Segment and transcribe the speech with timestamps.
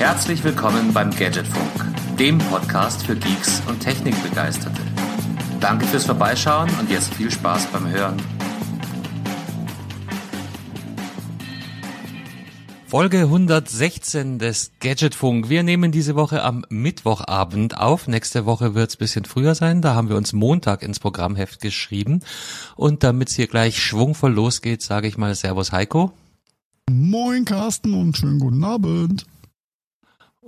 [0.00, 4.80] Herzlich willkommen beim Gadgetfunk, dem Podcast für Geeks und Technikbegeisterte.
[5.60, 8.16] Danke fürs Vorbeischauen und jetzt viel Spaß beim Hören.
[12.86, 15.50] Folge 116 des Gadgetfunk.
[15.50, 18.08] Wir nehmen diese Woche am Mittwochabend auf.
[18.08, 19.82] Nächste Woche wird es bisschen früher sein.
[19.82, 22.20] Da haben wir uns Montag ins Programmheft geschrieben.
[22.74, 26.12] Und damit es hier gleich schwungvoll losgeht, sage ich mal Servus Heiko.
[26.88, 29.26] Moin Carsten und schönen guten Abend.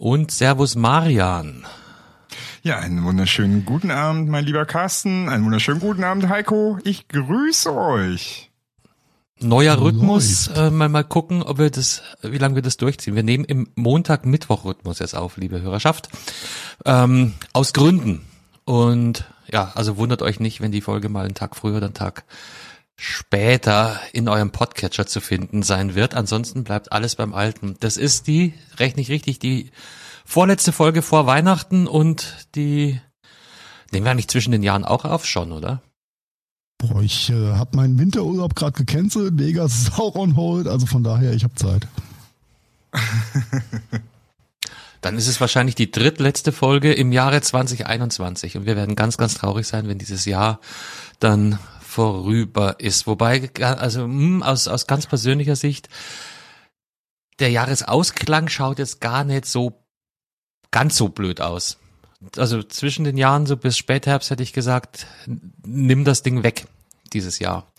[0.02, 1.64] Und Servus Marian.
[2.64, 5.28] Ja, einen wunderschönen guten Abend, mein lieber Carsten.
[5.28, 6.76] Einen wunderschönen guten Abend, Heiko.
[6.82, 8.50] Ich grüße euch.
[9.38, 13.14] Neuer Rhythmus, äh, mal mal gucken, ob wir das, wie lange wir das durchziehen.
[13.14, 16.08] Wir nehmen im Montag-Mittwoch-Rhythmus jetzt auf, liebe Hörerschaft.
[16.84, 18.22] Ähm, aus Gründen.
[18.64, 21.94] Und ja, also wundert euch nicht, wenn die Folge mal einen Tag früher oder einen
[21.94, 22.24] Tag
[22.96, 26.14] später in eurem Podcatcher zu finden sein wird.
[26.14, 27.76] Ansonsten bleibt alles beim Alten.
[27.80, 29.70] Das ist die, rechne ich richtig, die
[30.24, 33.00] vorletzte Folge vor Weihnachten und die
[33.90, 35.82] nehmen wir eigentlich zwischen den Jahren auch auf schon, oder?
[36.78, 41.04] Boah, ich äh, habe meinen Winterurlaub gerade gecancelt, Vegas ist auch on hold, also von
[41.04, 41.86] daher, ich habe Zeit.
[45.00, 49.34] Dann ist es wahrscheinlich die drittletzte Folge im Jahre 2021 und wir werden ganz, ganz
[49.34, 50.60] traurig sein, wenn dieses Jahr
[51.18, 51.58] dann
[51.92, 53.06] vorüber ist.
[53.06, 55.88] Wobei, also hm, aus, aus ganz persönlicher Sicht,
[57.38, 59.84] der Jahresausklang schaut jetzt gar nicht so
[60.70, 61.78] ganz so blöd aus.
[62.36, 65.06] Also zwischen den Jahren so bis Spätherbst hätte ich gesagt,
[65.66, 66.66] nimm das Ding weg
[67.12, 67.72] dieses Jahr.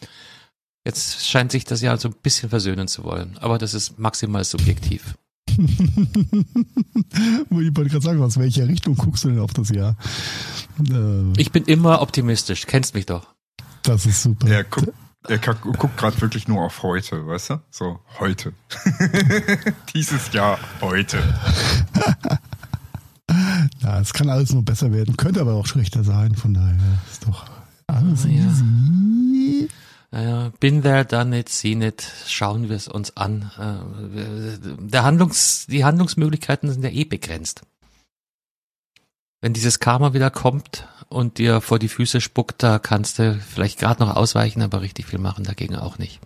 [0.85, 4.43] Jetzt scheint sich das Jahr so ein bisschen versöhnen zu wollen, aber das ist maximal
[4.43, 5.15] subjektiv.
[5.47, 5.57] ich
[7.49, 9.95] wollte gerade sagen, aus welcher Richtung guckst du denn auf das Jahr?
[10.89, 13.33] Äh, ich bin immer optimistisch, kennst mich doch.
[13.83, 14.47] Das ist super.
[14.47, 14.93] Er guckt,
[15.27, 17.61] er guckt gerade wirklich nur auf heute, weißt du?
[17.69, 18.53] So, heute.
[19.93, 21.19] Dieses Jahr, heute.
[23.81, 27.27] ja, es kann alles nur besser werden, könnte aber auch schlechter sein, von daher ist
[27.27, 27.45] doch
[27.87, 28.45] alles ah, ja.
[28.45, 29.69] easy.
[30.11, 33.51] Naja, bin there, done it, seen it, schauen wir es uns an.
[33.57, 37.63] Äh, der Handlungs, die Handlungsmöglichkeiten sind ja eh begrenzt.
[39.41, 43.79] Wenn dieses Karma wieder kommt und dir vor die Füße spuckt, da kannst du vielleicht
[43.79, 46.19] gerade noch ausweichen, aber richtig viel machen dagegen auch nicht.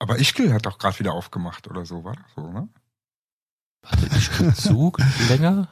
[0.00, 2.68] Aber Ischgl hat doch gerade wieder aufgemacht oder so, war das so, ne?
[3.82, 4.98] Warte, Ischgl Zug
[5.28, 5.68] länger?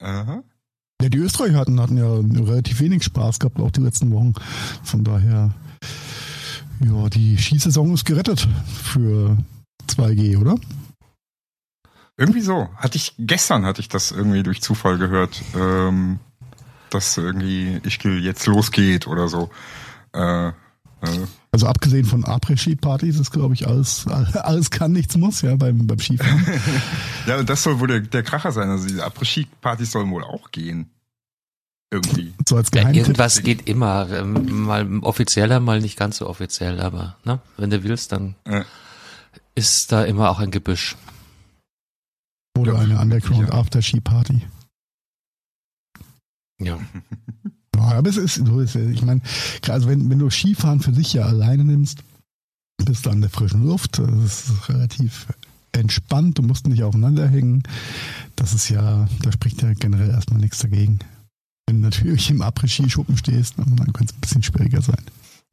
[0.00, 0.42] Aha.
[1.02, 2.12] Ja, die Österreicher hatten, hatten ja
[2.44, 4.34] relativ wenig Spaß gehabt, auch die letzten Wochen.
[4.82, 5.54] Von daher,
[6.80, 8.48] ja, die Skisaison ist gerettet
[8.82, 9.36] für
[9.86, 10.56] 2G, oder?
[12.16, 12.68] Irgendwie so.
[12.74, 16.18] Hatte ich, gestern hatte ich das irgendwie durch Zufall gehört, ähm,
[16.90, 19.50] dass irgendwie Ischgl jetzt losgeht oder so.
[20.12, 20.52] Äh,
[21.50, 25.98] also abgesehen von Après-Ski-Partys ist, glaube ich, alles, alles kann, nichts muss, ja, beim, beim
[25.98, 26.44] Skifahren.
[27.26, 28.68] ja, und das soll wohl der, der Kracher sein.
[28.68, 30.90] Also diese Après-Ski-Partys sollen wohl auch gehen.
[31.90, 32.34] Irgendwie.
[32.46, 34.10] So als ja, irgendwas geht immer.
[34.10, 38.66] Ähm, mal offizieller, mal nicht ganz so offiziell, aber ne, wenn du willst, dann ja.
[39.54, 40.96] ist da immer auch ein Gebüsch.
[42.58, 44.42] Oder ja, eine Underground After-Ski-Party.
[46.60, 46.78] Ja.
[47.78, 49.20] Aber es ist so, ich meine,
[49.68, 52.02] also wenn, wenn du Skifahren für sich ja alleine nimmst,
[52.84, 55.26] bist du an der frischen Luft, das ist relativ
[55.72, 57.62] entspannt, du musst nicht aufeinander hängen.
[58.36, 60.98] Das ist ja, da spricht ja generell erstmal nichts dagegen.
[61.66, 65.04] Wenn du natürlich im Après-Ski-Schuppen stehst, dann könnte es ein bisschen schwieriger sein.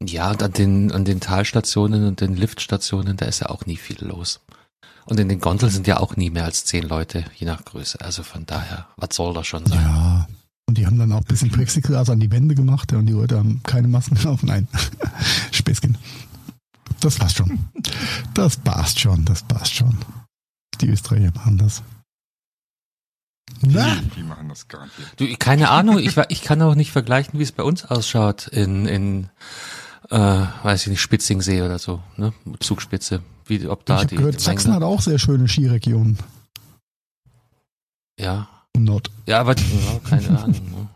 [0.02, 3.76] Ja, und an den, an den Talstationen und den Liftstationen, da ist ja auch nie
[3.76, 4.40] viel los.
[5.06, 8.00] Und in den Gondeln sind ja auch nie mehr als zehn Leute, je nach Größe.
[8.00, 9.80] Also von daher, was soll das schon sein?
[9.80, 10.28] Ja,
[10.76, 13.38] und die haben dann auch ein bisschen Plexiglas an die Wände gemacht und die Leute
[13.38, 14.42] haben keine Masken auf.
[14.42, 14.68] Nein,
[15.50, 15.96] Späßchen.
[17.00, 17.58] Das passt schon.
[18.34, 19.96] Das passt schon, das passt schon.
[20.80, 21.82] Die Österreicher machen das.
[23.62, 23.94] Na?
[23.94, 25.08] Die, die machen das garantiert.
[25.16, 28.86] Du, keine Ahnung, ich, ich kann auch nicht vergleichen, wie es bei uns ausschaut in,
[28.86, 29.30] in
[30.10, 30.18] äh,
[30.62, 32.34] weiß ich nicht, Spitzingsee oder so, ne?
[32.60, 33.22] Zugspitze.
[33.46, 36.18] Wie, ob da ich die, gehört, Sachsen hat auch sehr schöne Skiregionen.
[38.18, 38.48] Ja,
[38.84, 39.10] Not.
[39.26, 40.70] Ja, aber ja, keine Ahnung.
[40.70, 40.88] Ne?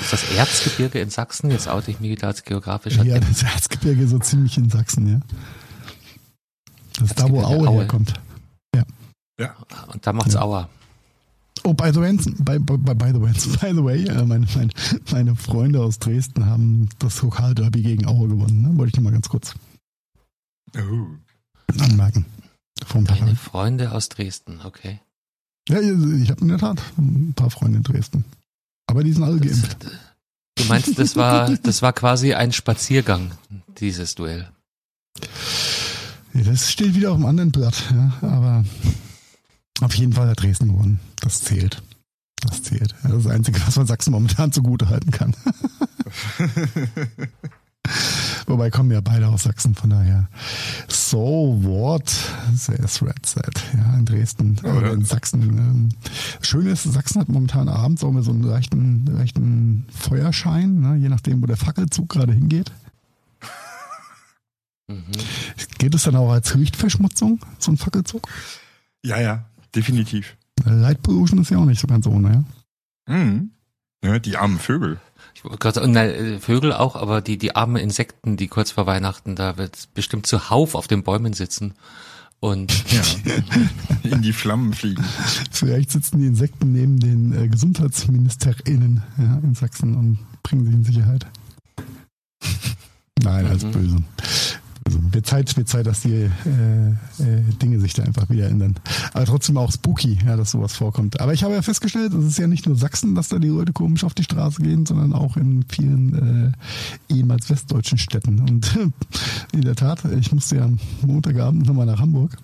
[0.00, 1.50] Ist das Erzgebirge in Sachsen?
[1.50, 5.20] Jetzt oute ich mich wieder als geografischer Ja, das Erzgebirge so ziemlich in Sachsen, ja.
[6.98, 8.14] Das ist da, wo Aue, Aue herkommt.
[8.74, 8.84] Ja.
[9.38, 9.56] Ja.
[9.92, 10.42] Und da macht's ja.
[10.42, 10.68] Aua.
[11.64, 14.72] Oh, by the way, by, by, by the way, by the way äh, meine, meine,
[15.10, 18.62] meine Freunde aus Dresden haben das Lokalderby gegen Aue gewonnen.
[18.62, 18.76] Ne?
[18.76, 19.54] Wollte ich noch mal ganz kurz
[20.76, 21.06] oh.
[21.80, 22.26] anmerken.
[22.92, 25.00] Deine Freunde aus Dresden, okay.
[25.68, 28.24] Ja, ich habe in der Tat ein paar Freunde in Dresden.
[28.86, 29.76] Aber die sind alle geimpft.
[30.56, 33.30] Du meinst, das war, das war quasi ein Spaziergang,
[33.78, 34.50] dieses Duell?
[36.34, 38.64] Ja, das steht wieder auf einem anderen Blatt, ja, aber
[39.82, 41.00] Auf jeden Fall hat Dresden gewonnen.
[41.20, 41.82] Das zählt.
[42.40, 42.94] Das zählt.
[43.02, 45.34] Das ist das Einzige, was man Sachsen momentan zugute halten kann.
[48.46, 50.28] Wobei kommen ja beide aus Sachsen, von daher.
[50.88, 52.08] So what?
[52.54, 53.62] Says Red Set.
[53.76, 55.42] Ja, in Dresden Ja, oder in Sachsen.
[55.42, 55.88] Ähm,
[56.40, 61.08] Schön ist, Sachsen hat momentan abends auch mal so einen leichten, leichten Feuerschein, ne, je
[61.08, 62.72] nachdem, wo der Fackelzug gerade hingeht.
[64.88, 65.04] Mhm.
[65.78, 68.28] Geht es dann auch als Lichtverschmutzung, so ein Fackelzug?
[69.04, 69.44] Ja, ja,
[69.74, 70.36] definitiv.
[70.64, 72.44] Light Pollution ist ja auch nicht so ganz ohne,
[73.08, 73.14] ja.
[73.16, 73.50] Mhm.
[74.04, 75.00] Ja, die armen Vögel.
[75.42, 78.70] Ich wollte gerade sagen, nein, äh, Vögel auch, aber die, die armen Insekten, die kurz
[78.70, 81.74] vor Weihnachten da wird bestimmt zuhauf auf den Bäumen sitzen.
[82.38, 83.02] Und Ja.
[84.04, 85.04] In die Flammen fliegen.
[85.50, 90.84] Vielleicht sitzen die Insekten neben den äh, GesundheitsministerInnen ja, in Sachsen und bringen sie in
[90.84, 91.26] Sicherheit.
[93.22, 93.70] Nein, Mhm.
[93.72, 93.96] böse.
[94.92, 98.74] Also, wird Zeit, wird Zeit, dass die äh, äh, Dinge sich da einfach wieder ändern.
[99.12, 101.20] Aber trotzdem auch spooky, ja, dass sowas vorkommt.
[101.20, 103.72] Aber ich habe ja festgestellt, es ist ja nicht nur Sachsen, dass da die Leute
[103.72, 106.54] komisch auf die Straße gehen, sondern auch in vielen
[107.08, 108.40] äh, ehemals westdeutschen Städten.
[108.40, 108.78] Und
[109.52, 112.36] in der Tat, ich musste ja am Montagabend nochmal nach Hamburg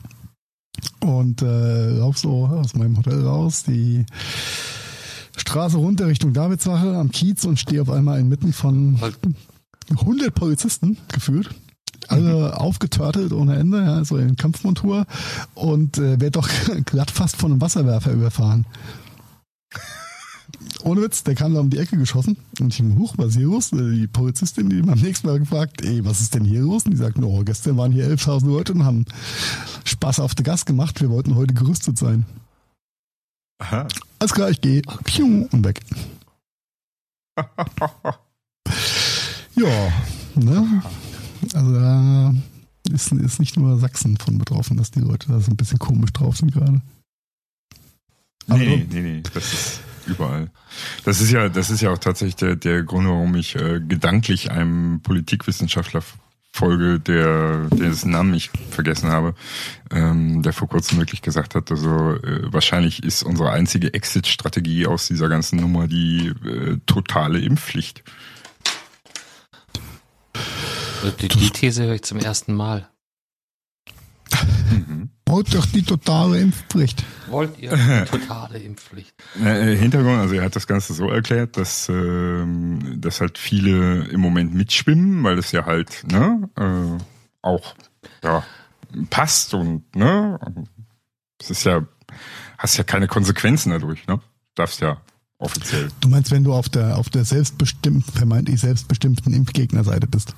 [1.00, 4.06] und äh, lauf so aus meinem Hotel raus, die
[5.36, 8.98] Straße runter Richtung Davidsache am Kiez und stehe auf einmal inmitten von
[9.90, 11.50] 100 Polizisten gefühlt.
[12.08, 15.06] Alle aufgetörtelt ohne Ende, ja, so in Kampfmontur
[15.54, 16.48] und äh, werd doch
[16.86, 18.66] glatt fast von einem Wasserwerfer überfahren.
[20.82, 23.46] Ohne Witz, der kam da um die Ecke geschossen und ich huch, was ist hier
[23.46, 23.72] los?
[23.72, 26.84] Äh, Die Polizistin, die beim nächsten Mal gefragt, ey, was ist denn hier los?
[26.84, 29.04] Und die sagt, no, gestern waren hier 11.000 Leute und haben
[29.84, 31.00] Spaß auf der Gas gemacht.
[31.00, 32.24] Wir wollten heute gerüstet sein.
[33.58, 33.86] Aha.
[34.18, 34.82] Alles klar, ich gehe.
[35.04, 35.80] Piu, und weg.
[39.54, 39.92] Ja,
[40.36, 40.82] ne?
[41.54, 42.34] Also da
[42.92, 46.12] ist, ist nicht nur Sachsen von betroffen, dass die Leute da so ein bisschen komisch
[46.12, 46.80] drauf sind gerade.
[48.48, 50.50] Aber- Nee, nee, nee, das ist überall.
[51.04, 54.50] Das ist ja, das ist ja auch tatsächlich der, der Grund, warum ich äh, gedanklich
[54.50, 56.02] einem Politikwissenschaftler
[56.50, 59.34] folge, der, dessen Namen ich vergessen habe,
[59.90, 65.06] ähm, der vor kurzem wirklich gesagt hat, also äh, wahrscheinlich ist unsere einzige Exit-Strategie aus
[65.08, 68.02] dieser ganzen Nummer die äh, totale Impfpflicht.
[71.20, 72.88] Die, die These höre ich zum ersten Mal.
[74.70, 75.10] Mhm.
[75.24, 77.04] Baut doch die totale Impfpflicht.
[77.28, 79.14] Wollt ihr eine totale Impfpflicht?
[79.42, 84.20] Äh, Hintergrund, also er hat das Ganze so erklärt, dass, ähm, dass halt viele im
[84.20, 87.02] Moment mitschwimmen, weil es ja halt ne, äh,
[87.42, 87.74] auch
[88.22, 88.44] ja,
[89.10, 90.38] passt und ne,
[91.40, 91.86] es ist ja,
[92.56, 94.20] hast ja keine Konsequenzen dadurch, ne?
[94.54, 95.00] Darfst ja
[95.38, 95.88] offiziell.
[96.00, 100.34] Du meinst, wenn du auf der, auf der selbstbestimmten, vermeintlich selbstbestimmten Impfgegnerseite bist?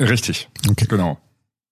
[0.00, 0.86] Richtig, Okay.
[0.88, 1.18] genau.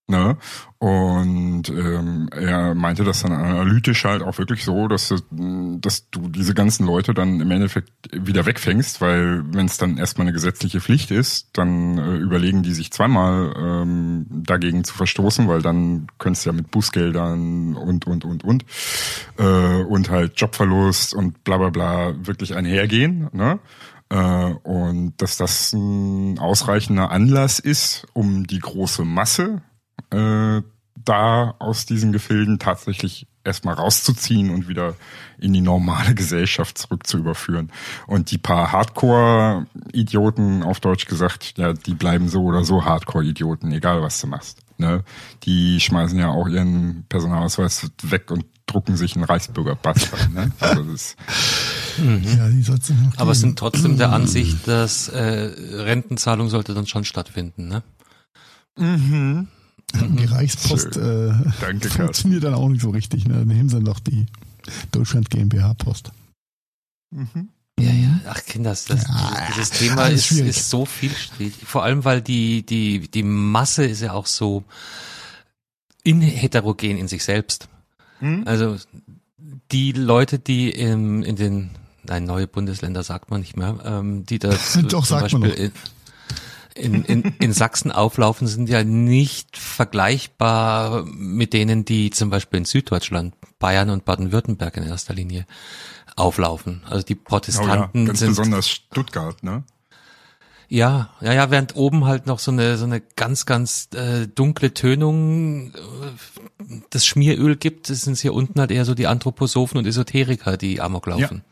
[0.09, 0.37] Ne?
[0.79, 6.29] Und ähm, er meinte das dann analytisch halt auch wirklich so, dass, du- dass du
[6.29, 10.81] diese ganzen Leute dann im Endeffekt wieder wegfängst, weil wenn es dann erstmal eine gesetzliche
[10.81, 16.45] Pflicht ist, dann äh, überlegen die sich zweimal ähm, dagegen zu verstoßen, weil dann könntest
[16.45, 18.65] du ja mit Bußgeldern und und und und
[19.39, 23.29] äh, und halt Jobverlust und bla bla bla wirklich einhergehen.
[23.33, 23.61] Ne?
[24.11, 29.62] Äh, und dass das ein ausreichender Anlass ist, um die große Masse
[30.11, 30.62] äh,
[30.97, 34.95] da aus diesen Gefilden tatsächlich erstmal rauszuziehen und wieder
[35.38, 37.73] in die normale Gesellschaft zurück zu überführen.
[38.07, 44.02] Und die paar Hardcore-Idioten, auf Deutsch gesagt, ja, die bleiben so oder so Hardcore-Idioten, egal
[44.02, 44.59] was du machst.
[44.76, 45.05] Ne?
[45.45, 50.11] Die schmeißen ja auch ihren Personalausweis weg und drucken sich einen Reichsbürgerpass.
[50.35, 50.52] ne?
[50.61, 51.17] Also das,
[51.99, 53.12] Ja, die soll's noch Mhm.
[53.16, 53.50] Aber es geben.
[53.50, 57.82] sind trotzdem der Ansicht, dass äh, Rentenzahlung sollte dann schon stattfinden, ne?
[58.78, 59.49] mhm.
[59.92, 63.26] Die Reichspost äh, Danke, funktioniert dann auch nicht so richtig.
[63.26, 63.35] Ne?
[63.38, 64.26] Dann nehmen sie doch die
[64.92, 66.12] Deutschland GmbH Post.
[67.11, 67.49] Mhm.
[67.80, 68.20] Ja, ja.
[68.28, 71.54] Ach Kinders, das, Ja, dieses Thema ist, ist so vielschichtig.
[71.64, 74.64] Vor allem, weil die, die, die Masse ist ja auch so
[76.04, 77.68] inheterogen in sich selbst.
[78.20, 78.42] Mhm.
[78.47, 78.76] Also
[79.73, 81.70] die Leute, die im, in den,
[82.04, 84.50] nein, neue Bundesländer sagt man nicht mehr, ähm, die da
[84.88, 85.73] Doch, zum Beispiel
[86.75, 92.59] in, in, in, in Sachsen auflaufen, sind ja nicht vergleichbar mit denen, die zum Beispiel
[92.59, 95.47] in Süddeutschland, Bayern und Baden-Württemberg in erster Linie
[96.16, 96.83] auflaufen.
[96.88, 99.64] Also die Oh ja, Protestanten ganz sind besonders Stuttgart, ne?
[100.71, 104.73] ja, ja, ja, während oben halt noch so eine so eine ganz ganz äh, dunkle
[104.73, 109.87] Tönung äh, das Schmieröl gibt, sind es hier unten halt eher so die Anthroposophen und
[109.87, 111.42] Esoteriker, die Amok laufen.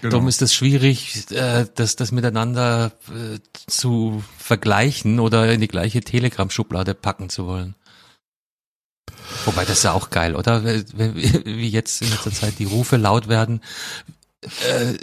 [0.00, 0.10] Genau.
[0.10, 6.00] Darum ist es schwierig, äh, das, das miteinander äh, zu vergleichen oder in die gleiche
[6.00, 7.74] Telegram-Schublade packen zu wollen.
[9.44, 10.64] Wobei das ist ja auch geil, oder?
[10.64, 13.60] Wie jetzt in letzter Zeit die Rufe laut werden.
[14.42, 14.94] Äh,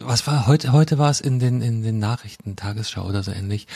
[0.00, 0.72] was war heute?
[0.72, 3.66] Heute war es in den in den Nachrichten Tagesschau oder so ähnlich.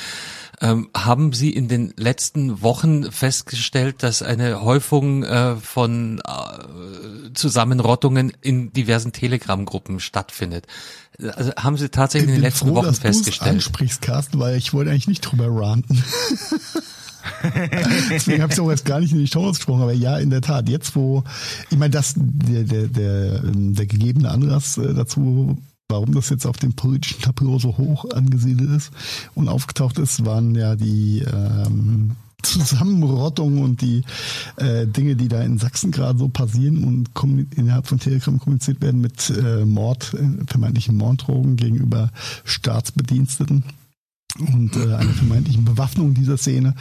[0.62, 8.33] Ähm, haben Sie in den letzten Wochen festgestellt, dass eine Häufung äh, von äh, Zusammenrottungen
[8.40, 10.69] in diversen Telegram-Gruppen stattfindet?
[11.35, 13.50] Also haben Sie tatsächlich in den letzten froh, Wochen dass festgestellt?
[13.50, 16.04] ansprichst, Carsten, weil ich wollte eigentlich nicht drüber ranten.
[18.11, 20.42] Deswegen habe ich auch jetzt gar nicht in die Show gesprochen, aber ja, in der
[20.42, 21.25] Tat, jetzt wo,
[21.71, 25.59] ich meine, das, der, der, der, der gegebene Anlass äh, dazu
[25.93, 28.91] warum das jetzt auf dem politischen Tableau so hoch angesiedelt ist
[29.35, 34.03] und aufgetaucht ist, waren ja die ähm, Zusammenrottung und die
[34.57, 37.11] äh, Dinge, die da in Sachsen gerade so passieren und
[37.57, 42.11] innerhalb von Telegram kommuniziert werden mit äh, Mord, äh, vermeintlichen Morddrogen gegenüber
[42.45, 43.65] Staatsbediensteten
[44.39, 46.75] und äh, einer vermeintlichen Bewaffnung dieser Szene.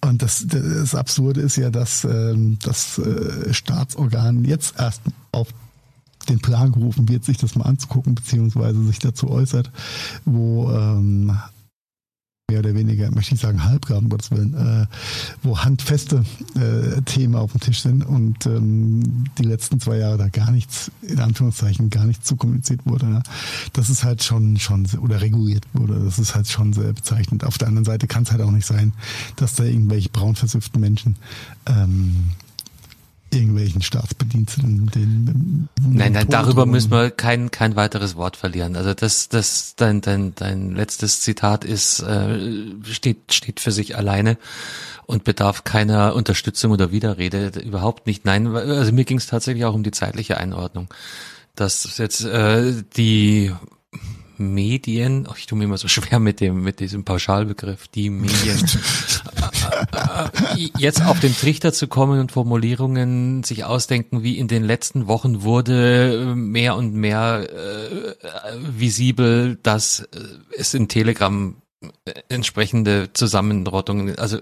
[0.00, 5.02] Und das, das Absurde ist ja, dass ähm, das äh, Staatsorgan jetzt erst
[5.32, 5.48] auf
[6.28, 9.70] den Plan gerufen wird, sich das mal anzugucken, beziehungsweise sich dazu äußert,
[10.24, 11.32] wo ähm,
[12.50, 14.86] mehr oder weniger, möchte ich sagen, halbgar, um Gottes Willen, äh,
[15.42, 20.28] wo handfeste äh, Themen auf dem Tisch sind und ähm, die letzten zwei Jahre da
[20.28, 23.04] gar nichts, in Anführungszeichen, gar nichts zu kommuniziert wurde.
[23.04, 23.22] Ne?
[23.74, 27.44] Das ist halt schon, schon, oder reguliert wurde, das ist halt schon sehr bezeichnend.
[27.44, 28.94] Auf der anderen Seite kann es halt auch nicht sein,
[29.36, 31.16] dass da irgendwelche braun versüfften Menschen
[31.66, 32.30] ähm,
[33.32, 34.86] irgendwelchen Staatsbediensteten.
[34.94, 38.76] Den, nein, nein, darüber müssen wir kein kein weiteres Wort verlieren.
[38.76, 42.38] Also das das dein dein dein letztes Zitat ist äh,
[42.84, 44.38] steht steht für sich alleine
[45.06, 48.24] und bedarf keiner Unterstützung oder Widerrede überhaupt nicht.
[48.24, 50.88] Nein, also mir ging es tatsächlich auch um die zeitliche Einordnung,
[51.54, 53.52] dass jetzt äh, die
[54.38, 58.64] Medien, oh, ich tue mir immer so schwer mit dem, mit diesem Pauschalbegriff, die Medien,
[60.78, 65.42] jetzt auf den Trichter zu kommen und Formulierungen sich ausdenken, wie in den letzten Wochen
[65.42, 68.14] wurde mehr und mehr äh,
[68.60, 70.08] visibel, dass
[70.56, 71.54] es in Telegram
[72.28, 74.38] entsprechende Zusammenrottungen, also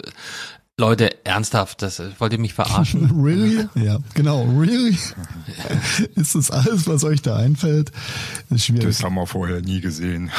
[0.78, 3.10] Leute, ernsthaft, das wollt ihr mich verarschen?
[3.24, 3.66] really?
[3.76, 4.98] Ja, genau, really?
[6.16, 7.92] ist das alles, was euch da einfällt?
[8.50, 8.84] Das, ist schwierig.
[8.84, 10.30] das haben wir vorher nie gesehen.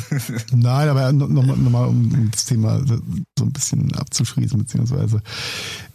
[0.52, 2.94] Nein, aber nochmal, noch mal, um das Thema so
[3.40, 5.22] ein bisschen abzuschließen, beziehungsweise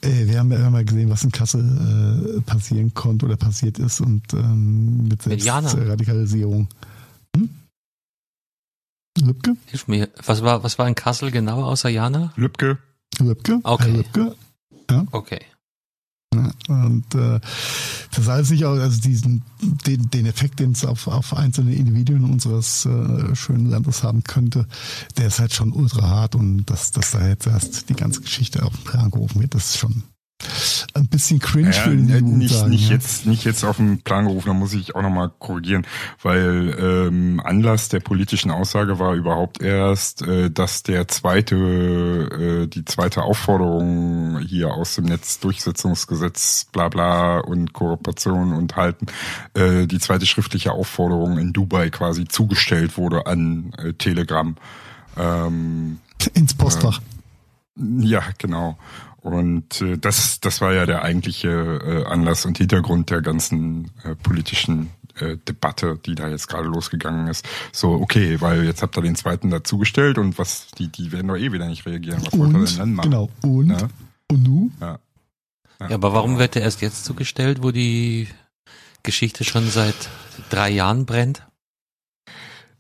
[0.01, 3.77] äh, wir, haben, wir haben ja gesehen, was in Kassel äh, passieren konnte oder passiert
[3.77, 6.69] ist und ähm, mit Selbstradikalisierung.
[7.35, 7.49] Hm?
[9.21, 9.57] Lübcke?
[9.67, 10.09] Hilf mir.
[10.25, 12.33] Was war, was war in Kassel genau außer Jana?
[13.21, 13.53] Lübcke.
[13.53, 13.59] Lübcke.
[13.63, 13.91] Okay.
[13.91, 14.35] Lübcke.
[14.89, 15.05] Ja.
[15.11, 15.39] Okay.
[16.69, 17.41] Und äh,
[18.15, 19.43] das heißt nicht auch, also diesen,
[19.85, 24.65] den, den Effekt, den es auf, auf einzelne Individuen unseres äh, schönen Landes haben könnte,
[25.17, 28.63] der ist halt schon ultra hart und dass, dass da jetzt erst die ganze Geschichte
[28.63, 30.03] auf den Plan gerufen wird, das ist schon
[30.93, 32.95] ein bisschen cringe ja, würde ich nicht, sagen, nicht ja.
[32.95, 35.85] jetzt nicht jetzt auf den Plan gerufen, da muss ich auch nochmal korrigieren,
[36.21, 42.85] weil ähm, Anlass der politischen Aussage war überhaupt erst, äh, dass der zweite, äh, die
[42.85, 49.07] zweite Aufforderung hier aus dem Netzdurchsetzungsgesetz, bla bla und Kooperation und Halten,
[49.53, 54.55] äh, die zweite schriftliche Aufforderung in Dubai quasi zugestellt wurde an äh, Telegram.
[55.17, 55.99] Ähm,
[56.33, 56.99] Ins Postfach.
[56.99, 58.77] Äh, ja, genau.
[59.21, 64.15] Und äh, das, das war ja der eigentliche äh, Anlass und Hintergrund der ganzen äh,
[64.15, 67.47] politischen äh, Debatte, die da jetzt gerade losgegangen ist.
[67.71, 71.37] So, okay, weil jetzt habt ihr den zweiten dazugestellt und was, die, die werden doch
[71.37, 72.21] eh wieder nicht reagieren.
[72.25, 73.11] Was und, wollt ihr denn dann machen?
[73.11, 73.87] Genau, und, ja?
[74.27, 74.71] und nu?
[74.81, 74.99] Ja.
[75.79, 75.89] ja.
[75.89, 78.27] ja, aber warum wird der erst jetzt zugestellt, wo die
[79.03, 80.09] Geschichte schon seit
[80.49, 81.45] drei Jahren brennt?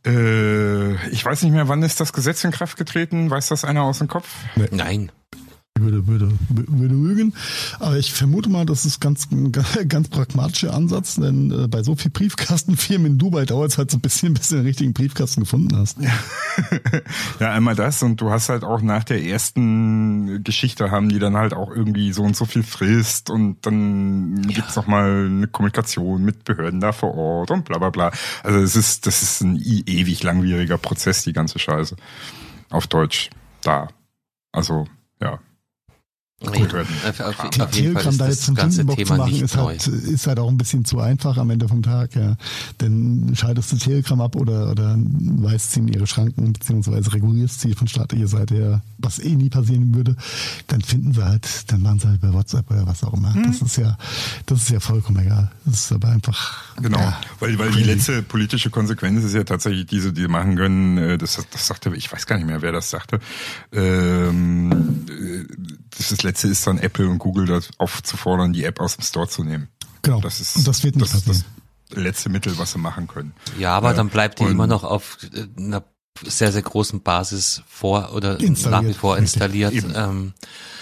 [0.07, 3.29] Äh, ich weiß nicht mehr, wann ist das Gesetz in Kraft getreten?
[3.29, 4.27] Weiß das einer aus dem Kopf?
[4.55, 4.69] Nee.
[4.71, 5.11] Nein
[5.81, 7.33] würde, würde, würde lügen.
[7.79, 9.27] Aber ich vermute mal, das ist ganz,
[9.87, 13.97] ganz pragmatischer Ansatz, denn äh, bei so viel Briefkastenfirmen in Dubai dauert es halt so
[13.97, 15.97] ein bisschen, bis du den richtigen Briefkasten gefunden hast.
[15.99, 16.11] Ja.
[17.39, 21.37] ja, einmal das und du hast halt auch nach der ersten Geschichte haben die dann
[21.37, 24.55] halt auch irgendwie so und so viel Frist und dann ja.
[24.55, 28.11] gibt's noch mal eine Kommunikation mit Behörden da vor Ort und bla bla bla.
[28.43, 31.95] Also es ist, das ist ein ewig langwieriger Prozess, die ganze Scheiße.
[32.69, 33.29] Auf Deutsch.
[33.61, 33.89] Da.
[34.51, 34.87] Also,
[35.21, 35.39] ja.
[36.43, 36.73] Gut.
[36.73, 40.49] Auf, auf, auf ist da jetzt zum Thema zu machen, ist halt, ist halt auch
[40.49, 42.15] ein bisschen zu einfach am Ende vom Tag.
[42.15, 42.35] Ja.
[42.79, 47.73] Denn schaltest du Telegram ab oder, oder weist sie in ihre Schranken, beziehungsweise regulierst sie
[47.73, 50.15] von staatlicher Seite her, was eh nie passieren würde,
[50.67, 53.33] dann finden sie halt, dann machen sie halt bei WhatsApp oder was auch immer.
[53.35, 53.43] Hm.
[53.43, 53.97] Das ist ja,
[54.47, 55.51] das ist ja vollkommen egal.
[55.65, 56.63] Das ist aber einfach.
[56.81, 60.97] Genau, ja, weil, weil die letzte politische Konsequenz ist ja tatsächlich diese, die machen können,
[60.97, 63.19] äh, das, das sagte, ich weiß gar nicht mehr, wer das sagte,
[63.71, 65.45] ähm, äh,
[65.97, 69.27] das das letzte ist dann Apple und Google das aufzufordern, die App aus dem Store
[69.27, 69.67] zu nehmen.
[70.01, 70.21] Genau.
[70.21, 71.45] Das ist, und das wird nicht das, passieren.
[71.89, 73.33] das letzte Mittel, was sie machen können.
[73.59, 75.83] Ja, aber Äh, dann bleibt die immer noch auf äh, einer
[76.23, 79.73] sehr, sehr großen Basis vor oder Installiert, nach wie vor installiert.
[79.95, 80.33] Ähm,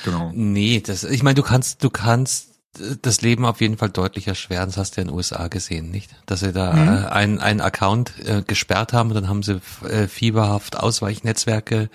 [0.05, 0.31] Genau.
[0.33, 4.27] nee, das, ich meine, du kannst, du kannst äh, das Leben auf jeden Fall deutlich
[4.27, 4.67] erschweren.
[4.67, 6.09] Das hast du ja in den USA gesehen, nicht?
[6.25, 6.87] Dass sie da Mhm.
[6.87, 11.89] äh, einen, einen Account äh, gesperrt haben und dann haben sie äh, fieberhaft Ausweichnetzwerke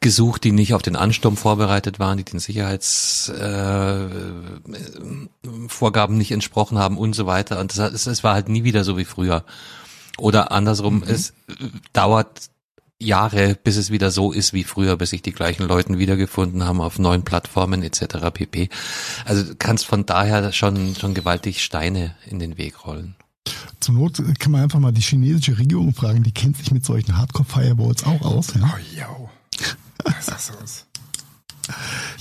[0.00, 6.78] gesucht, die nicht auf den Ansturm vorbereitet waren, die den Sicherheitsvorgaben äh, Vorgaben nicht entsprochen
[6.78, 7.60] haben und so weiter.
[7.60, 9.44] Und das, es, es war halt nie wieder so wie früher.
[10.18, 11.32] Oder andersrum, es äh,
[11.92, 12.50] dauert
[12.98, 16.80] Jahre, bis es wieder so ist wie früher, bis sich die gleichen Leuten wiedergefunden haben
[16.80, 18.30] auf neuen Plattformen etc.
[18.32, 18.70] pp.
[19.24, 23.14] Also du kannst von daher schon schon gewaltig Steine in den Weg rollen.
[23.80, 27.16] Zur Not kann man einfach mal die chinesische Regierung fragen, die kennt sich mit solchen
[27.16, 28.54] Hardcore-Firewalls auch aus.
[28.54, 28.78] Ja?
[29.18, 29.25] Oh.
[30.04, 30.86] Was ist das?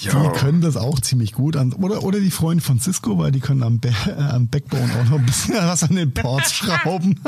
[0.01, 1.55] Die können das auch ziemlich gut.
[1.55, 4.91] An, oder, oder die Freunde von Cisco, weil die können am, Ba- äh, am Backbone
[4.99, 7.19] auch noch ein bisschen was an den Ports schrauben.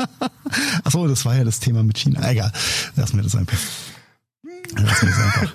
[0.82, 2.28] Achso, das war ja das Thema mit China.
[2.28, 2.52] Egal,
[2.96, 3.56] lassen wir das einfach.
[4.74, 5.54] Das einfach.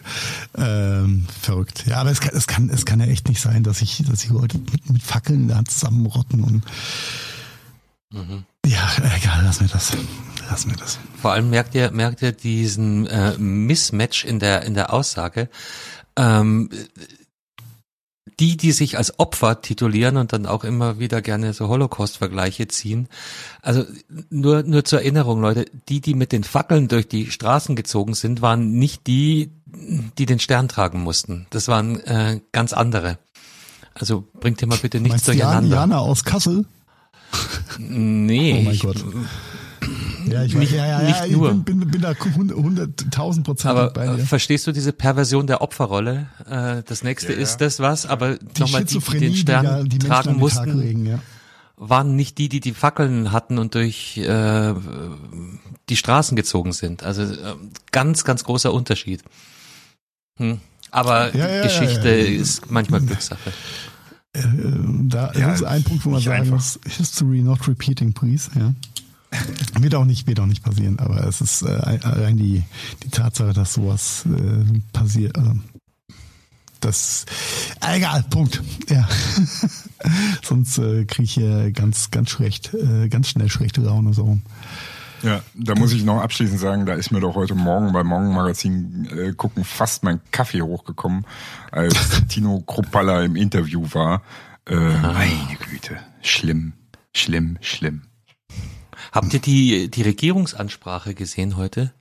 [0.56, 1.84] Ähm, verrückt.
[1.86, 4.22] Ja, aber es kann, es kann, es kann ja echt nicht sein, dass sich, dass
[4.22, 6.64] sich Leute mit, mit Fackeln Hand zusammenrotten und
[8.66, 9.92] ja, egal, lassen wir das.
[10.50, 11.00] Lassen wir das.
[11.24, 15.48] Vor allem merkt ihr, merkt ihr diesen äh, Mismatch in der, in der Aussage.
[16.18, 16.70] Ähm,
[18.42, 23.08] die, die sich als Opfer titulieren und dann auch immer wieder gerne so Holocaust-Vergleiche ziehen.
[23.62, 23.86] Also
[24.30, 28.42] nur, nur zur Erinnerung, Leute, die, die mit den Fackeln durch die Straßen gezogen sind,
[28.42, 29.50] waren nicht die,
[30.18, 31.46] die den Stern tragen mussten.
[31.52, 33.18] Das waren äh, ganz andere.
[33.94, 35.78] Also bringt ihr mal bitte nichts Meinst durcheinander.
[35.78, 36.66] Jana aus Kassel?
[37.78, 39.06] Nee, Oh mein ich, Gott.
[40.26, 41.52] Ja, ich Nicht- weiß, ja, ja, nicht ja, nur.
[41.52, 44.26] ich bin, bin, bin da hunderttausend Prozent Aber bei äh, dir.
[44.26, 46.28] verstehst du diese Perversion der Opferrolle?
[46.50, 50.00] Äh, das nächste Ja, ist das was, aber Die nochmal die, die den Stern die,
[50.00, 51.20] die tragen mussten, legen, ja.
[51.78, 54.74] waren nicht die, die die Fackeln hatten und durch äh,
[55.90, 57.04] die Straßen gezogen sind.
[57.04, 57.56] Also äh,
[57.92, 59.24] ganz, ganz großer Unterschied.
[60.38, 60.60] Hm.
[60.92, 62.40] Aber Ja, ja, Geschichte ja, ja.
[62.42, 63.52] ist manchmal Glückssache.
[64.34, 64.42] Äh,
[65.10, 68.50] da Ja, ist ein Punkt, wo man sagen muss, History not repeating, please.
[68.58, 68.74] Ja.
[69.80, 72.64] Wird auch nicht, wird auch nicht passieren, aber es ist äh, allein die,
[73.04, 75.38] die Tatsache, dass sowas äh, passiert.
[75.38, 75.54] Also,
[76.80, 77.26] das
[77.82, 78.62] egal, Punkt.
[78.90, 79.08] Ja.
[80.44, 84.38] Sonst äh, kriege ich hier ganz, ganz schlecht, äh, ganz schnell schlechte Laune so.
[85.24, 89.08] Ja, da muss ich noch abschließend sagen, da ist mir doch heute Morgen beim Morgenmagazin
[89.18, 91.26] äh, gucken fast mein Kaffee hochgekommen,
[91.72, 91.94] als
[92.28, 94.22] Tino Kruppalla im Interview war.
[94.68, 96.74] Äh, meine Güte, schlimm,
[97.14, 98.02] schlimm, schlimm.
[99.14, 101.94] Habt ihr die, die Regierungsansprache gesehen heute?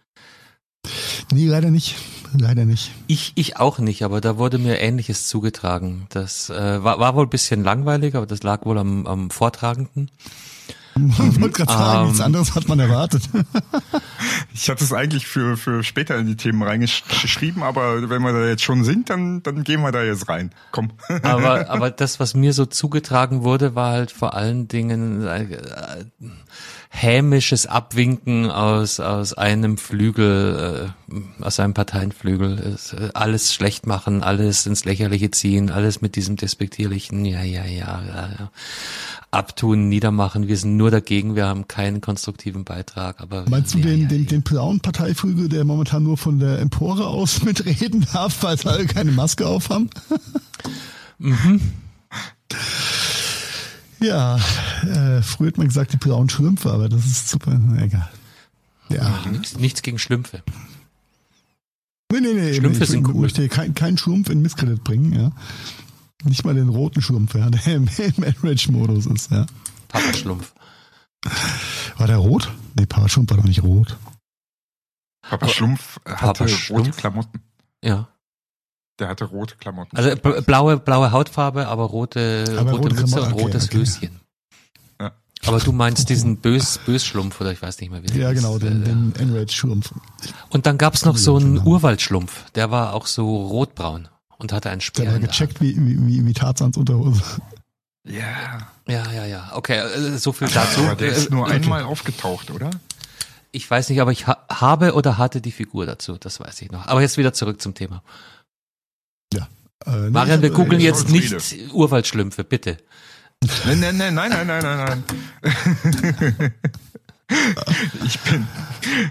[1.31, 1.97] Nee, leider nicht.
[2.33, 2.91] Leider nicht.
[3.07, 6.07] Ich, ich auch nicht, aber da wurde mir Ähnliches zugetragen.
[6.09, 10.11] Das äh, war, war wohl ein bisschen langweilig, aber das lag wohl am, am Vortragenden.
[10.97, 12.27] Ich wollte gerade sagen, nichts Ähm.
[12.27, 13.23] anderes hat man erwartet.
[14.55, 18.47] Ich hatte es eigentlich für, für später in die Themen reingeschrieben, aber wenn wir da
[18.47, 20.51] jetzt schon sind, dann, dann gehen wir da jetzt rein.
[20.71, 20.91] Komm.
[21.23, 25.59] Aber, aber das, was mir so zugetragen wurde, war halt vor allen Dingen äh,
[26.91, 32.77] hämisches Abwinken aus, aus einem Flügel, äh, aus einem Parteienflügel.
[32.99, 38.03] Äh, alles schlecht machen, alles ins Lächerliche ziehen, alles mit diesem despektierlichen, ja, ja, ja,
[38.07, 38.51] ja, ja.
[39.33, 43.21] Abtun, niedermachen, wir sind nur dagegen, wir haben keinen konstruktiven Beitrag.
[43.21, 44.29] Aber Meinst du ja, den, ja, den, ja.
[44.29, 48.87] den blauen Parteiflügel, der momentan nur von der Empore aus mitreden darf, weil sie alle
[48.87, 49.89] keine Maske auf haben?
[54.01, 54.37] Ja,
[54.83, 58.11] äh, früher hat man gesagt, die blauen Schlümpfe, aber das ist super, na, egal.
[58.89, 60.43] Ja, Nichts, nichts gegen Schlümpfe.
[62.11, 62.55] nee, nee, nee.
[62.55, 63.21] Schlümpfe ich, sind ich cool.
[63.23, 65.31] möchte keinen kein Schlumpf in Misskredit bringen, ja.
[66.25, 69.47] Nicht mal den roten Schlumpf, ja, der im, im Enrage-Modus ist, ja.
[69.89, 70.53] Papa Schlumpf.
[71.99, 72.51] War der rot?
[72.75, 73.97] Nee, Papa Schlumpf war doch nicht rot.
[75.23, 76.97] Papa Schlumpf hatte Papa rote Schlumpf?
[76.97, 77.41] Klamotten.
[77.85, 78.09] Ja.
[78.99, 79.97] Der hatte rote Klamotten.
[79.97, 83.65] Also bl- blaue, blaue Hautfarbe, aber rote, Aber rote rote Mütze Klamotten, und okay, rotes
[83.69, 83.79] okay.
[83.79, 84.21] Höschen.
[85.01, 85.13] Ja.
[85.47, 88.59] Aber du meinst diesen Bös, Bösschlumpf oder ich weiß nicht mehr wie der Ja, genau,
[88.59, 89.93] den, Äh, den Enrage-Schlumpf.
[90.51, 91.67] Und dann gab's noch so einen Genau.
[91.71, 94.09] Urwaldschlumpf, der war auch so rotbraun
[94.43, 95.13] und hatte einen Der Speer.
[95.13, 97.23] hat der gecheckt wie, wie, wie, wie Tarzans Unterhose.
[98.07, 98.59] ja.
[98.89, 99.51] Ja, ja, ja.
[99.55, 100.81] Okay, äh, so viel dazu.
[100.83, 101.55] Aber der ist Äh, nur okay.
[101.55, 102.71] einmal aufgetaucht, oder?
[103.53, 106.71] Ich weiß nicht, aber ich ha habe oder hatte die Figur dazu, das weiß ich
[106.73, 106.87] noch.
[106.89, 108.03] Aber jetzt wieder zurück zum Thema.
[109.85, 111.35] Äh, nee, Marian, wir googeln äh, jetzt Friede.
[111.37, 112.77] nicht Urwaldschlümpfe, bitte.
[113.67, 115.05] Nein, nein, nein, nein, nein, nein, nein,
[116.39, 116.55] nein.
[118.05, 118.47] ich bin,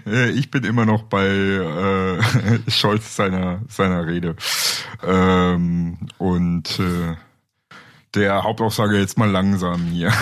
[0.05, 2.19] äh, ich bin immer noch bei äh,
[2.69, 4.35] Scholz seiner seiner Rede
[5.05, 7.15] ähm, und äh,
[8.13, 10.11] der Hauptaussage jetzt mal langsam hier.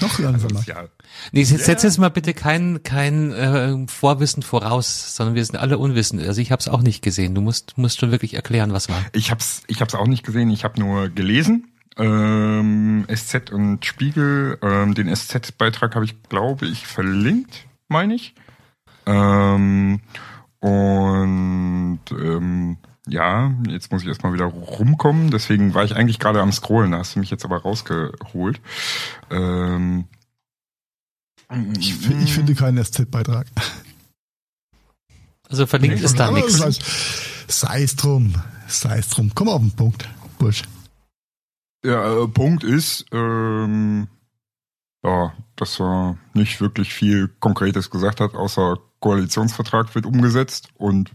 [0.00, 0.58] Noch langsamer.
[0.58, 0.88] Also, ja,
[1.32, 5.78] Nee, setz, setz jetzt mal bitte kein, kein äh, Vorwissen voraus, sondern wir sind alle
[5.78, 6.22] unwissend.
[6.22, 7.34] Also ich habe es auch nicht gesehen.
[7.34, 9.00] Du musst, musst schon wirklich erklären, was war.
[9.12, 10.50] ich hab's ich hab's auch nicht gesehen.
[10.50, 11.68] Ich habe nur gelesen.
[11.96, 14.58] Ähm, SZ und Spiegel.
[14.62, 18.34] Ähm, den SZ-Beitrag habe ich, glaube ich, verlinkt, meine ich.
[19.06, 20.00] Ähm,
[20.60, 25.30] und ähm, ja, jetzt muss ich erstmal wieder rumkommen.
[25.30, 26.92] Deswegen war ich eigentlich gerade am Scrollen.
[26.92, 28.60] Da hast du mich jetzt aber rausgeholt.
[29.30, 30.06] Ähm,
[31.78, 33.46] Ich, ich finde keinen SZ-Beitrag.
[35.48, 36.56] Also verlinkt ist da nichts.
[36.56, 36.70] Sei
[37.46, 38.34] sei es drum.
[38.66, 39.30] Sei es drum.
[39.34, 40.62] Komm auf den Punkt, Bursch.
[41.84, 44.08] Ja, äh, Punkt ist, ähm,
[45.04, 51.12] ja, dass er nicht wirklich viel Konkretes gesagt hat, außer Koalitionsvertrag wird umgesetzt und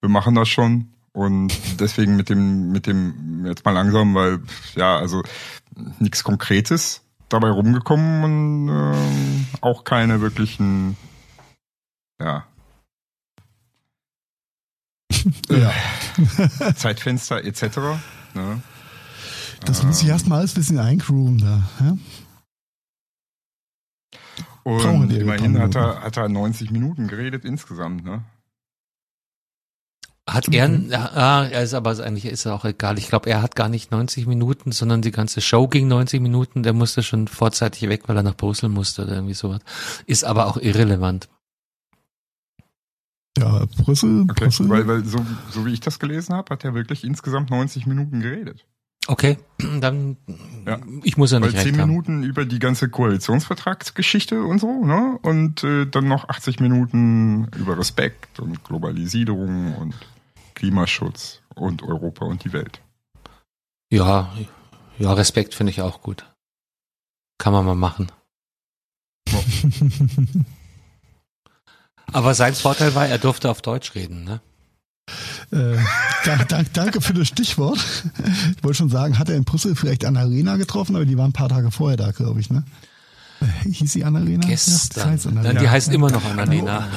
[0.00, 0.88] wir machen das schon.
[1.12, 4.40] Und deswegen mit dem, mit dem, jetzt mal langsam, weil,
[4.74, 5.22] ja, also
[5.98, 10.96] nichts Konkretes dabei rumgekommen und ähm, auch keine wirklichen,
[12.20, 12.44] ja,
[15.48, 15.72] Ja.
[16.76, 17.78] Zeitfenster etc.
[18.34, 18.60] Ne?
[19.66, 21.62] Das muss ich erstmal alles ein bisschen eingrooven da.
[21.80, 21.96] Ja?
[24.64, 28.22] Und immerhin hat er, hat er 90 Minuten geredet insgesamt, ne?
[30.28, 30.70] Hat er,
[31.16, 32.96] ah, er ist aber eigentlich ist auch egal.
[32.98, 36.62] Ich glaube, er hat gar nicht 90 Minuten, sondern die ganze Show ging 90 Minuten.
[36.62, 39.60] Der musste schon vorzeitig weg, weil er nach Brüssel musste oder irgendwie sowas.
[40.06, 41.28] Ist aber auch irrelevant.
[43.36, 44.68] Ja, Brüssel, Okay, Brüssel.
[44.70, 48.20] weil, weil so, so wie ich das gelesen habe, hat er wirklich insgesamt 90 Minuten
[48.20, 48.64] geredet.
[49.06, 49.38] Okay,
[49.80, 50.16] dann
[50.66, 50.80] Ja.
[51.02, 51.90] ich muss ja Weil nicht 10 recht haben.
[51.90, 55.18] Minuten über die ganze Koalitionsvertragsgeschichte und so, ne?
[55.22, 59.94] Und äh, dann noch 80 Minuten über Respekt und Globalisierung und
[60.54, 62.80] Klimaschutz und Europa und die Welt.
[63.90, 64.32] Ja,
[64.98, 66.24] ja, Respekt finde ich auch gut.
[67.38, 68.10] Kann man mal machen.
[72.12, 74.40] Aber sein Vorteil war, er durfte auf Deutsch reden, ne?
[75.50, 75.76] Äh,
[76.24, 77.78] dank, dank, danke für das Stichwort.
[78.56, 81.32] Ich wollte schon sagen, hat er in Brüssel vielleicht Annarena getroffen, aber die waren ein
[81.34, 82.64] paar Tage vorher da, glaube ich, ne?
[83.40, 84.02] Äh, Hieß sie
[84.40, 85.10] das Gestern.
[85.10, 85.60] heißt Dann, Annarena.
[85.60, 86.88] die heißt immer noch Annalena.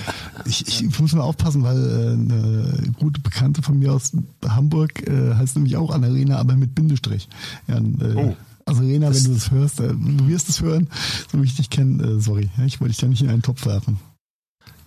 [0.45, 4.11] Ich, ich muss mal aufpassen, weil äh, eine gute Bekannte von mir aus
[4.47, 7.27] Hamburg äh, heißt nämlich auch Annarena, aber mit Bindestrich.
[7.67, 7.79] Ja,
[8.15, 8.35] Oh.
[8.65, 10.89] Also Rena, wenn du das hörst, du wirst es hören,
[11.31, 13.97] so wie ich dich kenne, sorry, ich wollte dich da nicht in einen Topf werfen.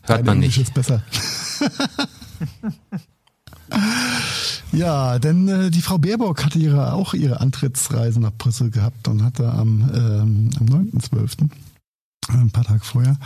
[0.02, 0.68] Hört Dein man Englisch nicht.
[0.68, 1.02] ist besser.
[4.72, 9.22] ja, denn äh, die Frau Baerbock hatte ihre, auch ihre Antrittsreise nach Brüssel gehabt und
[9.22, 13.18] hatte am, ähm, am 9.12., äh, ein paar Tage vorher,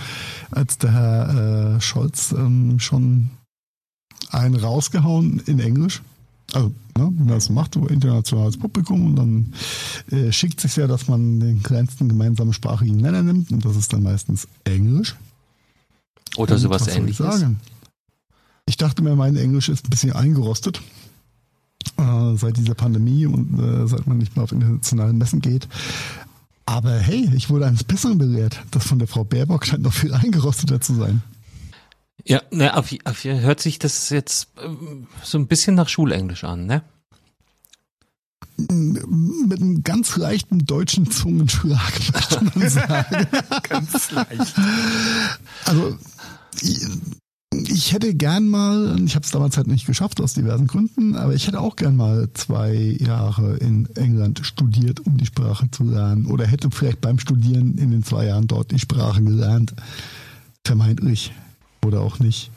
[0.50, 3.30] als der Herr äh, Scholz ähm, schon
[4.30, 6.02] einen rausgehauen in Englisch.
[6.52, 9.54] Also, ne, wie man das macht, über internationales Publikum und dann
[10.10, 13.92] äh, schickt sich ja, dass man den kleinsten gemeinsamen sprachlichen Nenner nimmt und das ist
[13.92, 15.16] dann meistens Englisch.
[16.36, 17.40] Oder Und sowas was soll ich ähnliches.
[17.40, 17.60] sagen?
[18.66, 20.80] Ich dachte mir, mein Englisch ist ein bisschen eingerostet
[21.98, 25.68] äh, seit dieser Pandemie und äh, seit man nicht mehr auf internationalen Messen geht.
[26.66, 28.62] Aber hey, ich wurde eines Besseren belehrt.
[28.70, 31.22] Das von der Frau Baerbock scheint noch viel eingerosteter zu sein.
[32.24, 36.64] Ja, ne, auf, auf, hört sich das jetzt ähm, so ein bisschen nach Schulenglisch an,
[36.64, 36.82] ne?
[38.56, 43.26] Mit einem ganz leichten deutschen Zungenschlag, möchte man sagen.
[43.68, 44.54] Ganz leicht.
[45.66, 45.98] Also
[47.68, 51.34] ich, hätte gern mal, ich habe es damals halt nicht geschafft aus diversen Gründen, aber
[51.34, 56.26] ich hätte auch gern mal zwei Jahre in England studiert, um die Sprache zu lernen.
[56.26, 59.74] Oder hätte vielleicht beim Studieren in den zwei Jahren dort die Sprache gelernt.
[60.64, 61.32] Vermeintlich.
[61.84, 62.50] Oder auch nicht.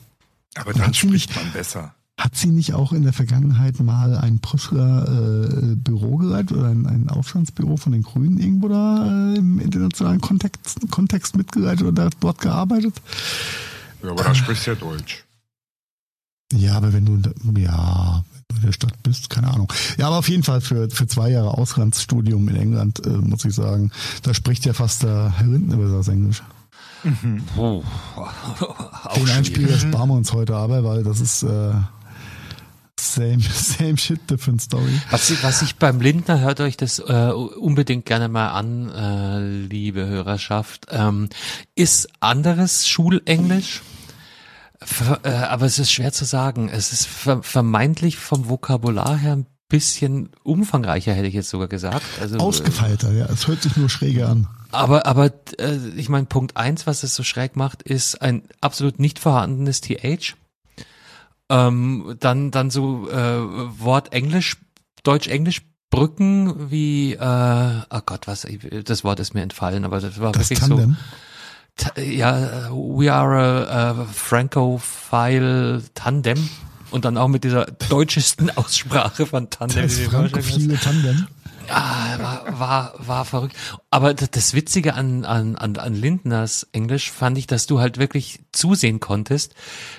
[0.56, 1.94] Aber dann hat sie spricht nicht- man besser.
[2.20, 6.88] Hat sie nicht auch in der Vergangenheit mal ein Brüsseler äh, Büro geleitet oder ein,
[6.88, 12.42] ein Aufstandsbüro von den Grünen irgendwo da äh, im internationalen Kontext, Kontext mitgeleitet oder dort
[12.42, 12.96] gearbeitet?
[14.04, 15.24] Ja, aber da sprichst du ja Deutsch.
[16.54, 19.72] Ja, aber wenn du, in der- ja, wenn du in der Stadt bist, keine Ahnung.
[19.98, 23.54] Ja, aber auf jeden Fall für, für zwei Jahre Auslandsstudium in England, äh, muss ich
[23.54, 23.92] sagen,
[24.24, 26.42] da spricht ja fast der Herr Rinden über das Englisch.
[27.58, 27.84] Oh,
[29.16, 31.74] Den Einspieler sparen wir uns heute aber, weil das ist äh,
[33.00, 35.00] same, same shit, different story.
[35.12, 39.40] Was, ich- was ich beim Lindner, hört euch das äh, unbedingt gerne mal an, äh,
[39.68, 41.30] liebe Hörerschaft, ähm,
[41.76, 43.82] ist anderes Schulenglisch,
[44.80, 46.70] Ver, äh, aber es ist schwer zu sagen.
[46.70, 52.04] Es ist ver, vermeintlich vom Vokabular her ein bisschen umfangreicher, hätte ich jetzt sogar gesagt.
[52.22, 53.26] Also, Ausgefeilter, ja.
[53.26, 54.48] Es hört sich nur schräger an.
[54.72, 59.00] Aber, aber äh, ich meine, Punkt eins, was es so schräg macht, ist ein absolut
[59.00, 60.36] nicht vorhandenes TH.
[61.50, 63.40] Ähm, dann, dann so äh,
[63.80, 64.58] Wort Englisch,
[65.04, 68.46] Deutsch-Englisch Brücken wie, äh, oh Gott, was,
[68.84, 70.98] das Wort ist mir entfallen, aber das war Das wirklich Tandem.
[71.96, 72.02] so.
[72.02, 73.38] Ja, we are
[73.70, 76.50] a, a Francophile Tandem.
[76.90, 79.84] Und dann auch mit dieser deutschesten Aussprache von Tandem.
[79.84, 81.28] Das frankophile Tandem.
[81.68, 83.56] Ja, war, war, war verrückt.
[83.90, 87.98] Aber das, das Witzige an, an, an, an Lindners Englisch fand ich, dass du halt
[87.98, 89.54] wirklich zusehen konntest,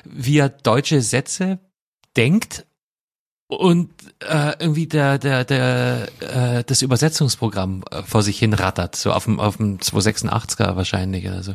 [0.05, 1.59] wie er deutsche Sätze
[2.17, 2.67] denkt
[3.49, 3.89] und
[4.29, 9.25] äh, irgendwie der, der, der, äh, das Übersetzungsprogramm äh, vor sich hin rattert, so auf
[9.25, 11.55] dem, auf dem 286er wahrscheinlich oder so.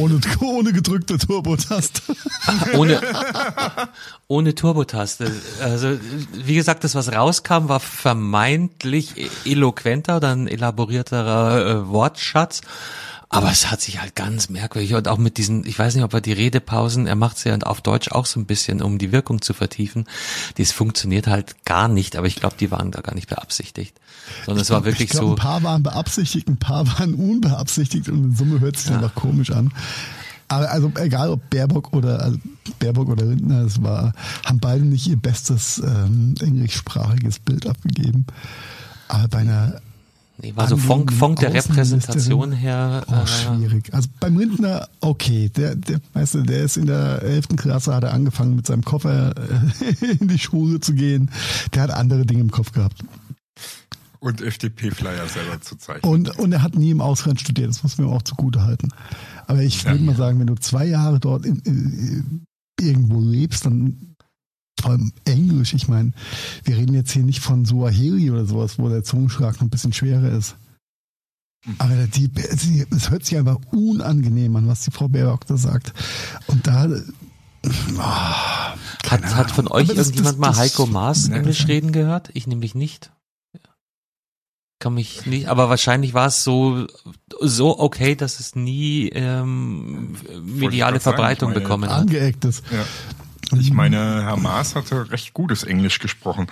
[0.00, 2.00] Ohne, ohne gedrückte Turbotaste.
[2.74, 3.00] Ohne,
[4.28, 5.30] ohne Turbotaste.
[5.60, 5.98] Also,
[6.32, 12.62] wie gesagt, das, was rauskam, war vermeintlich eloquenter oder ein elaborierterer äh, Wortschatz.
[13.28, 16.14] Aber es hat sich halt ganz merkwürdig und auch mit diesen, ich weiß nicht, ob
[16.14, 19.10] er die Redepausen, er macht sie ja auf Deutsch auch so ein bisschen, um die
[19.10, 20.06] Wirkung zu vertiefen.
[20.58, 23.96] Das funktioniert halt gar nicht, aber ich glaube, die waren da gar nicht beabsichtigt.
[24.44, 25.30] Sondern es war wirklich ich glaub, so.
[25.32, 28.96] Ein paar waren beabsichtigt, ein paar waren unbeabsichtigt und in Summe hört sich Ja.
[28.96, 29.72] einfach komisch an.
[30.48, 32.38] Aber also egal ob Baerbock oder also
[32.78, 34.12] Baerbock oder Lindner, es war,
[34.44, 38.24] haben beide nicht ihr bestes ähm, englischsprachiges Bild abgegeben.
[39.08, 39.80] Aber bei einer
[40.38, 41.54] Nee, war so Funk, Anliegen, Funk der.
[41.54, 43.04] Repräsentation her.
[43.08, 43.92] Oh, äh, schwierig.
[43.94, 47.48] Also beim Rindner, okay, der, der, weißt du, der ist in der 11.
[47.56, 51.30] Klasse, hat er angefangen mit seinem Koffer äh, in die Schule zu gehen.
[51.74, 53.02] Der hat andere Dinge im Kopf gehabt.
[54.18, 56.10] Und FDP-Flyer selber zu zeichnen.
[56.10, 58.88] Und, und er hat nie im Ausland studiert, das muss man ihm auch zugute halten.
[59.46, 62.44] Aber ich Ja, würde mal sagen, wenn du zwei Jahre dort in, in,
[62.80, 64.15] irgendwo lebst, dann
[64.80, 66.12] vor allem Englisch, ich meine,
[66.64, 69.92] wir reden jetzt hier nicht von Suaheli oder sowas, wo der Zungenschlag noch ein bisschen
[69.92, 70.56] schwerer ist.
[71.78, 75.92] Aber die, sie- es hört sich einfach unangenehm an, was die Frau Baerbock da sagt.
[76.46, 76.88] Und da,
[77.98, 78.74] ah,
[79.08, 82.30] Hat, hat von euch das- irgendjemand das- mal das- Heiko Maas Englisch reden gehört?
[82.34, 83.10] Ich nämlich nicht.
[84.78, 86.86] Kann mich nicht, aber wahrscheinlich war es so,
[87.40, 92.02] so okay, dass es nie ähm, mediale Verbreitung bekommen hat.
[92.02, 92.62] angeeckt ist.
[92.70, 92.84] Ja.
[93.52, 96.48] Ich meine, Herr Maas hatte recht gutes Englisch gesprochen.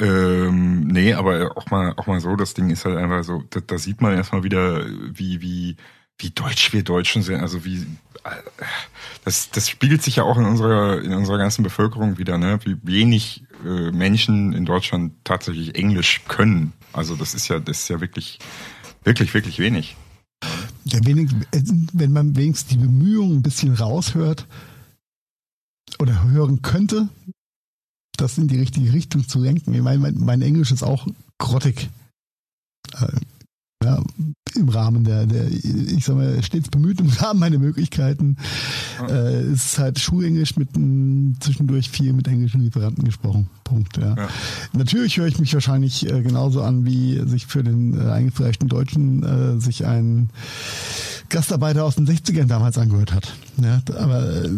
[0.00, 3.60] Ähm, nee, aber auch mal, auch mal so, das Ding ist halt einfach so, da,
[3.60, 5.76] da sieht man erstmal wieder, wie, wie,
[6.18, 7.86] wie deutsch wir Deutschen sind, also wie,
[8.24, 8.30] äh,
[9.24, 12.76] das, das spiegelt sich ja auch in unserer, in unserer ganzen Bevölkerung wieder, ne, wie
[12.82, 16.72] wenig äh, Menschen in Deutschland tatsächlich Englisch können.
[16.92, 18.38] Also das ist ja, das ist ja wirklich,
[19.04, 19.96] wirklich, wirklich wenig.
[20.84, 21.30] Ja, wenig,
[21.92, 24.46] wenn man wenigstens die Bemühungen ein bisschen raushört
[25.98, 27.08] oder hören könnte,
[28.16, 29.74] das in die richtige Richtung zu lenken.
[29.74, 31.06] Ich meine, mein, mein Englisch ist auch
[31.38, 31.88] grottig.
[32.94, 33.06] Äh,
[33.84, 34.02] ja,
[34.56, 38.36] Im Rahmen der, der, ich sag mal, stets bemüht im Rahmen meiner Möglichkeiten.
[39.08, 43.48] Äh, es ist halt Schulenglisch mit m, zwischendurch viel mit englischen Lieferanten gesprochen.
[43.62, 43.96] Punkt.
[43.98, 44.16] Ja.
[44.16, 44.28] Ja.
[44.72, 49.22] Natürlich höre ich mich wahrscheinlich äh, genauso an, wie sich für den äh, eingefleischten Deutschen
[49.22, 50.30] äh, sich ein
[51.28, 53.34] Gastarbeiter aus den 60ern damals angehört hat.
[53.62, 54.50] Ja, aber äh,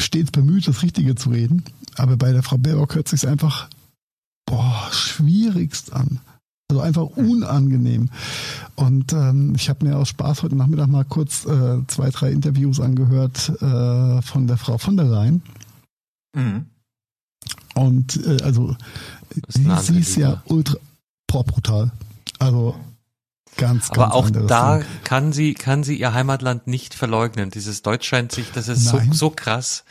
[0.00, 1.64] stets bemüht, das Richtige zu reden.
[1.96, 3.68] Aber bei der Frau Baerbock hört sich einfach
[4.46, 6.20] boah, schwierigst an.
[6.68, 8.10] Also einfach unangenehm.
[8.76, 12.78] Und ähm, ich habe mir aus Spaß heute Nachmittag mal kurz äh, zwei, drei Interviews
[12.78, 15.42] angehört äh, von der Frau von der Leyen.
[16.34, 16.66] Mhm.
[17.74, 18.76] Und äh, also
[19.48, 20.76] sie, ist ja ultra
[21.26, 21.90] boah, brutal.
[22.38, 22.76] Also
[23.60, 24.86] ganz, ganz Aber auch da Ding.
[25.04, 27.50] kann sie, kann sie ihr Heimatland nicht verleugnen.
[27.50, 29.12] Dieses Deutsch scheint sich, das ist so, Nein.
[29.12, 29.84] so krass.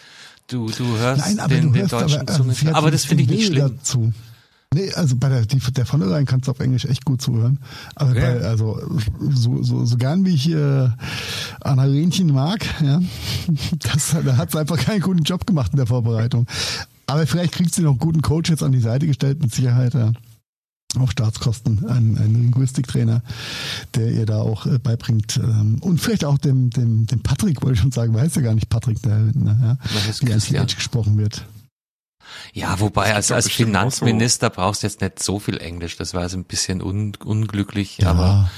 [0.48, 2.92] Du, du hörst Nein, aber den, du den hörst deutschen aber, also, sie hat Aber
[2.92, 3.78] das finde ich den nicht schlimm.
[3.78, 4.14] Dazu.
[4.74, 7.22] Nee, also bei der, die, der von der Leyen kannst du auf Englisch echt gut
[7.22, 7.58] zuhören.
[7.96, 8.34] Aber Ja.
[8.36, 8.80] bei, also
[9.32, 10.90] so, so, so gern wie ich äh,
[11.62, 13.00] Anna Rehnchen mag, ja,
[13.80, 16.46] das, da hat sie einfach keinen guten Job gemacht in der Vorbereitung.
[17.08, 19.96] Aber vielleicht kriegt sie noch einen guten Coach jetzt an die Seite gestellt, mit Sicherheit.
[19.96, 20.12] Ja.
[20.98, 23.22] Auf Staatskosten, ein, ein Linguistiktrainer,
[23.94, 25.38] der ihr da auch äh, beibringt.
[25.38, 28.56] Ähm, und vielleicht auch dem, dem, dem Patrick, wollte ich schon sagen, weiß ja gar
[28.56, 29.78] nicht Patrick, der, ne, ja,
[30.22, 30.66] wie Christian.
[30.68, 31.46] TH gesprochen wird.
[32.54, 35.96] Ja, wobei als, als auch so- Finanzminister brauchst du jetzt nicht so viel Englisch.
[35.98, 38.50] Das war so ein bisschen un, unglücklich, Ja, aber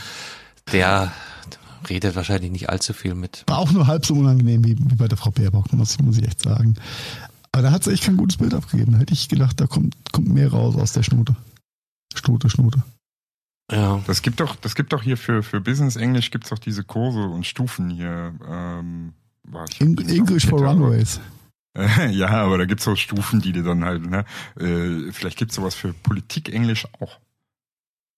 [0.71, 1.11] der
[1.89, 3.43] redet wahrscheinlich nicht allzu viel mit.
[3.47, 6.25] War auch nur halb so unangenehm wie, wie bei der Frau Baerbock, muss, muss ich
[6.25, 6.75] echt sagen.
[7.51, 8.93] Aber da hat sie echt kein gutes Bild abgegeben.
[8.93, 11.35] Da hätte ich gedacht, da kommt, kommt mehr raus aus der Schnute.
[12.15, 12.83] Schnute, Schnute.
[13.71, 14.01] Ja.
[14.05, 17.21] Das gibt doch, das gibt doch hier für, für Business Englisch gibt's doch diese Kurse
[17.21, 18.33] und Stufen hier.
[18.47, 19.13] Ähm,
[19.79, 21.19] In, English for Runways.
[22.11, 24.25] ja, aber da gibt's so Stufen, die dir dann halt, ne?
[24.59, 27.19] Äh, vielleicht gibt's sowas für Politikenglisch auch.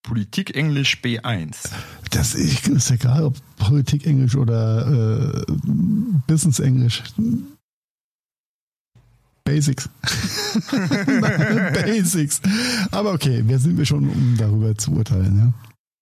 [0.02, 1.70] Politikenglisch B1.
[2.12, 5.54] Das ist egal, ob Politikenglisch oder äh,
[6.28, 7.04] Businessenglisch.
[9.46, 9.90] Basics.
[11.74, 12.42] Basics.
[12.92, 15.54] Aber okay, wer sind wir schon, um darüber zu urteilen,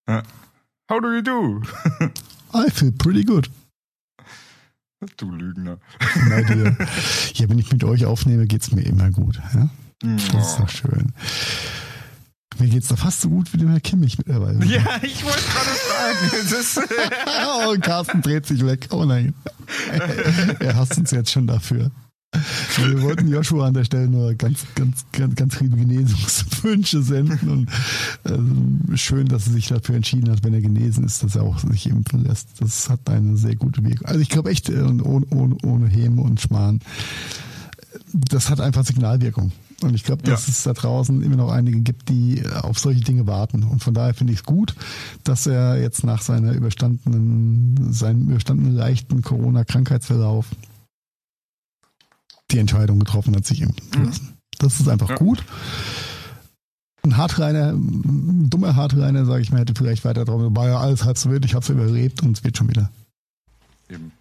[0.07, 0.23] ja?
[0.89, 1.61] How do you do?
[2.53, 3.49] I feel pretty good.
[5.17, 5.79] Du Lügner.
[6.29, 6.77] Na dir.
[7.33, 9.39] Ja, wenn ich mit euch aufnehme, geht's mir immer gut.
[9.53, 9.69] Ja?
[10.03, 11.13] Das ist doch schön.
[12.59, 14.63] Mir geht's doch fast so gut wie dem Herr Kimmich mittlerweile.
[14.65, 17.13] Ja, ich wollte gerade sagen.
[17.67, 18.89] oh, Carsten dreht sich weg.
[18.91, 19.33] Oh nein.
[20.59, 21.89] Er hasst uns jetzt schon dafür.
[22.77, 27.69] Wir wollten Joshua an der Stelle nur ganz, ganz, ganz, ganz liebe Genesungswünsche senden und
[28.23, 31.59] äh, schön, dass er sich dafür entschieden hat, wenn er genesen ist, dass er auch
[31.59, 32.47] sich impfen lässt.
[32.59, 34.07] Das hat eine sehr gute Wirkung.
[34.07, 36.79] Also ich glaube echt, äh, ohne, ohne, ohne Häme und Schmarrn,
[38.13, 39.51] das hat einfach Signalwirkung.
[39.81, 40.51] Und ich glaube, dass ja.
[40.51, 43.63] es da draußen immer noch einige gibt, die auf solche Dinge warten.
[43.63, 44.75] Und von daher finde ich es gut,
[45.23, 50.45] dass er jetzt nach seiner überstandenen, seinem überstandenen leichten Corona-Krankheitsverlauf
[52.51, 54.05] die Entscheidung getroffen hat, sich impfen zu mhm.
[54.05, 54.37] lassen.
[54.59, 55.15] Das ist einfach ja.
[55.15, 55.43] gut.
[57.03, 61.03] Ein Hartreiner, ein dummer Hartreiner, sage ich mir, hätte vielleicht weiter drauf, war ja alles
[61.03, 62.91] halb so wild, ich habe es überlebt und es wird schon wieder.
[63.89, 64.11] Eben.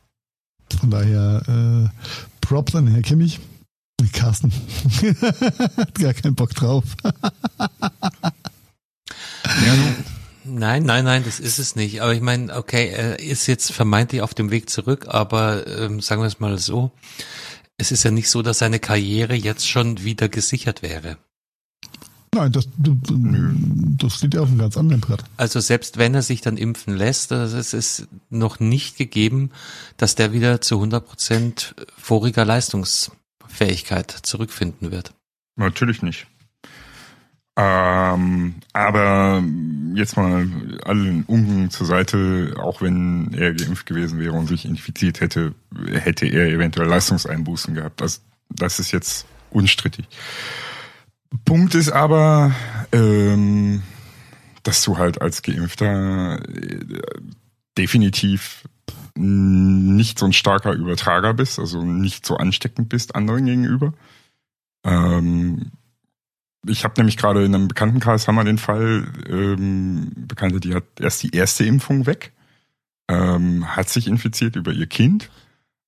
[0.78, 1.88] Von daher äh,
[2.40, 3.38] Props an Herr Kimmich.
[4.14, 4.50] Carsten
[5.76, 6.84] hat gar keinen Bock drauf.
[7.04, 7.12] ja,
[10.44, 12.00] Nein, nein, nein, das ist es nicht.
[12.00, 16.22] Aber ich meine, okay, er ist jetzt vermeintlich auf dem Weg zurück, aber ähm, sagen
[16.22, 16.90] wir es mal so,
[17.80, 21.16] es ist ja nicht so, dass seine Karriere jetzt schon wieder gesichert wäre.
[22.32, 25.24] Nein, das, das steht ja auf einem ganz anderen Brett.
[25.36, 29.50] Also selbst wenn er sich dann impfen lässt, also es ist noch nicht gegeben,
[29.96, 35.12] dass der wieder zu 100 Prozent voriger Leistungsfähigkeit zurückfinden wird.
[35.56, 36.26] Natürlich nicht.
[37.62, 39.42] Ähm, aber
[39.94, 40.48] jetzt mal
[40.84, 45.54] allen Unken zur Seite, auch wenn er geimpft gewesen wäre und sich infiziert hätte,
[45.92, 48.00] hätte er eventuell Leistungseinbußen gehabt.
[48.00, 50.06] Das, das ist jetzt unstrittig.
[51.44, 52.54] Punkt ist aber,
[52.92, 53.82] ähm,
[54.62, 56.80] dass du halt als Geimpfter äh,
[57.76, 58.64] definitiv
[59.16, 63.92] nicht so ein starker Übertrager bist, also nicht so ansteckend bist anderen gegenüber.
[64.82, 65.72] Ähm,
[66.66, 70.84] ich habe nämlich gerade in einem Bekanntenkreis haben wir den Fall, ähm, Bekannte, die hat
[70.98, 72.32] erst die erste Impfung weg,
[73.08, 75.30] ähm, hat sich infiziert über ihr Kind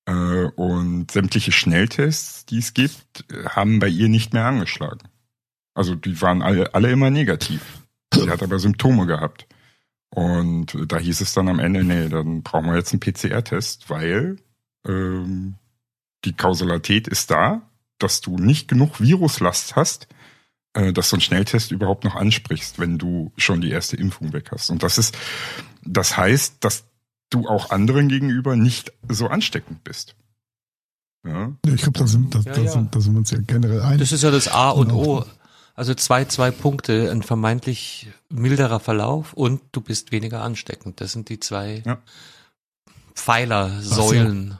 [0.05, 5.07] äh, und sämtliche Schnelltests, die es gibt, haben bei ihr nicht mehr angeschlagen.
[5.75, 7.61] Also die waren alle, alle immer negativ.
[8.13, 9.47] Sie hat aber Symptome gehabt.
[10.09, 14.37] Und da hieß es dann am Ende, nee, dann brauchen wir jetzt einen PCR-Test, weil
[14.87, 15.55] ähm,
[16.25, 17.63] die Kausalität ist da,
[17.97, 20.22] dass du nicht genug Viruslast hast, äh,
[20.73, 24.69] dass so ein Schnelltest überhaupt noch ansprichst, wenn du schon die erste Impfung weg hast.
[24.69, 25.15] Und das ist,
[25.83, 26.85] das heißt, dass
[27.29, 30.15] du auch anderen gegenüber nicht so ansteckend bist.
[31.25, 33.81] Ja, ich glaube, da sind, da, ja, da, Sind, da sind wir uns ja generell
[33.81, 33.99] einig.
[33.99, 35.25] Das ist ja das A und O.
[35.75, 41.01] Also zwei, zwei Punkte, ein vermeintlich milderer Verlauf und du bist weniger ansteckend.
[41.01, 41.97] Das sind die zwei ja.
[43.15, 44.59] Pfeiler, Säulen.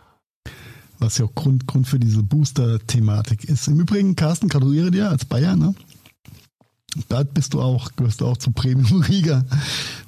[1.00, 3.68] Was ja auch Grund, Grund für diese Booster-Thematik ist.
[3.68, 5.76] Im Übrigen, Carsten, gratuliere dir als Bayern, ne?
[7.10, 9.46] Bald bist du auch, gehörst du auch zu Premium-Riga.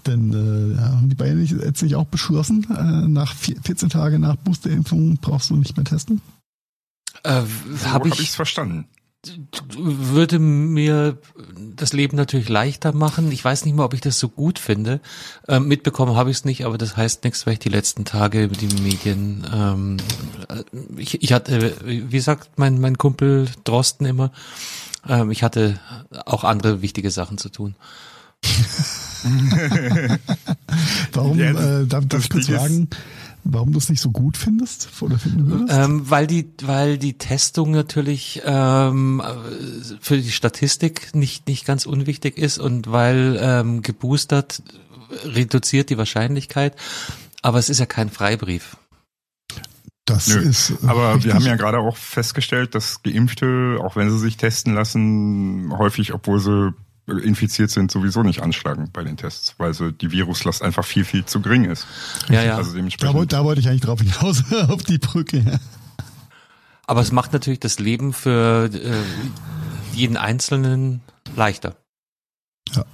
[0.06, 3.90] Denn äh, ja, haben die Bayern nicht, jetzt nicht auch beschlossen, äh, nach vier, 14
[3.90, 6.22] Tagen nach Boosterimpfung brauchst du nicht mehr testen?
[7.24, 7.42] Äh,
[7.76, 8.86] so Habe ich hab ich's verstanden.
[9.76, 11.18] Würde mir
[11.76, 13.32] das Leben natürlich leichter machen.
[13.32, 15.00] Ich weiß nicht mal, ob ich das so gut finde.
[15.48, 18.44] Ähm, mitbekommen habe ich es nicht, aber das heißt nichts, weil ich die letzten Tage
[18.44, 19.44] über die Medien.
[19.52, 19.98] Ähm,
[20.48, 20.64] äh,
[20.98, 24.32] ich, ich hatte, wie sagt mein mein Kumpel Drosten immer,
[25.08, 25.80] ähm, ich hatte
[26.26, 27.76] auch andere wichtige Sachen zu tun.
[31.14, 32.90] warum, ja, äh, darf, darf ich kurz fragen,
[33.44, 35.74] warum du es nicht so gut findest oder finden würdest?
[35.74, 39.24] Ähm, weil die, weil die Testung natürlich ähm,
[40.00, 44.62] für die Statistik nicht nicht ganz unwichtig ist und weil ähm, geboostert
[45.24, 46.76] reduziert die Wahrscheinlichkeit,
[47.42, 48.78] aber es ist ja kein Freibrief.
[50.06, 50.40] Das Nö.
[50.40, 50.70] ist.
[50.70, 51.26] Äh, Aber richtig.
[51.26, 56.14] wir haben ja gerade auch festgestellt, dass Geimpfte, auch wenn sie sich testen lassen, häufig,
[56.14, 56.74] obwohl sie
[57.08, 61.26] infiziert sind, sowieso nicht anschlagen bei den Tests, weil so die Viruslast einfach viel, viel
[61.26, 61.86] zu gering ist.
[62.30, 62.58] Ja, ja.
[62.58, 63.32] Also dementsprechend.
[63.32, 65.60] Da, da wollte ich eigentlich drauf hinaus, auf die Brücke.
[66.88, 69.04] Aber es macht natürlich das Leben für äh,
[69.94, 71.02] jeden Einzelnen
[71.36, 71.76] leichter.
[72.74, 72.86] Ja.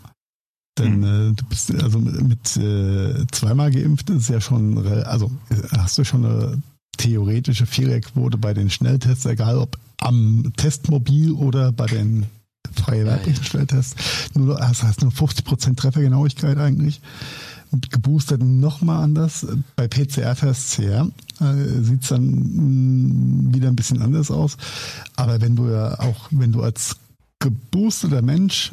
[0.78, 1.32] Denn hm.
[1.32, 5.32] äh, du bist also mit, mit äh, zweimal geimpft ist ja schon, also
[5.78, 6.62] hast du schon eine
[6.98, 12.26] theoretische Fehlerquote bei den Schnelltests, egal ob am Testmobil oder bei den
[12.74, 13.96] freie weiblichen Schnelltests,
[14.34, 17.02] nur, das heißt nur 50% Treffergenauigkeit eigentlich.
[17.74, 19.48] Mit geboosteten nochmal anders.
[19.78, 21.08] Bei PCR-Tests, ja,
[21.40, 24.58] äh, sieht es dann mh, wieder ein bisschen anders aus.
[25.16, 26.98] Aber wenn du ja auch, wenn du als
[27.40, 28.72] geboosteter Mensch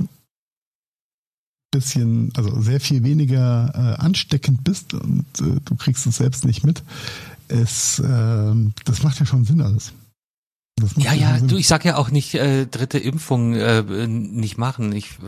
[1.70, 6.64] bisschen, also sehr viel weniger äh, ansteckend bist und äh, du kriegst es selbst nicht
[6.64, 6.82] mit,
[7.48, 9.92] es, äh, das macht ja schon Sinn alles.
[10.96, 14.92] Ja, ja, du, ich sag ja auch nicht äh, dritte Impfung äh, nicht machen.
[14.92, 15.18] Ich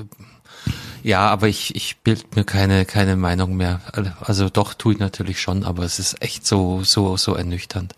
[1.02, 3.80] ja, aber ich ich bild mir keine keine Meinung mehr.
[4.20, 7.94] Also doch tue ich natürlich schon, aber es ist echt so so so ernüchternd.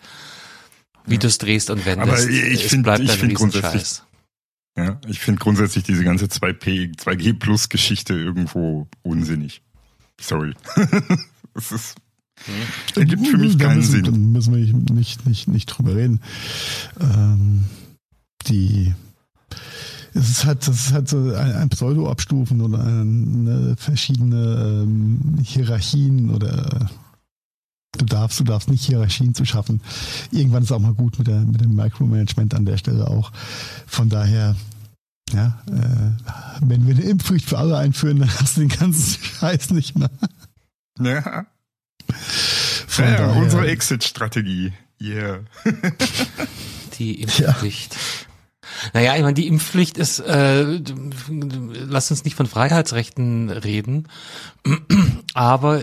[1.04, 1.20] Wie ja.
[1.20, 2.10] du es drehst und wendest.
[2.10, 4.00] Aber ich finde ich finde grundsätzlich
[4.76, 9.62] ja, ich finde grundsätzlich diese ganze 2P 2G Plus Geschichte irgendwo unsinnig.
[10.18, 10.54] Sorry.
[11.54, 11.96] es ist
[12.46, 13.02] hm.
[13.02, 14.04] Ergibt für mich keinen müssen, Sinn.
[14.04, 16.20] Da müssen wir nicht, nicht, nicht drüber reden.
[17.00, 17.64] Ähm,
[18.46, 18.94] die,
[20.14, 26.30] es ist halt, das ist halt so ein, ein Pseudo-Abstufen oder eine, verschiedene ähm, Hierarchien
[26.30, 26.90] oder
[27.98, 29.80] du darfst, du darfst nicht Hierarchien zu schaffen.
[30.30, 33.32] Irgendwann ist auch mal gut mit, der, mit dem Micromanagement an der Stelle auch.
[33.86, 34.56] Von daher,
[35.32, 39.70] ja, äh, wenn wir eine Impfpflicht für alle einführen, dann hast du den ganzen Scheiß
[39.70, 40.10] nicht mehr.
[40.98, 41.46] Ja.
[42.12, 44.72] Von ja, unsere Exit-Strategie.
[45.00, 45.40] Yeah.
[46.98, 47.94] die Impfpflicht.
[47.94, 47.98] Ja.
[48.94, 50.80] Naja, ich meine, die Impfpflicht ist, äh,
[51.28, 54.08] lass uns nicht von Freiheitsrechten reden,
[55.34, 55.82] aber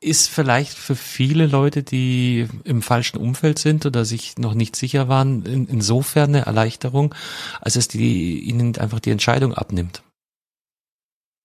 [0.00, 5.08] ist vielleicht für viele Leute, die im falschen Umfeld sind oder sich noch nicht sicher
[5.08, 7.14] waren, in, insofern eine Erleichterung,
[7.60, 10.02] als es die, ihnen einfach die Entscheidung abnimmt.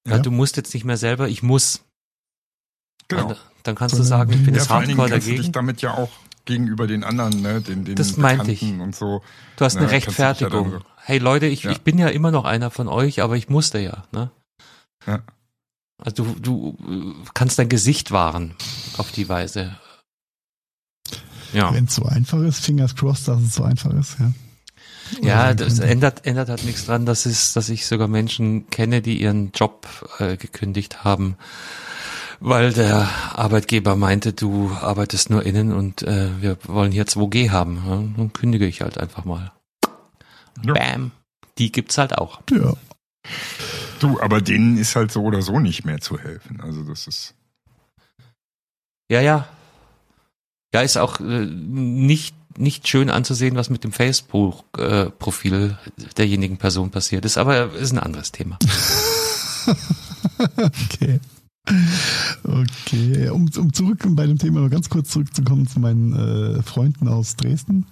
[0.08, 0.20] Ja.
[0.20, 1.84] du musst jetzt nicht mehr selber, ich muss.
[3.08, 3.36] Genau.
[3.64, 5.38] Dann kannst du sagen, ich bin ja, jetzt hardcore dagegen.
[5.38, 6.10] Du dich damit ja auch
[6.46, 8.64] gegenüber den anderen, ne, den, den das meinte ich.
[8.64, 9.22] und so.
[9.56, 10.74] Du hast ne, eine Rechtfertigung.
[10.74, 11.72] Ja hey Leute, ich, ja.
[11.72, 14.32] ich bin ja immer noch einer von euch, aber ich musste ja, ne?
[15.06, 15.22] Ja.
[16.02, 18.56] Also du, du kannst dein Gesicht wahren
[18.98, 19.78] auf die Weise.
[21.54, 21.74] Ja.
[21.74, 24.34] Wenn es so einfach ist, fingers crossed, dass es so einfach ist, ja.
[25.20, 29.02] Oder ja, das ändert, ändert halt nichts dran, dass, es, dass ich sogar Menschen kenne,
[29.02, 29.88] die ihren Job
[30.18, 31.36] äh, gekündigt haben,
[32.44, 37.78] weil der Arbeitgeber meinte, du arbeitest nur innen und äh, wir wollen hier 2G haben.
[37.88, 38.04] Ja?
[38.18, 39.54] Dann kündige ich halt einfach mal.
[40.62, 40.74] Ja.
[40.74, 41.12] Bam.
[41.58, 42.42] Die gibt's halt auch.
[42.52, 42.74] Ja.
[44.00, 46.60] Du, aber denen ist halt so oder so nicht mehr zu helfen.
[46.62, 47.34] Also das ist.
[49.10, 49.48] Ja, ja.
[50.74, 56.92] Ja, ist auch äh, nicht nicht schön anzusehen, was mit dem Facebook-Profil äh, derjenigen Person
[56.92, 58.60] passiert ist, aber ist ein anderes Thema.
[60.38, 61.20] okay.
[61.66, 67.38] Okay, um, um zurück bei dem Thema ganz kurz zurückzukommen zu meinen äh, Freunden aus
[67.38, 67.86] Dresden.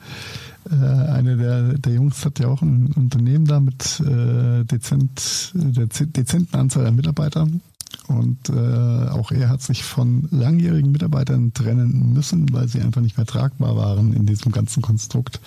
[0.69, 5.87] Äh, eine der, der Jungs hat ja auch ein Unternehmen da mit äh, dezent, der
[5.87, 7.61] dezenten Anzahl an Mitarbeitern.
[8.07, 13.17] Und äh, auch er hat sich von langjährigen Mitarbeitern trennen müssen, weil sie einfach nicht
[13.17, 15.39] mehr tragbar waren in diesem ganzen Konstrukt.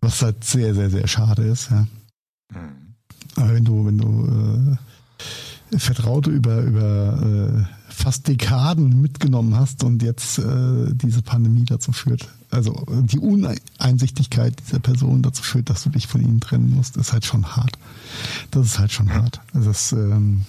[0.00, 1.70] Was halt sehr, sehr, sehr schade ist.
[1.70, 1.86] Ja.
[2.52, 2.94] Mhm.
[3.34, 4.76] Aber wenn du, wenn du äh,
[5.76, 12.28] Vertraute über, über äh, fast Dekaden mitgenommen hast und jetzt äh, diese Pandemie dazu führt.
[12.50, 17.12] Also die Uneinsichtigkeit dieser Person dazu führt, dass du dich von ihnen trennen musst, ist
[17.12, 17.72] halt schon hart.
[18.50, 19.40] Das ist halt schon hart.
[19.52, 20.42] Also das, ähm,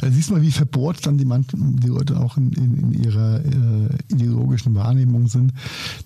[0.00, 3.44] also siehst mal, wie verbohrt dann die, man die Leute auch in, in, in ihrer
[3.44, 5.52] äh, ideologischen Wahrnehmung sind.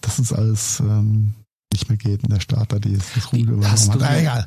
[0.01, 1.35] Das ist alles ähm,
[1.75, 4.47] nicht mehr geht und der Starter die ist das Ruder Hast du ah, egal.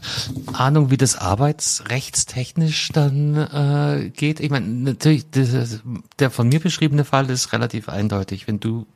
[0.53, 4.39] Ahnung, wie das arbeitsrechtstechnisch dann äh, geht?
[4.39, 5.81] Ich meine, natürlich, das,
[6.19, 8.47] der von mir beschriebene Fall ist relativ eindeutig.
[8.47, 8.87] Wenn du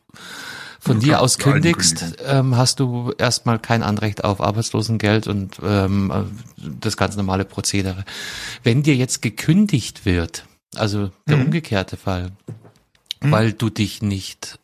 [0.79, 6.11] von du dir aus kündigst, ähm, hast du erstmal kein Anrecht auf Arbeitslosengeld und ähm,
[6.57, 8.05] das ganz normale Prozedere.
[8.63, 11.45] Wenn dir jetzt gekündigt wird, also der mhm.
[11.45, 12.31] umgekehrte Fall,
[13.21, 13.31] mhm.
[13.31, 14.57] weil du dich nicht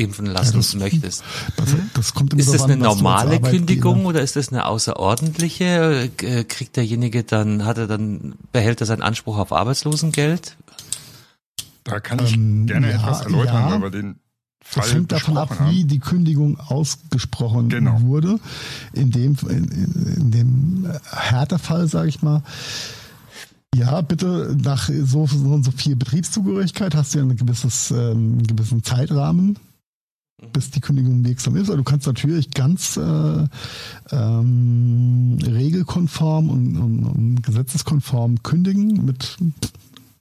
[0.00, 1.24] impfen lassen ja, das, möchtest.
[1.56, 6.10] Das, das kommt ist das eine an, normale Kündigung oder ist das eine außerordentliche?
[6.22, 10.56] Äh, kriegt derjenige dann, hat er dann, behält er seinen Anspruch auf Arbeitslosengeld?
[11.84, 13.74] Da kann ich ähm, gerne ja, etwas erläutern, ja.
[13.74, 14.16] aber den
[14.62, 15.70] Fall das hängt davon ab, haben.
[15.70, 18.02] wie die Kündigung ausgesprochen genau.
[18.02, 18.38] wurde.
[18.92, 19.64] In dem, in,
[20.16, 22.42] in dem Härtefall, sage ich mal,
[23.74, 28.42] ja, bitte nach so, so und so viel Betriebszugehörigkeit hast du ja ein gewisses, ähm,
[28.42, 29.58] gewissen Zeitrahmen,
[30.52, 31.68] bis die Kündigung wirksam ist.
[31.70, 33.46] Also du kannst natürlich ganz äh,
[34.10, 39.04] ähm, regelkonform und, und, und, gesetzeskonform kündigen.
[39.04, 39.36] Mit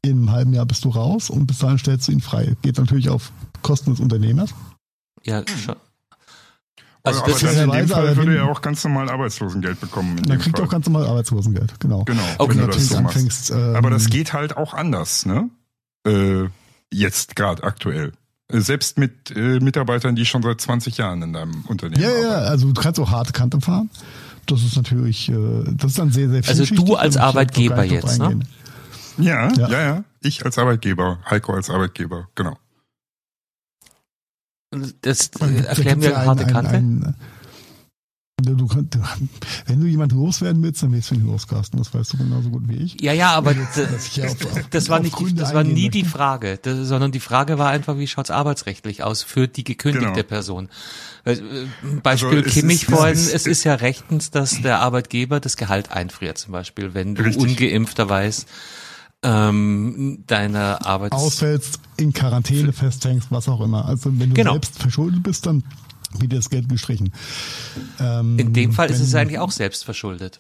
[0.02, 2.56] in einem halben Jahr bist du raus und bis dahin stellst du ihn frei.
[2.62, 4.54] Geht natürlich auf Kosten des Unternehmers.
[5.24, 5.76] Ja, schon.
[7.04, 9.80] Also, aber das ist in ja dem weise, Fall würde er auch ganz normal Arbeitslosengeld
[9.80, 10.18] bekommen.
[10.18, 10.66] In Dann dem kriegt Fall.
[10.68, 12.04] auch ganz normal Arbeitslosengeld, genau.
[12.04, 12.52] Genau, Okay.
[12.58, 13.16] wenn du das so machst.
[13.16, 15.50] anfängst, ähm, Aber das geht halt auch anders, ne?
[16.06, 16.50] Äh,
[16.94, 18.12] jetzt gerade aktuell.
[18.52, 22.28] Äh, Selbst mit äh, Mitarbeitern, die schon seit 20 Jahren in deinem Unternehmen Ja, ja,
[22.30, 22.46] arbeiten.
[22.48, 23.90] also du kannst auch harte Kante fahren.
[24.46, 25.36] Das ist natürlich, äh,
[25.76, 28.40] das ist dann sehr, sehr Also du als Da ich Arbeitgeber jetzt, ne?
[29.18, 29.82] Ja, ja, Ja.
[29.82, 32.58] ja, Ich als Arbeitgeber, Heiko als Arbeitgeber, genau.
[35.02, 36.70] Das Da äh, erklären wir ja harte ein- Kante.
[36.72, 37.16] ein- ein-
[38.42, 38.98] Du, kannst-
[39.68, 41.78] wenn du jemanden loswerden willst, dann willst du ihn loscasten.
[41.80, 43.02] Das weißt du genauso gut wie ich.
[43.02, 43.58] Ja, ja, aber ich
[44.24, 46.04] auf- auf- das war nicht, Gründe das war nie die.
[46.06, 50.24] Frage, das, sondern die Frage war einfach, wie schaut's arbeitsrechtlich aus für die gekündigte Genau.
[50.24, 50.70] Person.
[51.26, 51.38] Äh,
[52.02, 55.58] Beispiel Also Kimmich ist- vorhin, es ist- es ist ja rechtens, dass der Arbeitgeber das
[55.58, 57.44] Gehalt einfriert, zum Beispiel, wenn du Richtig.
[57.44, 58.46] ungeimpfterweise
[59.22, 61.16] ähm, deiner Arbeits...
[61.16, 63.86] Ausfällst, in Quarantäne festhängst, was auch immer.
[63.86, 64.54] Also wenn du Genau.
[64.54, 65.64] selbst verschuldet bist, dann
[66.18, 67.14] wird dir das Geld gestrichen.
[68.00, 70.40] Ähm, In dem Fall ist es eigentlich auch selbst verschuldet.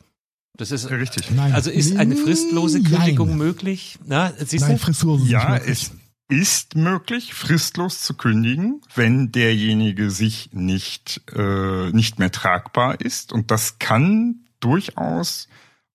[0.57, 1.31] Das ist, Richtig.
[1.31, 1.53] Nein.
[1.53, 2.91] also ist eine fristlose Nein.
[2.91, 3.97] Kündigung möglich?
[4.05, 4.77] Na, siehst Nein, du?
[4.83, 5.69] Fristlose Ja, nicht möglich.
[5.71, 5.91] es
[6.27, 13.31] ist möglich, fristlos zu kündigen, wenn derjenige sich nicht, äh, nicht mehr tragbar ist.
[13.31, 15.47] Und das kann durchaus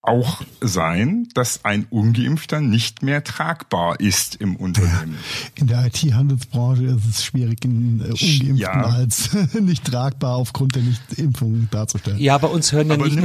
[0.07, 5.17] auch sein, dass ein Ungeimpfter nicht mehr tragbar ist im Unternehmen.
[5.55, 8.71] In der IT-Handelsbranche ist es schwierig, einen äh, Ungeimpften Ja.
[8.73, 9.31] als
[9.61, 12.19] nicht tragbar aufgrund der Nichtimpfung darzustellen.
[12.19, 13.25] Ja, aber uns hören ja Aber nicht nur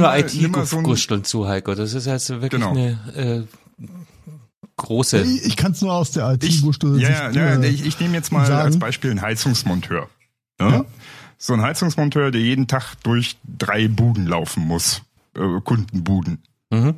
[0.50, 1.74] mal so zu, Heiko.
[1.74, 2.70] Das ist jetzt wirklich Genau.
[2.70, 3.86] eine äh,
[4.76, 5.22] große.
[5.22, 8.32] Ich, ich kann es nur aus der IT-Wurste ja, ja, ja, ich, ich nehme jetzt
[8.32, 8.62] mal sagen.
[8.66, 10.08] als Beispiel einen Heizungsmonteur.
[10.58, 10.68] Ne?
[10.70, 10.84] Ja.
[11.38, 15.02] So ein Heizungsmonteur, der jeden Tag durch drei Buden laufen muss.
[15.36, 16.42] Äh, Kundenbuden.
[16.70, 16.94] Mhm.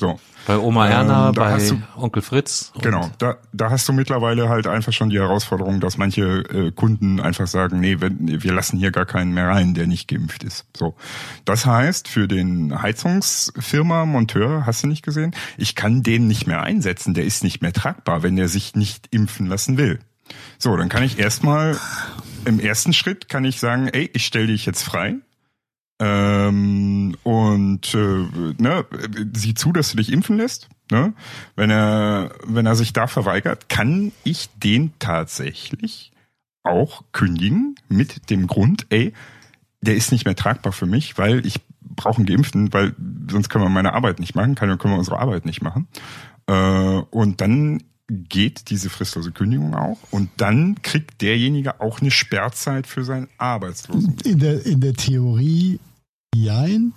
[0.00, 0.18] So.
[0.46, 2.72] Bei Oma Ähm, Erna, da bei du- Onkel Fritz.
[2.80, 7.20] Genau, da, da hast du mittlerweile halt einfach schon die Herausforderung, dass manche äh, Kunden
[7.20, 10.64] einfach sagen, nee, wenn, wir lassen hier gar keinen mehr rein, der nicht geimpft ist.
[10.76, 10.96] So,
[11.44, 16.62] das heißt für den Heizungsfirma Monteur, hast du nicht gesehen, ich kann den nicht mehr
[16.62, 20.00] einsetzen, der ist nicht mehr tragbar, wenn der sich nicht impfen lassen will.
[20.58, 21.76] So, dann kann ich erstmal
[22.44, 25.16] im ersten Schritt kann ich sagen, ey, ich stelle dich jetzt frei.
[26.04, 28.26] Ähm, und äh,
[28.58, 28.84] ne,
[29.34, 30.68] sieh zu, dass du dich impfen lässt.
[30.90, 31.12] Ne?
[31.54, 36.10] Wenn er, wenn er sich da verweigert, kann ich den tatsächlich
[36.64, 39.12] auch kündigen mit dem Grund, ey,
[39.80, 42.96] der ist nicht mehr tragbar für mich, weil ich brauche einen Geimpften, weil
[43.30, 45.86] sonst können wir meine Arbeit nicht machen, können, können wir unsere Arbeit nicht machen.
[46.48, 52.88] Äh, und dann geht diese fristlose Kündigung auch und dann kriegt derjenige auch eine Sperrzeit
[52.88, 54.16] für seinen Arbeitslosen.
[54.24, 55.78] In der, in der Theorie,
[56.34, 56.92] jein.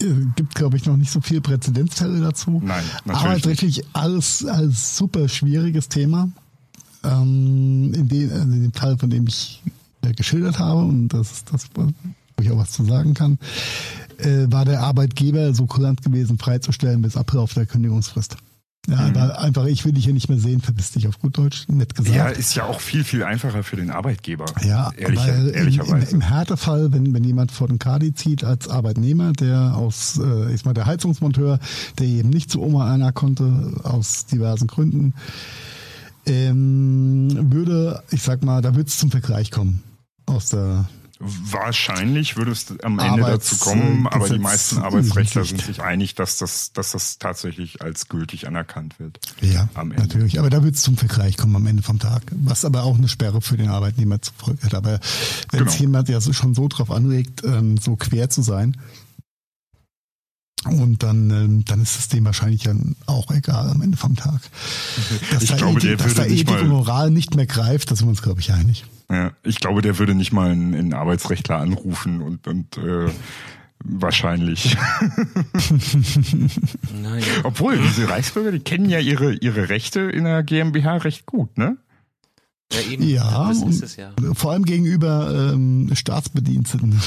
[0.00, 2.60] Äh, Gibt, glaube ich, noch nicht so viel Präzedenzfälle dazu.
[2.64, 3.04] Nein, natürlich.
[3.04, 3.16] nicht.
[3.16, 6.30] Arbeitsrechtlich alles, alles super schwieriges Thema.
[7.04, 9.62] Ähm, in, dem, also in dem Teil, von dem ich
[10.02, 11.88] äh, geschildert habe, und das ist das, wo
[12.40, 13.38] ich auch was zu sagen kann,
[14.18, 18.36] äh, war der Arbeitgeber so kulant gewesen, freizustellen bis Ablauf der Kündigungsfrist.
[18.88, 19.16] Ja, Mhm.
[19.16, 21.94] aber einfach, ich will dich hier nicht mehr sehen, verpiss dich auf gut Deutsch, nett
[21.94, 22.16] gesagt.
[22.16, 24.46] Ja, ist ja auch viel, viel einfacher für den Arbeitgeber.
[24.64, 26.10] Ja, Ehrlicher, weil im, ehrlicherweise.
[26.10, 30.54] im, im Härtefall, wenn, wenn jemand vor den Kadi zieht als Arbeitnehmer, der aus, äh,
[30.54, 31.58] ich mal der Heizungsmonteur,
[31.98, 35.12] der eben nicht zu Oma einer konnte, aus diversen Gründen,
[36.26, 39.82] ähm, würde, ich sag mal, da würde es zum Vergleich kommen.
[40.26, 40.88] Aus der
[41.20, 45.60] Wahrscheinlich würde es am Ende Arbeits- dazu kommen, äh, aber die Gesetz- meisten Arbeitsrechtler sind
[45.62, 49.18] sich einig, dass das, dass das tatsächlich als gültig anerkannt wird.
[49.40, 50.38] Ja, natürlich.
[50.38, 52.22] Aber da wird es zum Vergleich kommen am Ende vom Tag.
[52.32, 54.74] Was aber auch eine Sperre für den Arbeitnehmer zur Folge hat.
[54.74, 55.00] Aber
[55.50, 55.80] wenn es Genau.
[55.80, 58.76] jemand ja schon so drauf anregt, ähm, so quer zu sein,
[60.64, 64.40] und dann, ähm, dann ist es dem wahrscheinlich dann auch egal am Ende vom Tag.
[65.30, 67.46] Dass Ich da glaube, der Ethik, dass würde da nicht Ethik und Moral nicht mehr
[67.46, 68.84] greift, da sind wir uns, glaube ich, einig.
[69.10, 73.08] Ja, ich glaube, der würde nicht mal einen, einen Arbeitsrechtler anrufen und, und äh,
[73.84, 74.76] wahrscheinlich.
[77.02, 77.24] Naja.
[77.44, 81.76] Obwohl, diese Reichsbürger, die kennen ja ihre, ihre Rechte in der GmbH recht gut, ne?
[82.72, 83.02] Ja, eben.
[83.08, 84.12] Ja, das und- ist es ja.
[84.34, 87.00] Vor allem gegenüber ähm, Staatsbediensteten.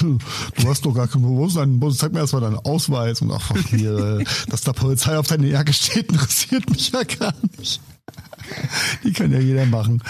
[0.60, 3.32] Du hast doch gar kein wo ist dein, wo- Zeig mir erstmal deinen Ausweis und
[3.32, 7.80] ach, hier, äh, dass da Polizei auf deine Jacke steht, interessiert mich ja gar nicht.
[9.04, 10.02] Die kann ja jeder machen.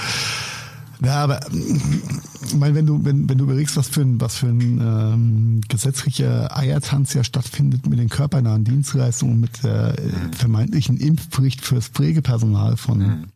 [1.03, 4.47] Ja, aber ich meine, wenn du, wenn, wenn du überlegst, was für ein, was für
[4.47, 11.61] ein ähm, gesetzlicher Eiertanz ja stattfindet mit den körpernahen Dienstleistungen, mit der äh, vermeintlichen Impfpflicht
[11.61, 13.27] fürs Pflegepersonal von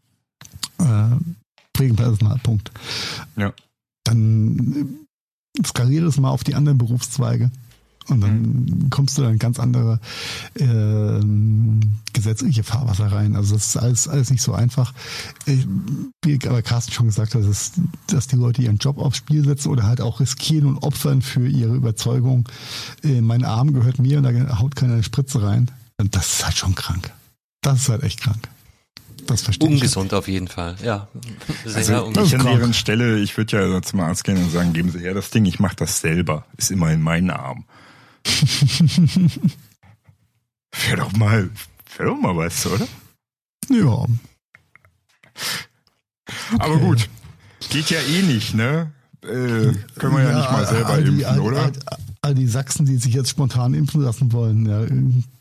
[0.78, 1.16] äh,
[1.76, 2.72] Pflegepersonal, Punkt
[3.36, 3.51] Ja.
[4.03, 4.89] dann
[5.66, 7.49] skaliere es mal auf die anderen Berufszweige
[8.08, 8.89] Und dann mhm.
[8.89, 9.99] kommst du dann in ganz andere
[10.56, 11.20] äh,
[12.14, 13.36] gesetzliche Fahrwasser rein.
[13.36, 14.93] Also das ist alles, alles nicht so einfach.
[15.45, 17.74] Wie aber Carsten schon gesagt hat, dass,
[18.08, 21.47] dass die Leute ihren Job aufs Spiel setzen oder halt auch riskieren und opfern für
[21.47, 22.47] ihre Überzeugung.
[23.03, 25.72] Äh, mein Arm gehört mir und da haut keiner eine Spritze rein.
[25.97, 27.12] Und das ist halt schon krank.
[27.62, 28.47] Das ist halt echt krank.
[29.28, 30.18] Das verstehe Ungesund ich.
[30.18, 31.08] auf jeden Fall, ja.
[31.66, 34.91] Sehr also ich an deren Stelle, ich würde ja zum Arzt gehen und sagen, geben
[34.91, 36.45] Sie her das Ding, ich mache das selber.
[36.58, 37.66] Ist immer in meinen Arm.
[40.84, 41.50] Wäre doch mal,
[41.98, 42.88] wäre doch mal was, oder?
[43.70, 44.06] Ja.
[46.60, 47.08] Aber gut,
[47.70, 48.92] geht ja eh nicht, ne?
[49.24, 51.64] Äh, können wir ja, ja, nicht mal selber die, impfen, oder?
[51.64, 51.74] All,
[52.22, 54.86] all, die Sachsen, die sich jetzt spontan impfen lassen wollen, ja,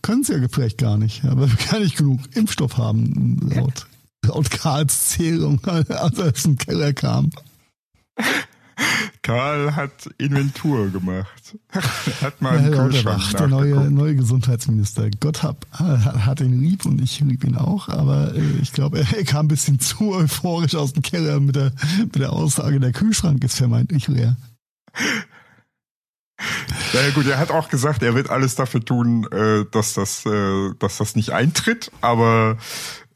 [0.03, 3.87] können es ja vielleicht gar nicht, wir gar nicht genug Impfstoff haben, laut,
[4.25, 7.31] laut Karls Zählung, als er aus dem Keller kam.
[9.25, 11.57] Karl hat Inventur gemacht.
[12.21, 15.09] hat mal einen ja, Kühlschrank der neue, neue Gesundheitsminister.
[15.19, 19.25] Gott hab, hat ihn lieb und ich lieb ihn auch, aber äh, ich glaube, er
[19.25, 23.43] kam ein bisschen zu euphorisch aus dem Keller mit der, mit der Aussage, der Kühlschrank
[23.45, 24.37] ist vermeintlich leer.
[26.93, 30.75] Ja, gut, er hat auch gesagt, er wird alles dafür tun, äh, dass das, äh,
[30.79, 32.59] dass das nicht eintritt, aber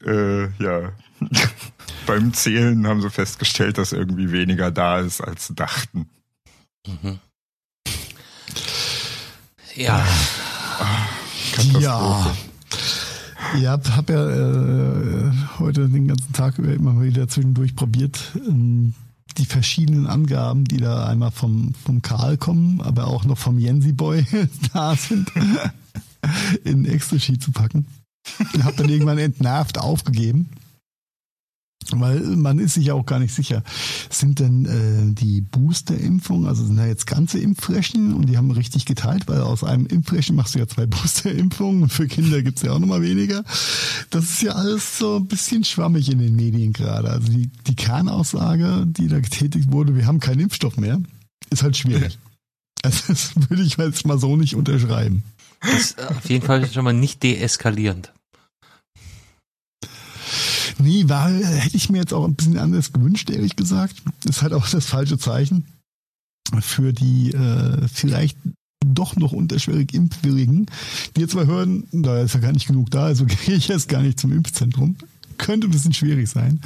[0.03, 0.91] äh, ja
[2.09, 6.09] beim Zählen haben sie festgestellt, dass irgendwie weniger da ist, als sie dachten.
[6.87, 7.19] Mhm.
[9.75, 10.03] Ja.
[11.79, 12.35] Ja.
[13.55, 18.95] Ich habe hab ja äh, heute den ganzen Tag über immer wieder zwischendurch probiert, ähm,
[19.37, 23.91] die verschiedenen Angaben, die da einmal vom, vom Karl kommen, aber auch noch vom Jensi
[23.91, 24.25] Boy
[24.73, 25.31] da sind,
[26.63, 27.85] in Excel-Sheet zu packen.
[28.55, 30.49] Und habe dann irgendwann entnervt aufgegeben
[31.91, 33.63] weil man ist sich auch gar nicht sicher.
[34.09, 38.85] Sind denn äh, die Booster-Impfungen, also sind da jetzt ganze Impfflächen und die haben richtig
[38.85, 42.73] geteilt, weil aus einem Impfflächen machst du ja zwei Booster-Impfungen und für Kinder gibt's ja
[42.73, 43.43] auch nochmal weniger.
[44.09, 47.09] Das ist ja alles so ein bisschen schwammig in den Medien gerade.
[47.09, 51.01] Also die, die Kernaussage, die da getätigt wurde, wir haben keinen Impfstoff mehr,
[51.49, 52.19] ist halt schwierig.
[52.81, 55.23] Also das würde ich jetzt mal so nicht unterschreiben.
[55.59, 58.13] Das ist auf jeden Fall schon mal nicht deeskalierend.
[60.79, 63.95] Nee, war, hätte ich mir jetzt auch ein bisschen anders gewünscht, ehrlich gesagt.
[64.25, 65.65] Ist halt auch das falsche Zeichen
[66.61, 68.37] für die äh, vielleicht
[68.85, 70.67] doch noch unterschwellig Impfwilligen,
[71.15, 73.89] die jetzt mal hören, da ist ja gar nicht genug da, also gehe ich jetzt
[73.89, 74.95] gar nicht zum Impfzentrum
[75.39, 76.61] könnte ein bisschen schwierig sein.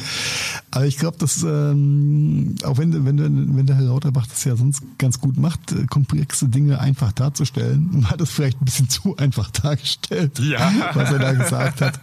[0.71, 4.83] Aber ich glaube, dass ähm, auch wenn, wenn, wenn der Herr Lauterbach das ja sonst
[4.97, 9.49] ganz gut macht, äh, komplexe Dinge einfach darzustellen, hat es vielleicht ein bisschen zu einfach
[9.51, 10.71] dargestellt, ja.
[10.93, 11.99] was er da gesagt hat.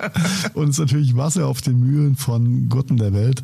[0.54, 3.42] Und es ist natürlich Wasser auf den Mühlen von und der Welt.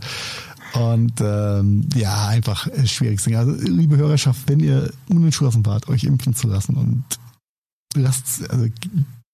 [0.73, 3.21] Und ähm, ja, einfach schwierig.
[3.37, 7.05] Also, liebe Hörerschaft, wenn ihr unentschlossen wart, euch impfen zu lassen und
[7.95, 8.67] lasst, also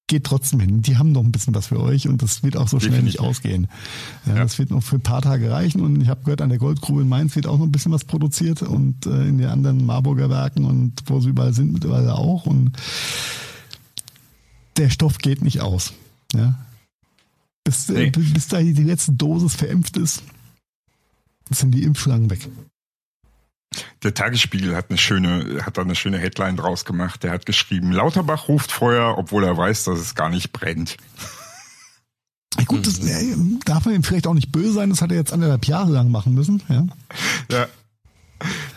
[0.07, 0.83] geht trotzdem hin.
[0.83, 3.21] Die haben noch ein bisschen was für euch und das wird auch so schnell Definitiv.
[3.21, 3.69] nicht ausgehen.
[4.27, 6.51] Ja, ja, Das wird noch für ein paar Tage reichen und ich habe gehört, an
[6.51, 9.49] der Goldgrube in Mainz wird auch noch ein bisschen was produziert und äh, in den
[9.49, 12.73] anderen Marburger Werken und wo sie überall sind mittlerweile auch und
[14.77, 15.93] der Stoff geht nicht aus.
[16.35, 16.59] Ja.
[17.65, 18.07] Bis, äh, nee.
[18.07, 20.23] äh, bis da die letzte Dosis verimpft ist,
[21.51, 22.49] sind die Impfschlangen weg.
[24.03, 27.23] Der Tagesspiegel hat eine schöne, hat da eine schöne Headline draus gemacht.
[27.23, 30.97] Der hat geschrieben, Lauterbach ruft Feuer, obwohl er weiß, dass es gar nicht brennt.
[32.67, 35.33] Gut, das äh, darf man ihm vielleicht auch nicht böse sein, das hat er jetzt
[35.33, 36.63] anderthalb Jahre lang machen müssen.
[36.69, 36.87] Ja.
[37.51, 37.67] ja.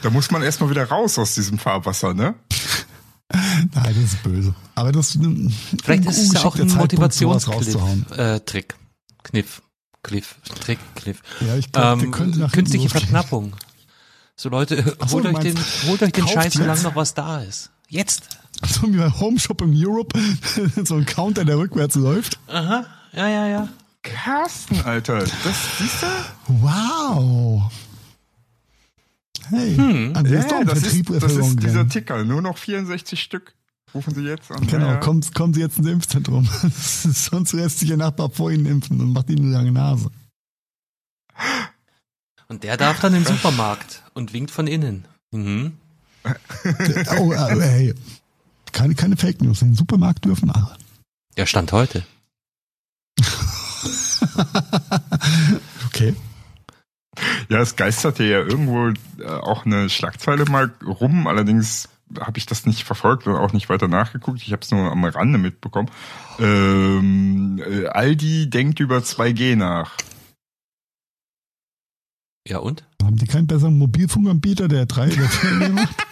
[0.01, 2.35] Da muss man erstmal wieder raus aus diesem Fahrwasser, ne?
[3.31, 4.55] Nein, das ist böse.
[4.75, 5.17] Aber das
[5.83, 8.17] Vielleicht ist es ja auch ein Motivationstrick.
[8.17, 8.75] Äh, Trick.
[9.23, 9.61] Kniff.
[10.03, 10.35] Cliff.
[10.61, 11.21] Trick, Cliff.
[11.41, 13.55] Ja, ich glaube, ähm, könnte Künstliche Verknappung.
[14.35, 15.57] So Leute, so, holt, euch den,
[15.87, 17.71] holt euch den Scheiß, solange noch was da ist.
[17.87, 18.37] Jetzt.
[18.67, 20.17] So wie bei Home Shopping Europe,
[20.83, 22.39] so ein Counter, der rückwärts läuft.
[22.47, 23.69] Aha, ja, ja, ja.
[24.01, 26.07] Carsten, Alter, das siehst du?
[26.47, 27.71] Wow.
[29.49, 30.13] Hey, hm.
[30.15, 33.53] also ja, ist das, ist, das ist dieser Ticker, nur noch 64 Stück.
[33.93, 34.67] Rufen Sie jetzt an.
[34.67, 34.97] Genau, ja.
[34.97, 36.45] kommen, kommen Sie jetzt ins Impfzentrum.
[36.73, 40.09] Sonst lässt sich Ihr Nachbar vor Ihnen impfen und macht Ihnen eine lange Nase.
[42.47, 45.07] Und der darf dann in den Supermarkt und winkt von innen.
[45.31, 45.77] Mhm.
[47.19, 47.95] oh, äh, hey.
[48.71, 49.61] Keine, keine Fake News.
[49.61, 50.75] In den Supermarkt dürfen alle.
[51.37, 52.03] Ja, Stand heute.
[55.87, 56.15] okay.
[57.49, 61.89] Ja, es geisterte ja irgendwo äh, auch eine Schlagzeile mal rum, allerdings
[62.19, 64.41] habe ich das nicht verfolgt und auch nicht weiter nachgeguckt.
[64.41, 65.89] Ich habe es nur am Rande mitbekommen.
[66.39, 69.95] Ähm, äh, Aldi denkt über 2G nach.
[72.47, 72.83] Ja und?
[73.01, 75.95] Haben die keinen besseren Mobilfunkanbieter, der drei oder vier macht?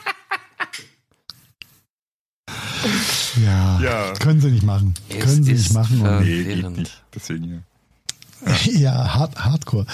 [3.43, 4.13] Ja, Ja.
[4.13, 4.93] können sie nicht machen.
[5.09, 6.01] Es können sie nicht machen.
[6.01, 7.03] Und, Nee, geht nicht.
[7.15, 7.63] Deswegen hier.
[8.79, 9.85] ja, hard, Hardcore.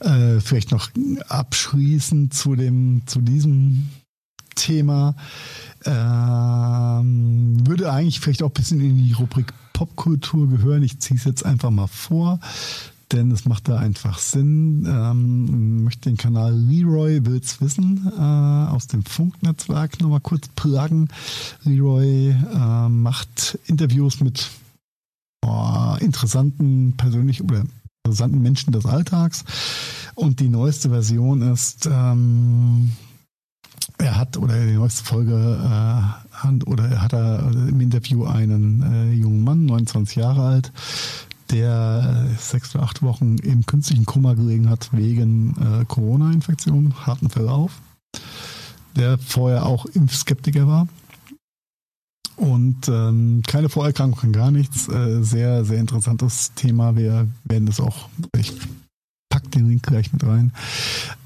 [0.00, 0.90] Äh, vielleicht noch
[1.28, 3.88] abschließend zu dem, zu diesem
[4.54, 5.16] Thema.
[5.84, 10.82] Ähm, würde eigentlich vielleicht auch ein bisschen in die Rubrik Popkultur gehören.
[10.82, 12.40] Ich ziehe es jetzt einfach mal vor,
[13.12, 14.86] denn es macht da einfach Sinn.
[14.88, 21.08] Ähm, möchte den Kanal Leroy will's wissen äh, aus dem Funknetzwerk nochmal kurz pluggen.
[21.64, 24.50] Leroy äh, macht Interviews mit
[25.44, 27.64] oh, interessanten persönlich oder
[28.04, 29.44] interessanten Menschen des Alltags.
[30.14, 32.92] Und die neueste Version ist, ähm,
[33.98, 39.12] er hat oder die neueste Folge äh, hat, oder hat er im Interview einen äh,
[39.12, 40.72] jungen Mann, 29 Jahre alt,
[41.50, 47.30] der äh, sechs oder acht Wochen im künstlichen Koma gelegen hat wegen äh, Corona-Infektion, harten
[47.30, 47.80] Verlauf,
[48.96, 50.88] der vorher auch Impfskeptiker war.
[52.36, 54.88] Und ähm, keine Vorerkrankung, gar nichts.
[54.88, 56.94] Äh, sehr, sehr interessantes Thema.
[56.94, 58.52] Wir werden das auch, ich
[59.28, 60.52] pack den Link gleich mit rein.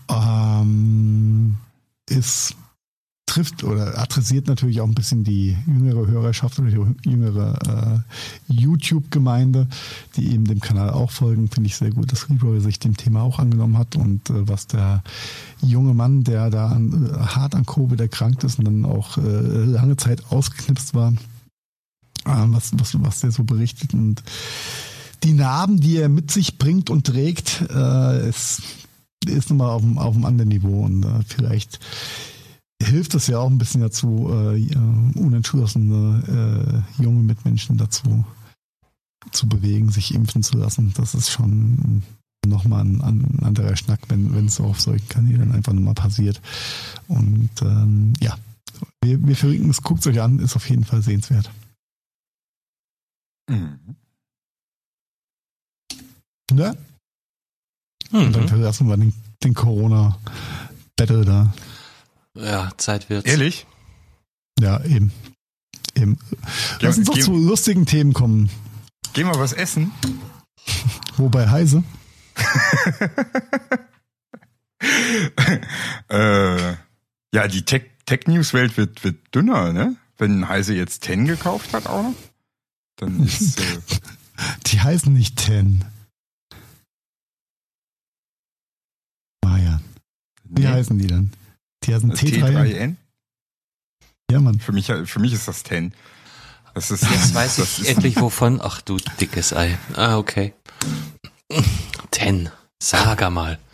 [0.09, 1.57] Ähm,
[2.09, 2.57] ist
[3.27, 8.05] trifft oder adressiert natürlich auch ein bisschen die jüngere Hörerschaft oder die jüngere
[8.49, 9.68] äh, YouTube-Gemeinde,
[10.16, 11.49] die eben dem Kanal auch folgen.
[11.49, 14.66] Finde ich sehr gut, dass Leroy sich dem Thema auch angenommen hat und äh, was
[14.66, 15.03] der
[15.62, 19.20] junge Mann, der da an, äh, hart an Covid erkrankt ist und dann auch äh,
[19.20, 21.14] lange Zeit ausgeknipst war, äh,
[22.27, 24.23] was, was, was der so berichtet und
[25.23, 28.62] die Narben, die er mit sich bringt und trägt, äh, ist,
[29.25, 31.79] ist nochmal auf einem, auf einem anderen Niveau und vielleicht
[32.85, 34.76] hilft es ja auch ein bisschen dazu, äh,
[35.18, 38.24] unentschlossene äh, junge Mitmenschen dazu
[39.30, 40.93] zu bewegen, sich impfen zu lassen.
[40.97, 42.03] Das ist schon
[42.47, 46.41] nochmal ein, ein anderer Schnack, wenn wenn es auf solchen Kanälen einfach nochmal passiert.
[47.09, 48.37] Und ähm, ja,
[49.03, 51.51] wir, wir verlinken es, guckt es euch an, ist auf jeden Fall sehenswert.
[53.49, 53.78] Mhm.
[56.53, 56.76] Ne?
[58.12, 58.49] Und dann Mhm.
[58.49, 61.55] verlassen wir den, den Corona-Battle da.
[62.35, 63.28] Ja, Zeit wird's.
[63.28, 63.66] Ehrlich?
[64.59, 65.12] Ja, eben.
[65.95, 66.18] eben.
[66.80, 68.51] Lass uns doch zu lustigen Themen kommen.
[69.12, 69.93] Geh mal was essen.
[71.16, 71.85] Wobei Heise.
[76.09, 76.72] äh,
[77.35, 79.97] ja, die Tech- Tech-News-Welt wird, wird dünner, ne?
[80.18, 82.14] Wenn Heise jetzt Ten gekauft hat auch noch,
[82.97, 83.78] dann ist äh,
[84.66, 85.85] Die heißen nicht Ten.
[89.45, 89.83] Marian.
[90.45, 91.33] Wie nee, heißen die dann?
[91.85, 92.43] Die heißen T3N.
[92.43, 92.97] T3N.
[94.30, 94.59] Ja, Mann.
[94.61, 95.93] Für mich, für mich ist das Ten.
[96.74, 98.61] Das ist, Jetzt weiß das ich ist, endlich wovon.
[98.62, 99.76] Ach du dickes Ei.
[99.95, 100.55] Ah, okay.
[102.11, 102.49] Ten.
[102.83, 103.59] Sag mal.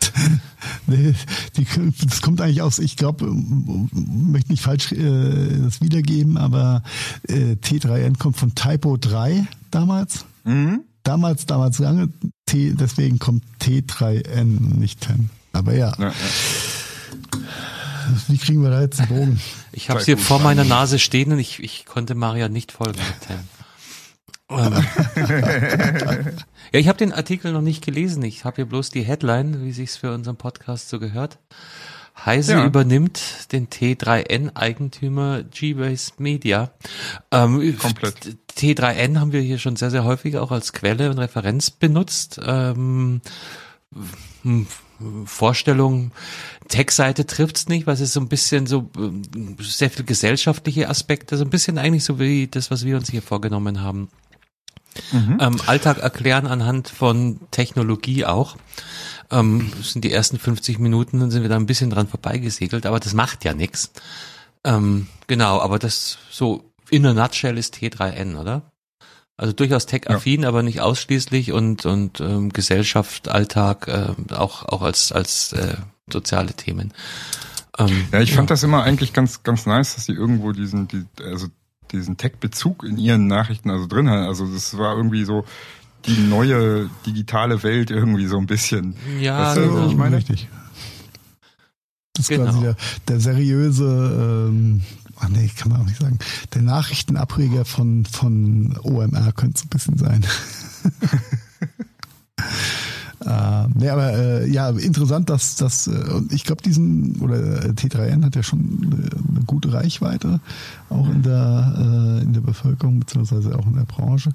[0.87, 1.13] Nee,
[1.55, 1.65] die,
[2.03, 6.83] das kommt eigentlich aus, ich glaube, möchte nicht falsch äh, das wiedergeben, aber
[7.27, 10.25] äh, T3N kommt von Typo 3 damals.
[10.43, 10.81] mhm.
[11.03, 12.09] Damals, damals lange.
[12.45, 15.29] T, deswegen kommt T3N, nicht 10.
[15.53, 16.13] Aber ja, ja, ja.
[18.27, 19.41] Wie kriegen wir da jetzt einen Bogen?
[19.71, 20.63] Ich habe Sei hier vor meiner.
[20.63, 22.99] Nase stehen und ich, ich konnte Maria nicht folgen
[24.49, 24.63] ja,
[26.71, 28.23] ich habe den Artikel noch nicht gelesen.
[28.23, 31.37] Ich habe hier bloß die Headline, wie sich's für unseren Podcast so gehört.
[32.25, 32.65] Heise Ja.
[32.65, 36.71] übernimmt den T3N-Eigentümer G-Base Media.
[37.31, 38.37] Ähm, Komplett.
[38.57, 42.41] T3N haben wir hier schon sehr, sehr häufig auch als Quelle und Referenz benutzt.
[42.43, 43.21] Ähm,
[44.43, 44.67] hm,
[45.25, 46.11] Vorstellung,
[46.67, 49.23] Tech-Seite trifft's nicht, weil es ist so ein bisschen so ähm,
[49.59, 53.21] sehr viel gesellschaftliche Aspekte, so ein bisschen eigentlich so wie das, was wir uns hier
[53.21, 54.09] vorgenommen haben.
[55.11, 55.37] Mhm.
[55.39, 58.57] Ähm, Alltag erklären anhand von Technologie auch.
[59.31, 62.85] Ähm, das sind die ersten 50 Minuten, dann sind wir da ein bisschen dran vorbeigesegelt,
[62.85, 63.91] aber das macht ja nichts.
[64.63, 68.68] Ähm, genau, aber das so in a nutshell ist T3N, oder?
[69.39, 75.11] Also durchaus tech-affin, aber nicht ausschließlich und und ähm, Gesellschaft, Alltag, äh, auch auch als
[75.13, 75.75] als äh,
[76.11, 76.93] soziale Themen.
[77.77, 81.05] Ähm, Ja, ich fand das immer eigentlich ganz, ganz nice, dass sie irgendwo diesen, die,
[81.23, 81.47] also
[81.91, 84.23] diesen Tech-Bezug in ihren Nachrichten also drin haben.
[84.27, 85.45] Also das war irgendwie so
[86.05, 88.95] die neue digitale Welt irgendwie so ein bisschen.
[89.21, 89.87] Ja, Weißt du, genau.
[89.87, 90.49] ich meine- Richtig.
[92.13, 92.43] Das ist Genau.
[92.45, 92.75] quasi der,
[93.07, 93.85] der seriöse,
[94.49, 94.81] ähm,
[95.19, 96.19] ach nee, kann man auch nicht sagen,
[96.53, 100.25] der Nachrichtenabreger von, von OMR könnte es ein bisschen sein.
[103.25, 107.69] Äh, nee, aber äh, ja, interessant, dass das, äh, und ich glaube, diesen, oder äh,
[107.71, 110.39] T3N hat ja schon äh, eine gute Reichweite,
[110.89, 114.31] auch in der, äh, in der Bevölkerung, beziehungsweise auch in der Branche.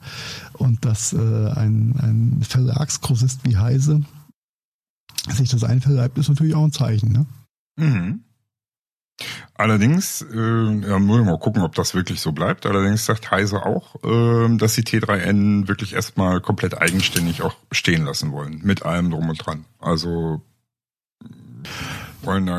[0.53, 4.03] Und dass äh, ein, ein Verlagsgrossist wie Heise
[5.30, 7.26] sich das einverleibt, ist natürlich auch ein Zeichen, ne?
[7.76, 8.20] Mhm.
[9.55, 12.67] Allerdings, äh, ja, muss ich mal gucken, ob das wirklich so bleibt.
[12.67, 18.33] Allerdings sagt Heise auch, äh, dass sie T3N wirklich erstmal komplett eigenständig auch stehen lassen
[18.33, 18.61] wollen.
[18.65, 19.65] Mit allem drum und dran.
[19.79, 20.43] Also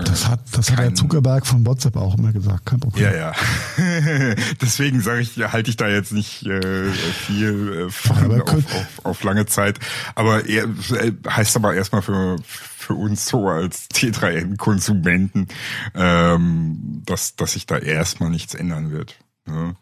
[0.03, 3.03] Das hat, das hat der Zuckerberg von WhatsApp auch immer gesagt, kein Problem.
[3.05, 3.33] Ja, ja.
[4.61, 8.87] Deswegen sage ich, halte ich da jetzt nicht äh, viel äh, von ja, auf, auf,
[9.03, 9.79] auf, lange Zeit.
[10.15, 12.37] Aber er, äh, heißt aber erstmal für
[12.85, 15.47] für uns so als T3N-Konsumenten,
[15.95, 19.17] ähm, dass, dass sich da erstmal nichts ändern wird.
[19.47, 19.75] Ja.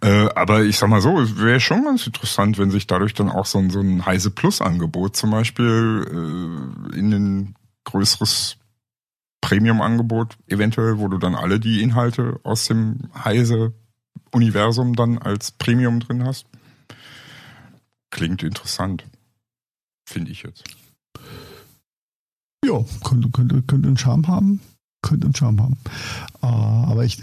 [0.00, 3.30] Äh, aber ich sag mal so, es wäre schon ganz interessant, wenn sich dadurch dann
[3.30, 6.04] auch so ein, so ein Heise Plus-Angebot zum Beispiel
[6.92, 8.57] äh, in ein größeres
[9.40, 16.24] Premium-Angebot eventuell, wo du dann alle die Inhalte aus dem Heise-Universum dann als Premium drin
[16.24, 16.46] hast.
[18.10, 19.04] Klingt interessant.
[20.08, 20.64] Finde ich jetzt.
[22.64, 24.60] Ja, könnte, könnte, könnte einen Charme haben.
[25.02, 25.76] Könnte einen Charme haben.
[26.42, 27.22] Äh, aber ich,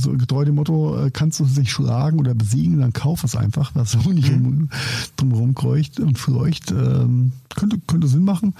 [0.00, 3.36] so getreu dem Motto, äh, kannst du es nicht schlagen oder besiegen, dann kauf es
[3.36, 4.68] einfach, was so nicht mhm.
[5.16, 6.70] drumherum kreucht und fleucht.
[6.70, 8.54] Ähm, könnte, könnte Sinn machen.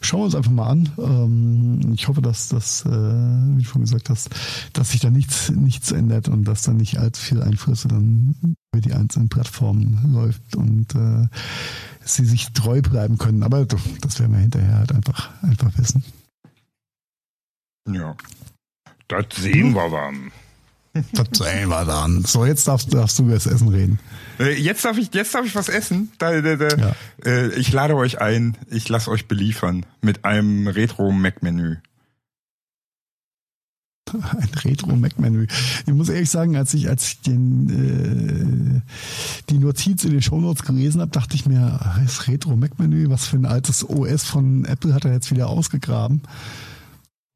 [0.00, 0.88] Schauen wir uns einfach mal an.
[0.98, 4.30] Ähm, ich hoffe, dass das, äh, wie du schon gesagt hast,
[4.72, 8.34] dass sich da nichts, nichts ändert und dass da nicht allzu viel Einflüsse dann
[8.72, 11.28] über die einzelnen Plattformen läuft und äh,
[12.04, 13.42] sie sich treu bleiben können.
[13.42, 16.02] Aber das werden wir hinterher halt einfach, einfach wissen.
[17.88, 18.16] Ja.
[19.08, 20.30] Das sehen wir dann.
[20.92, 22.24] Sehen wir dann.
[22.24, 24.00] So, jetzt darfst, darfst du über das Essen reden.
[24.40, 26.10] Äh, jetzt darf ich, jetzt darf ich was essen.
[26.18, 26.76] Da, da, da.
[26.76, 26.96] Ja.
[27.24, 28.56] Äh, ich lade euch ein.
[28.70, 31.76] Ich lasse euch beliefern mit einem Retro-Mac-Menü.
[34.12, 35.46] Ein Retro-Mac-Menü.
[35.86, 40.64] Ich muss ehrlich sagen, als ich, als ich den, äh, die Notiz in den Shownotes
[40.64, 45.04] gelesen habe, dachte ich mir, das Retro-Mac-Menü, was für ein altes OS von Apple hat
[45.04, 46.22] er jetzt wieder ausgegraben.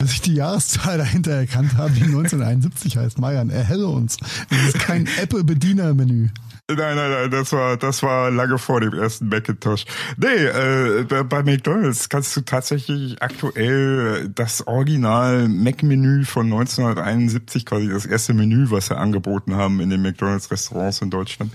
[0.05, 3.19] Bis ich die Jahreszahl dahinter erkannt habe, die 1971 heißt.
[3.19, 4.19] Marian, erhelle uns.
[4.51, 6.29] Das ist kein Apple-Bediener-Menü.
[6.69, 9.87] Nein, nein, nein, das war, das war lange vor dem ersten Macintosh.
[10.19, 18.05] Nee, äh, bei McDonalds kannst du tatsächlich aktuell das Original Mac-Menü von 1971, quasi das
[18.05, 21.51] erste Menü, was sie angeboten haben in den McDonalds-Restaurants in Deutschland,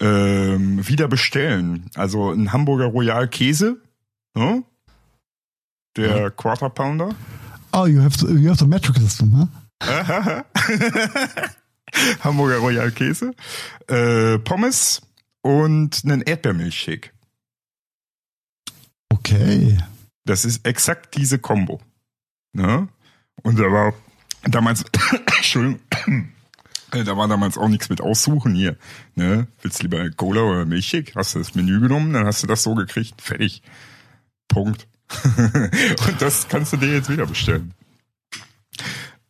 [0.00, 1.88] ähm, wieder bestellen.
[1.94, 3.76] Also ein Hamburger Royal Käse,
[4.34, 4.64] ne?
[5.96, 6.30] der.
[6.30, 7.10] Quarter Pounder.
[7.76, 9.46] Oh, you have the, you have the metric system, huh?
[12.20, 13.34] Hamburger Royal Käse,
[13.88, 15.02] äh, Pommes
[15.42, 17.10] und einen Erdbeermilchshake.
[19.12, 19.76] Okay.
[20.24, 21.80] Das ist exakt diese Combo.
[22.52, 22.88] Ne?
[23.42, 23.92] Und da war
[24.44, 24.84] damals,
[25.36, 25.80] Entschuldigung,
[26.92, 28.76] äh, da war damals auch nichts mit aussuchen hier.
[29.16, 29.48] Ne?
[29.62, 31.14] Willst du lieber Cola oder Milchshake?
[31.16, 33.20] Hast du das Menü genommen, dann hast du das so gekriegt.
[33.20, 33.62] Fertig.
[34.46, 34.86] Punkt.
[36.08, 37.72] Und das kannst du dir jetzt wieder bestellen.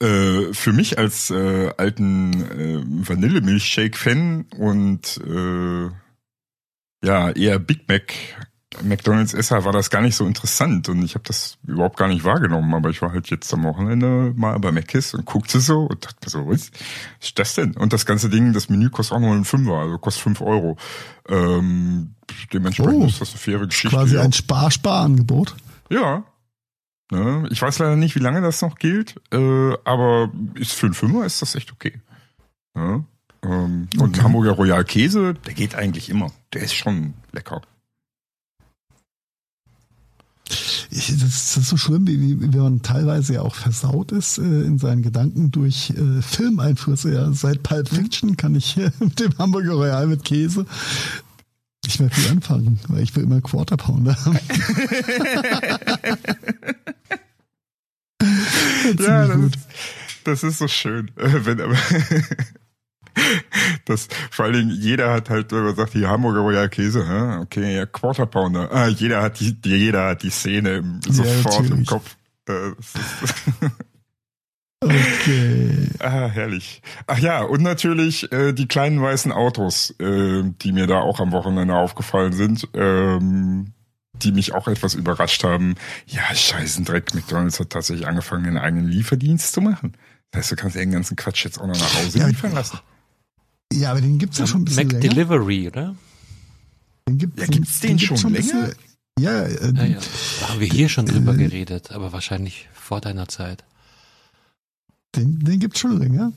[0.01, 5.91] Äh, für mich als äh, alten äh, Vanillemilchshake-Fan und äh,
[7.07, 8.13] ja eher Big Mac
[8.83, 12.25] McDonalds Esser war das gar nicht so interessant und ich habe das überhaupt gar nicht
[12.25, 16.05] wahrgenommen, aber ich war halt jetzt am Wochenende mal bei Mc's und guckte so und
[16.05, 16.71] dachte mir so, was
[17.21, 17.77] ist das denn?
[17.77, 20.77] Und das ganze Ding, das Menü kostet auch nur einen Fünfer, also kostet fünf Euro.
[21.29, 22.15] Ähm,
[22.53, 23.97] dementsprechend oh, ist das eine faire Geschichte.
[23.97, 25.55] Quasi ein Spar-Spar-Angebot.
[25.91, 26.25] Ja,
[27.11, 27.47] Ne?
[27.51, 31.25] Ich weiß leider nicht, wie lange das noch gilt, äh, aber ist für einen Fünfer
[31.25, 32.01] ist das echt okay.
[32.75, 33.05] Ne?
[33.43, 34.03] Ähm, okay.
[34.03, 36.33] Und Hamburger Royal Käse, der geht eigentlich immer.
[36.53, 37.61] Der ist schon lecker.
[40.91, 44.43] Ich, das, ist so schlimm, wie, wie, wie man teilweise ja auch versaut ist äh,
[44.43, 47.13] in seinen Gedanken durch äh, Filmeinflüsse.
[47.13, 47.33] Ja.
[47.33, 50.67] Seit Pulp Fiction kann ich äh, mit dem Hamburger Royal mit Käse
[51.85, 54.39] nicht mehr viel anfangen, weil ich will immer Quarter Pounder haben.
[58.99, 59.59] ja, das ist,
[60.25, 61.11] das ist so schön.
[61.17, 61.77] Wenn aber
[63.85, 67.43] das vor allen Dingen jeder hat halt wenn man sagt die Hamburger Royal Käse hä?
[67.43, 71.75] okay ja Quarter Pounder ah, jeder hat die jeder hat die Szene im, sofort ja,
[71.75, 72.17] im Kopf
[72.49, 72.73] äh,
[74.85, 80.87] okay ah herrlich ach ja und natürlich äh, die kleinen weißen Autos äh, die mir
[80.87, 83.73] da auch am Wochenende aufgefallen sind ähm,
[84.23, 85.75] die mich auch etwas überrascht haben.
[86.07, 89.97] Ja, scheißen Dreck, McDonalds hat tatsächlich angefangen, einen eigenen Lieferdienst zu machen.
[90.31, 92.79] Das heißt, du kannst den ganzen Quatsch jetzt auch noch nach Hause ja, liefern lassen.
[93.73, 95.15] Ja, aber den gibt's ja, schon ein bisschen Mac länger.
[95.15, 95.95] Delivery, oder?
[97.09, 98.73] Den gibt, ja, gibt's den, den, den schon, schon länger?
[99.19, 99.99] ja, äh, ja, ja.
[100.41, 103.65] Da haben wir hier schon drüber äh, geredet, aber wahrscheinlich vor deiner Zeit.
[105.17, 106.33] Den, den gibt's schon länger.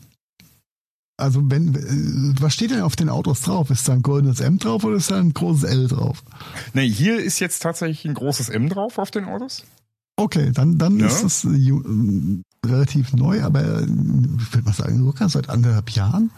[1.19, 3.71] Also wenn, äh, was steht denn auf den Autos drauf?
[3.71, 6.23] Ist da ein goldenes M drauf oder ist da ein großes L drauf?
[6.73, 9.63] Nee, hier ist jetzt tatsächlich ein großes M drauf auf den Autos.
[10.15, 11.07] Okay, dann, dann ja.
[11.07, 11.45] ist das.
[11.45, 11.71] Äh,
[12.65, 16.32] relativ neu, aber äh, ich würde mal sagen, Luca seit anderthalb Jahren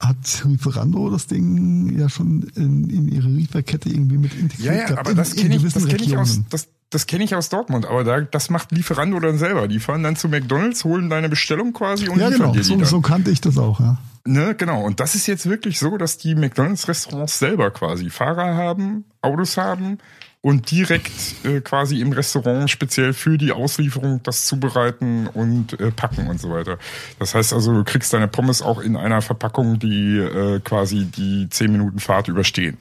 [0.00, 4.74] hat Lieferando das Ding ja schon in, in ihre Lieferkette irgendwie mit integriert.
[4.74, 7.34] Ja, ja, aber in- das kenne ich, das kenn ich aus, das, das kenne ich
[7.34, 9.68] aus Dortmund, aber da, das macht Lieferando dann selber.
[9.68, 12.64] Die fahren dann zu McDonalds, holen deine Bestellung quasi und Ja, liefern genau, dir die
[12.66, 12.84] so, dann.
[12.86, 13.98] so kannte ich das auch, ja.
[14.24, 14.82] Ne, genau.
[14.84, 19.98] Und das ist jetzt wirklich so, dass die McDonalds-Restaurants selber quasi Fahrer haben, Autos haben
[20.40, 21.10] und direkt
[21.44, 26.50] äh, quasi im Restaurant speziell für die Auslieferung das zubereiten und äh, packen und so
[26.50, 26.78] weiter.
[27.18, 31.48] Das heißt also, du kriegst deine Pommes auch in einer Verpackung, die äh, quasi die
[31.50, 32.78] 10 Minuten Fahrt überstehen.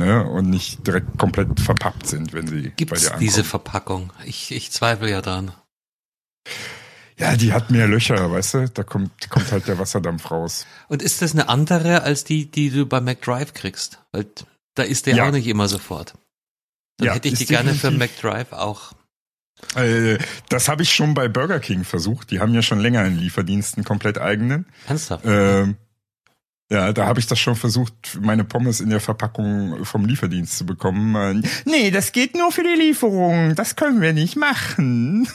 [0.00, 3.20] Ne, und nicht direkt komplett verpappt sind, wenn sie bei Gibt's dir ankommen.
[3.20, 4.12] diese Verpackung?
[4.24, 5.52] Ich, ich zweifle ja dran.
[7.18, 8.68] ja, die hat mehr Löcher, weißt du?
[8.70, 10.66] Da kommt, kommt halt der Wasserdampf raus.
[10.88, 14.00] Und ist das eine andere als die, die du bei McDrive kriegst?
[14.12, 14.26] Weil
[14.74, 15.28] da ist der Ja.
[15.28, 16.14] auch nicht immer sofort.
[16.96, 18.92] Dann Ja, hätte ich die gerne für McDrive auch.
[19.76, 20.16] Äh,
[20.48, 22.30] das habe ich schon bei Burger King versucht.
[22.30, 24.64] Die haben ja schon länger einen Lieferdienst, einen komplett eigenen.
[24.86, 25.24] Ernsthaft?
[25.26, 25.76] Ähm,
[26.70, 30.66] ja, da habe ich das schon versucht, meine Pommes in der Verpackung vom Lieferdienst zu
[30.66, 31.42] bekommen.
[31.42, 33.54] Äh, Nee, das geht nur für die Lieferung.
[33.56, 35.26] Das können wir nicht machen.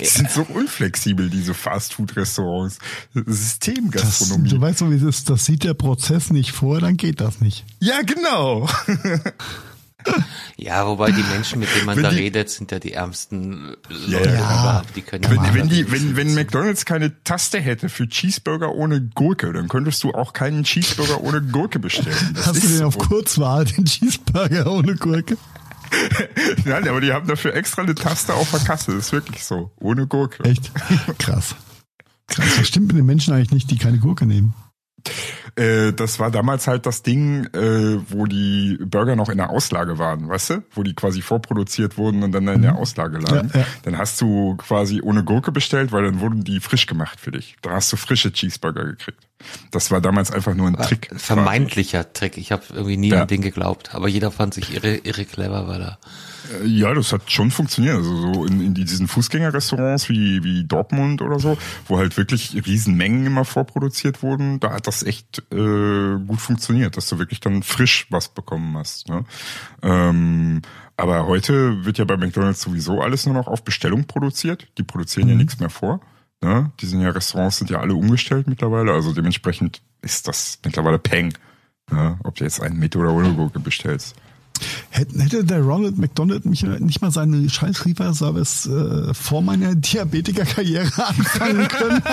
[0.00, 2.78] Die sind so unflexibel, diese Fastfood-Restaurants.
[3.14, 4.48] Das, Systemgastronomie.
[4.48, 7.40] du weißt so, wie es ist, das sieht der Prozess nicht vor, dann geht das
[7.40, 7.64] nicht.
[7.80, 8.68] ja, genau.
[10.56, 13.76] Ja, wobei die Menschen, mit denen man Wenn da die- redet, sind ja die ärmsten
[14.06, 14.34] Ja, Leute ja.
[14.36, 14.96] überhaupt.
[14.96, 16.34] Die können ja Wenn, mal wenn, die, wenn, wenn.
[16.34, 21.42] McDonalds keine Taste hätte für Cheeseburger ohne Gurke, dann könntest du auch keinen Cheeseburger ohne
[21.42, 22.16] Gurke bestellen.
[22.34, 23.00] Das Hast du den auf so.
[23.00, 25.36] Kurzwahl, den Cheeseburger ohne Gurke?
[26.64, 28.92] Nein, aber die haben dafür extra eine Taste auf der Kasse.
[28.92, 29.72] Das ist wirklich so.
[29.78, 30.42] Ohne Gurke.
[30.44, 30.72] Echt?
[31.18, 31.54] Krass.
[32.28, 32.58] Krass.
[32.58, 34.54] Was stimmt mit den Menschen eigentlich nicht, die keine Gurke nehmen?
[35.56, 39.98] Äh, das war damals halt das Ding, äh, wo die Burger noch in der Auslage
[39.98, 40.64] waren, weißt du?
[40.72, 43.50] Wo die quasi vorproduziert wurden und dann in der Auslage lagen.
[43.52, 43.66] Ja, ja.
[43.82, 47.56] Dann hast du quasi ohne Gurke bestellt, weil dann wurden die frisch gemacht für dich.
[47.62, 49.26] Da hast du frische Cheeseburger gekriegt.
[49.70, 51.10] Das war damals einfach nur ein Trick.
[51.12, 52.36] Ein vermeintlicher Trick.
[52.38, 53.22] Ich habe irgendwie nie Ja.
[53.22, 53.94] an den geglaubt.
[53.94, 55.98] Aber jeder fand sich irre, irre clever, weil er
[56.62, 57.94] Äh, Ja, das hat schon funktioniert.
[57.96, 63.26] Also so in, in diesen Fußgängerrestaurants wie, wie Dortmund oder so, wo halt wirklich Riesenmengen
[63.26, 68.06] immer vorproduziert wurden, da hat das echt äh, gut funktioniert, dass du wirklich dann frisch
[68.10, 69.08] was bekommen hast.
[69.08, 69.24] Ne?
[69.82, 70.62] Ähm,
[70.96, 74.68] aber heute wird ja bei McDonalds sowieso alles nur noch auf Bestellung produziert.
[74.78, 76.00] Die produzieren ja nichts mehr vor.
[76.42, 76.72] Ne?
[76.80, 78.92] Die sind ja Restaurants sind ja alle umgestellt mittlerweile.
[78.92, 81.32] Also dementsprechend ist das mittlerweile Peng.
[81.90, 82.18] Ne?
[82.24, 84.16] Ob du jetzt einen mit oder ohne Gurke bestellst.
[84.90, 91.68] Hätte, der Ronald McDonald mich nicht mal seinen scheiß Lieferservice äh, vor meiner Diabetiker-Karriere anfangen
[91.68, 92.02] können?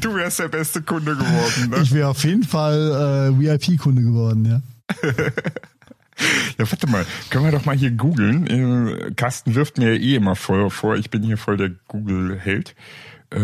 [0.00, 1.78] Du wärst der beste Kunde geworden, ne?
[1.82, 4.60] Ich wäre auf jeden Fall äh, VIP-Kunde geworden, ja.
[6.58, 8.46] Ja, warte mal, können wir doch mal hier googeln.
[8.46, 12.74] Äh, Carsten wirft mir ja eh immer voll vor, ich bin hier voll der Google-Held.
[13.32, 13.38] Äh,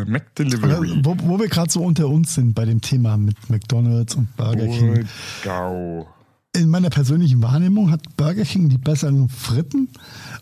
[0.00, 1.00] Aber McDelivery.
[1.04, 4.66] wo, wo wir gerade so unter uns sind bei dem Thema mit McDonalds und Burger
[4.66, 5.06] King.
[5.44, 6.08] Burgau.
[6.56, 9.90] In meiner persönlichen Wahrnehmung hat Burger King die besseren Fritten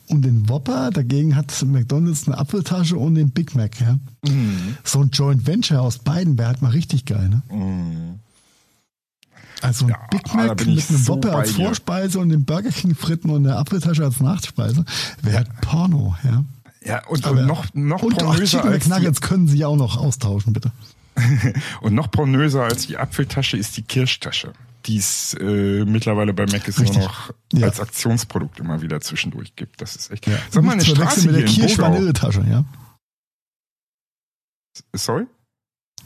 [0.08, 0.90] und den Whopper.
[0.90, 3.78] Dagegen hat McDonalds eine Apfeltasche und den Big Mac.
[3.80, 3.98] Ja?
[4.24, 4.76] Mhm.
[4.82, 7.28] So ein Joint Venture aus beiden wäre halt mal richtig geil.
[7.28, 8.18] Ne?
[9.62, 11.52] Also ein Ja, Big da Mac mit einem so Whopper bei als.
[11.52, 14.84] Vorspeise und den Burger King Fritten und der Apfeltasche als Nachspeise
[15.22, 16.14] wäre halt Porno.
[16.24, 16.44] Ja?
[16.84, 19.64] Ja, und, Aber- und noch, noch und auch pornöser Chicken als die, McNuggets können Sie
[19.64, 20.72] auch noch austauschen, bitte.
[21.80, 24.52] und noch pornöser als die Apfeltasche ist die Kirschtasche.
[24.84, 27.02] Die es äh, mittlerweile bei Mac ist nur Richtig.
[27.02, 27.66] noch Ja.
[27.66, 29.80] als Aktionsprodukt immer wieder zwischendurch gibt.
[29.80, 30.28] Das ist echt.
[30.50, 31.44] Sag mal, eine Straße verwechseln mit der.
[31.66, 32.64] Kirsch-Vanille-Tasche, ja.
[34.94, 35.26] Sorry?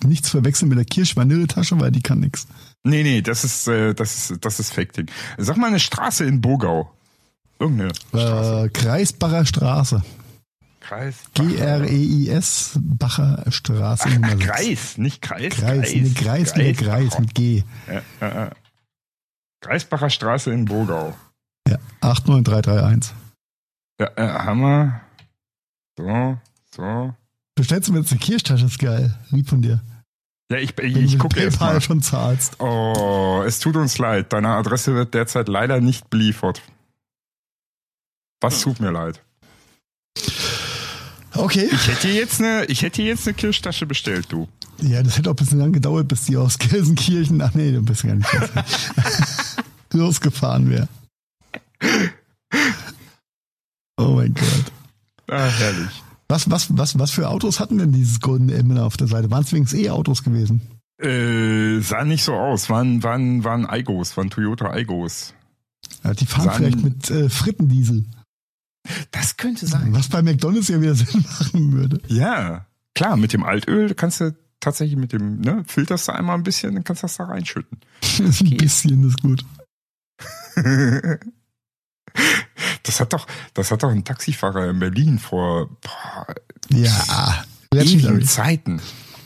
[0.05, 2.46] Nichts verwechseln mit der Kirsch-Vanille-Tasche, weil die kann nix.
[2.83, 5.11] Nee, nee, das ist, äh, das ist, das ist Fake-Ding.
[5.37, 6.91] Sag mal eine Straße in Bogau.
[7.59, 8.64] Irgendeine Straße.
[8.64, 10.03] Äh, Kreisbacher Straße.
[10.81, 11.16] Kreis.
[11.35, 14.09] G-R-E-I-S, Bacher Straße.
[14.22, 14.39] Ach.
[14.39, 15.55] Kreis, nicht Kreis.
[15.55, 17.62] Kreis, nee, Kreis mit der Kreis mit G.
[17.87, 18.51] Ja, ja.
[19.61, 21.14] Kreisbacher Straße in Bogau.
[21.68, 23.14] Ja, 89331.
[24.01, 25.03] Ja, äh, Hammer.
[25.97, 26.39] So,
[26.74, 27.14] so.
[27.55, 29.16] Bestellst du mir jetzt eine Kirschtasche, ist geil.
[29.31, 29.81] Lieb von dir.
[30.51, 31.80] Ja, ich, ich, du ich gucke PayPal mal.
[31.80, 32.61] schon zahlst.
[32.61, 34.32] Oh, es tut uns leid.
[34.32, 36.61] Deine Adresse wird derzeit leider nicht beliefert.
[38.40, 39.22] Was tut mir leid?
[41.34, 41.68] Okay.
[41.70, 44.48] Ich hätte jetzt eine, ich hätte jetzt eine Kirschtasche bestellt, du.
[44.78, 47.82] Ja, das hätte auch ein bisschen lang gedauert, bis die aus Gelsenkirchen, ach nee, du
[47.82, 48.28] bist gar nicht
[49.92, 50.88] losgefahren wäre.
[53.98, 54.72] Oh mein Gott.
[55.28, 56.03] Ah, herrlich.
[56.31, 59.33] Was, was, was, was für Autos hatten denn dieses goldene Emmer auf der Seite?
[59.33, 60.61] Waren es wenigstens E-Autos gewesen?
[61.03, 62.70] Äh, sah nicht so aus.
[62.70, 65.35] Waren, waren, waren Aigos, waren Toyota Aigos.
[66.05, 68.05] Ja, die fahren Sahen- vielleicht mit äh, Frittendiesel.
[69.11, 69.93] Das könnte sein.
[69.93, 72.01] Was bei McDonalds ja wieder Sinn machen würde.
[72.07, 76.45] Ja, klar, mit dem Altöl kannst du tatsächlich mit dem, ne, filterst du einmal ein
[76.45, 77.78] bisschen, dann kannst du das da reinschütten.
[78.20, 79.45] ein bisschen ist gut.
[82.83, 86.26] das hat doch, das hat doch ein Taxifahrer in Berlin vor boah,
[86.70, 88.81] ja, ewigen Zeiten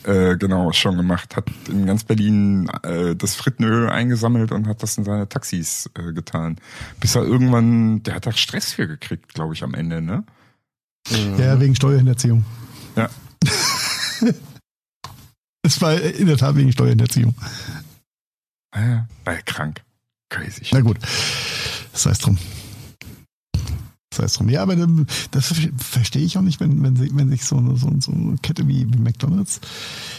[0.05, 1.35] äh, genau schon gemacht.
[1.35, 6.13] Hat in ganz Berlin äh, das Frittenöl eingesammelt und hat das in seine Taxis äh,
[6.13, 6.57] getan.
[6.99, 10.23] Bis er irgendwann, der hat da Stress für gekriegt, glaube ich, am Ende, ne?
[11.37, 12.45] Ja, wegen Steuerhinterziehung.
[12.95, 13.09] Ja.
[15.61, 17.33] Es war in der Tat wegen Steuerhinterziehung.
[18.75, 19.81] Ja, war ja krank.
[20.29, 20.67] Crazy.
[20.71, 20.99] Na gut,
[21.91, 22.37] das heißt drum.
[24.15, 24.49] Das heißt drum.
[24.49, 24.75] Ja, aber
[25.31, 28.37] das verstehe ich auch nicht, wenn, wenn, sich, wenn sich so eine, so, so eine
[28.41, 29.59] Kette wie, wie McDonalds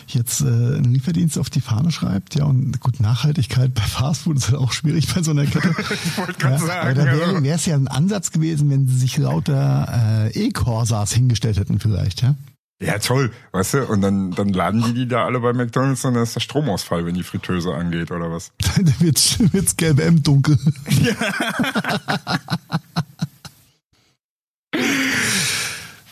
[0.08, 2.34] jetzt äh, einen Lieferdienst auf die Fahne schreibt.
[2.34, 5.70] Ja, und gut, Nachhaltigkeit bei Fastfood ist halt auch schwierig bei so einer Kette.
[6.04, 6.80] ich wollte gerade ja, sagen.
[6.80, 7.44] Aber da wäre also.
[7.46, 12.34] es ja ein Ansatz gewesen, wenn sie sich lauter äh, E-Corsas hingestellt hätten vielleicht, ja?
[12.78, 16.12] Ja, toll, weißt du, und dann, dann laden die die da alle bei McDonalds und
[16.12, 18.52] dann ist der Stromausfall, wenn die Fritteuse angeht, oder was?
[18.76, 20.58] dann wird's, wird's gelb M dunkel.
[21.02, 21.14] Ja.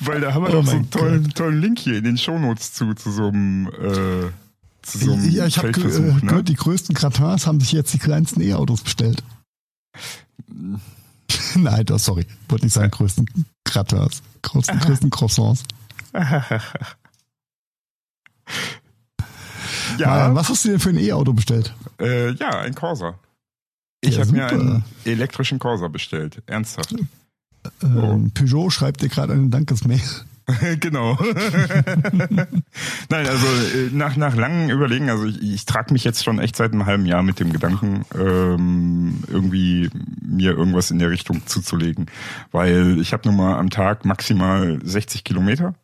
[0.01, 2.73] Weil da haben wir Oh doch so einen tollen, tollen Link hier in den Shownotes
[2.75, 4.31] zu, zu so einem, äh,
[4.83, 6.21] zu so einem ja, ich habe ge ne?
[6.21, 9.23] gehört, die größten Gratins haben sich jetzt die kleinsten E-Autos bestellt.
[11.57, 12.27] Nein, das, sorry.
[12.49, 13.27] Wollte nicht sagen größten
[13.65, 14.23] Gratins.
[14.43, 15.63] Größten, größten Croissants.
[19.99, 21.75] ja, Äh, was hast du denn für ein E-Auto bestellt?
[22.01, 23.19] äh, ja, ein Corsa.
[24.01, 26.43] Ich Ja, habe mir einen elektrischen Corsa bestellt.
[26.47, 26.95] Ernsthaft.
[27.83, 30.01] Ähm, Peugeot schreibt dir gerade eine Dankesmail.
[30.81, 31.17] genau.
[33.09, 36.57] Nein, also äh, nach, nach langen Überlegen, also ich, ich trage mich jetzt schon echt
[36.57, 39.89] seit einem halben Jahr mit dem Gedanken, ähm, irgendwie
[40.21, 42.07] mir irgendwas in der Richtung zuzulegen.
[42.53, 45.75] Weil ich habe nun mal am Tag maximal 60 Kilometer,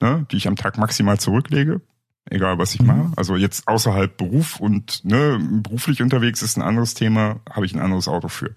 [0.00, 1.82] ne, die ich am Tag maximal zurücklege.
[2.28, 2.86] Egal was ich Mhm.
[2.88, 3.12] mache.
[3.16, 7.80] Also jetzt außerhalb Beruf und ne, beruflich unterwegs ist ein anderes Thema, habe ich ein
[7.80, 8.52] anderes Auto für.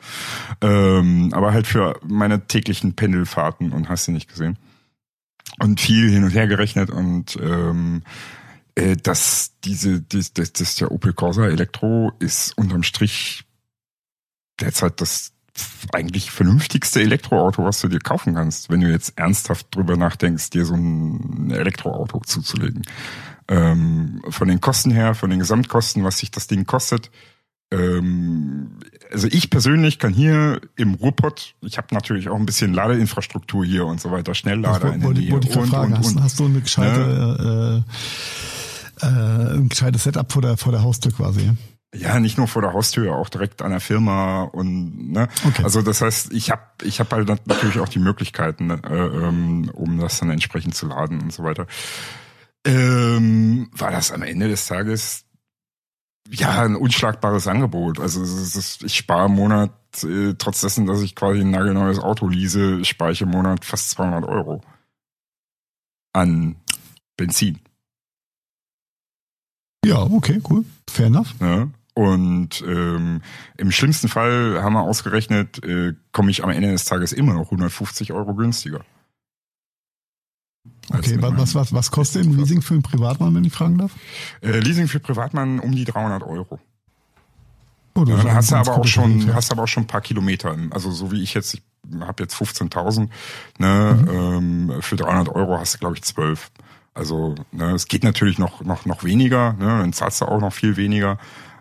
[0.62, 4.58] Ähm, aber halt für meine täglichen Pendelfahrten und hast du nicht gesehen
[5.60, 8.02] und viel hin und her gerechnet und ähm,
[8.76, 13.46] äh, dass diese das, das, das der Opel Corsa Elektro ist unterm Strich
[14.60, 15.34] derzeit das
[15.94, 20.66] eigentlich vernünftigste Elektroauto, was du dir kaufen kannst, wenn du jetzt ernsthaft drüber nachdenkst, dir
[20.66, 22.84] so ein Elektroauto zuzulegen.
[23.50, 27.10] Ähm, von den Kosten her, von den Gesamtkosten, was sich das Ding kostet.
[27.72, 28.80] Ähm,
[29.12, 33.86] also ich persönlich kann hier im Ruhrpott, ich habe natürlich auch ein bisschen Ladeinfrastruktur hier
[33.86, 35.94] und so weiter, Schnelllader in wollte, wollte, ich und, fragen.
[35.94, 36.24] und, Hast, und.
[36.24, 37.84] hast du eine gescheite,
[39.02, 41.52] äh, äh, ein gescheites Setup vor der, vor der Haustür quasi?
[41.94, 42.20] ja?
[42.20, 45.28] Nicht nur vor der Haustür, auch direkt an der Firma und ne.
[45.48, 45.64] Okay.
[45.64, 49.70] Also das heißt, ich habe ich hab halt natürlich auch die Möglichkeiten, ne, äh, ähm,
[49.74, 51.68] um das dann entsprechend zu laden und so weiter.
[52.66, 55.26] Ähm, war das am Ende des Tages
[56.30, 58.00] ja ein unschlagbares Angebot.
[58.00, 59.72] Also es ist, ich spare im Monat,
[60.04, 63.90] äh, trotz dessen, dass ich quasi ein nagelneues Auto lease, spare ich im Monat fast
[63.92, 64.62] 200 Euro
[66.14, 66.56] an
[67.18, 67.60] Benzin.
[69.86, 70.66] Ja, okay, cool.
[70.90, 71.40] Fair enough.
[71.40, 71.72] Ne?
[71.94, 73.22] Und ähm,
[73.58, 77.46] im schlimmsten Fall haben wir ausgerechnet, äh, komme ich am Ende des Tages immer noch
[77.46, 78.86] 150 Euro günstiger.
[80.92, 83.92] Okay, was, was, was, kostet ein Leasing für einen Privatmann, wenn ich fragen darf?
[84.42, 86.60] Äh, Leasing für Privatmann um die 300 Euro.
[87.96, 89.34] Oh, Ja, dann ein hast du aber auch schon, Tarif, ja.
[89.36, 90.56] hast aber auch schon ein paar Kilometer.
[90.72, 91.64] Also so wie ich jetzt, ich
[92.00, 93.10] habe jetzt 15.000,
[93.58, 96.52] ne, ähm, für 300 Euro hast du glaube ich 12.
[96.94, 100.54] Also ne, es geht natürlich noch noch noch weniger, ne, dann zahlst du auch noch
[100.54, 101.18] viel weniger.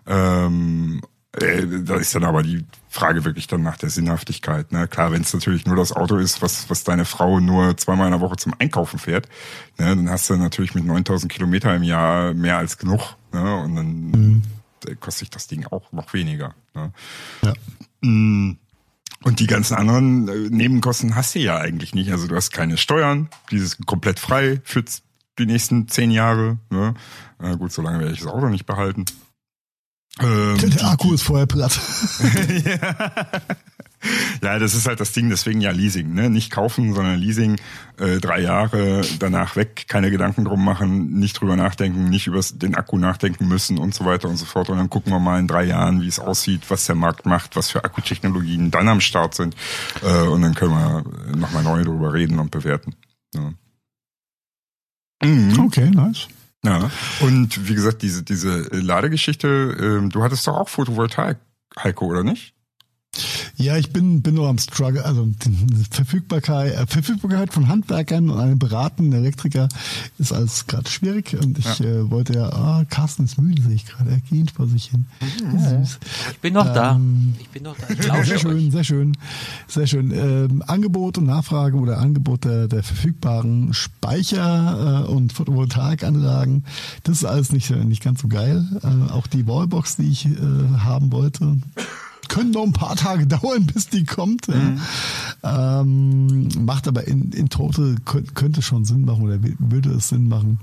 [0.07, 1.01] Ähm,
[1.41, 4.71] äh, da ist dann aber die Frage wirklich dann nach der Sinnhaftigkeit.
[4.71, 4.87] Ne?
[4.87, 8.11] Klar, wenn es natürlich nur das Auto ist, was, was deine Frau nur zweimal in
[8.11, 9.27] der Woche zum Einkaufen fährt,
[9.77, 13.15] ne, dann hast du natürlich mit 9000 Kilometer im Jahr mehr als genug.
[13.31, 13.55] Ne?
[13.57, 14.43] Und dann
[14.87, 16.55] äh, kostet sich das Ding auch noch weniger.
[16.73, 16.91] Ne?
[17.43, 17.53] Ja.
[18.01, 18.57] Mm.
[19.21, 22.11] Und die ganzen anderen äh, Nebenkosten hast du ja eigentlich nicht.
[22.11, 24.83] Also du hast keine Steuern, dieses komplett frei für
[25.37, 26.57] die nächsten zehn Jahre.
[26.69, 26.93] Ne?
[27.39, 29.05] Äh, gut, solange werde ich das Auto nicht behalten.
[30.21, 31.79] Ähm, Der Akku ist vorher platt.
[34.41, 36.29] ja, das ist halt das Ding, deswegen ja Leasing, ne?
[36.29, 37.57] Nicht kaufen, sondern Leasing,
[37.97, 42.75] äh, drei Jahre danach weg, keine Gedanken drum machen, nicht drüber nachdenken, nicht über den
[42.75, 44.69] Akku nachdenken müssen und so weiter und so fort.
[44.69, 47.55] Und dann gucken wir mal in drei Jahren, wie es aussieht, was der Markt macht,
[47.55, 49.55] was für Akkutechnologien dann am Start sind.
[50.03, 51.03] Äh, und dann können wir
[51.37, 52.95] nochmal neu drüber reden und bewerten.
[53.33, 53.53] Ja.
[55.23, 55.59] Mhm.
[55.59, 56.27] Okay, nice.
[56.65, 56.91] Ja.
[57.21, 59.47] Und wie gesagt, diese, diese Ladegeschichte,
[59.79, 61.37] ähm, du hattest doch auch Photovoltaik,
[61.77, 62.53] Heiko, oder nicht?
[63.55, 65.27] Ja, ich bin, bin nur am Struggle, also
[65.91, 69.67] Verfügbarkeit, äh, Verfügbarkeit von Handwerkern und einem beratenden Elektriker
[70.17, 71.85] ist alles gerade schwierig und ich Ja.
[71.85, 75.05] äh, wollte ja, ah, Carsten ist müde, sehe ich gerade, er geht vor sich hin.
[75.51, 75.99] Süß.
[76.31, 76.95] Ich bin noch da.
[76.95, 77.87] Ähm, Ich bin noch da.
[77.89, 78.39] Ich Sehr euch.
[78.41, 79.17] schön, sehr schön,
[79.67, 80.11] sehr schön.
[80.11, 86.63] Ähm, Angebot und Nachfrage oder Angebot der, der verfügbaren Speicher äh, und Photovoltaikanlagen,
[87.03, 88.65] das ist alles nicht, nicht ganz so geil.
[88.83, 90.29] Äh, auch die Wallbox, die ich äh,
[90.77, 91.57] haben wollte,
[92.29, 94.47] können noch ein paar Tage dauern, bis die kommt.
[94.47, 95.81] Ja.
[95.81, 100.27] Ähm, macht aber in, in total kö- könnte schon Sinn machen oder würde es Sinn
[100.29, 100.59] machen.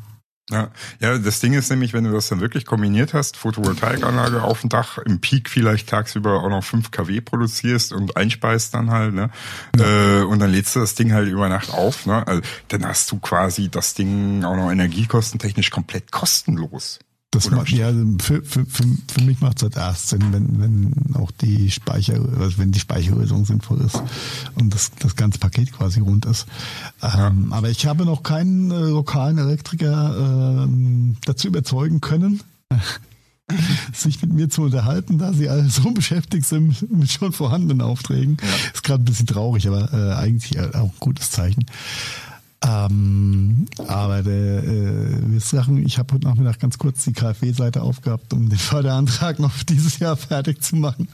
[0.49, 0.71] Ja,
[1.01, 4.71] ja, das Ding ist nämlich, wenn du das dann wirklich kombiniert hast, Photovoltaikanlage auf dem
[4.71, 9.31] Dach, im Peak vielleicht tagsüber auch noch 5 kW produzierst und einspeist dann halt, ne?
[9.77, 12.25] Äh, und dann lädst du das Ding halt über Nacht auf, ne?
[12.29, 17.01] Also, dann hast du quasi das Ding auch noch energiekostentechnisch komplett kostenlos.
[17.33, 21.17] Das macht, ja, für, für, für, für mich macht es halt erst Sinn, wenn, wenn
[21.17, 24.01] auch die Speicher, also wenn die Speicherlösung sinnvoll ist
[24.55, 26.47] und das, das ganze Paket quasi rund ist.
[27.03, 32.43] Ähm, aber ich habe noch keinen äh, lokalen Elektriker ähm, dazu überzeugen können,
[33.93, 38.39] sich mit mir zu unterhalten, da sie alle so beschäftigt sind mit, schon vorhandenen Aufträgen.
[38.73, 41.67] Ist gerade ein bisschen traurig, aber äh, eigentlich auch ein gutes Zeichen.
[42.65, 48.33] Ähm, aber der, äh, wir sagen, ich habe heute Nachmittag ganz kurz die KfW-Seite aufgehabt,
[48.33, 51.09] um den Förderantrag noch dieses Jahr fertig zu machen.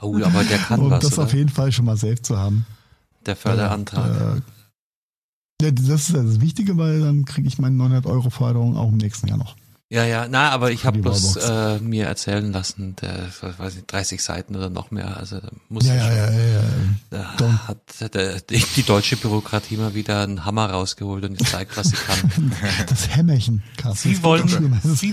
[0.00, 1.38] Oh, aber der kann und was, das auf oder?
[1.38, 2.66] jeden Fall schon mal safe zu haben.
[3.24, 4.36] Der Förderantrag.
[4.38, 4.40] Äh,
[5.62, 8.98] ja, das ist das Wichtige, weil dann kriege ich meine 900 Euro Förderung auch im
[8.98, 9.56] nächsten Jahr noch.
[9.88, 13.86] Ja, ja, na, aber ich habe bloß äh, mir erzählen lassen, der, was weiß ich,
[13.86, 16.62] 30 Seiten oder noch mehr, also da muss Ja, ich ja, schon, ja, ja, ja.
[17.10, 17.68] da Don't.
[17.68, 21.96] hat der, die, deutsche Bürokratie mal wieder einen Hammer rausgeholt und jetzt zeigt, was sie
[21.96, 22.52] kann.
[22.88, 24.08] Das Hämmerchen, Carsten.
[24.08, 24.58] Sie wollen, sie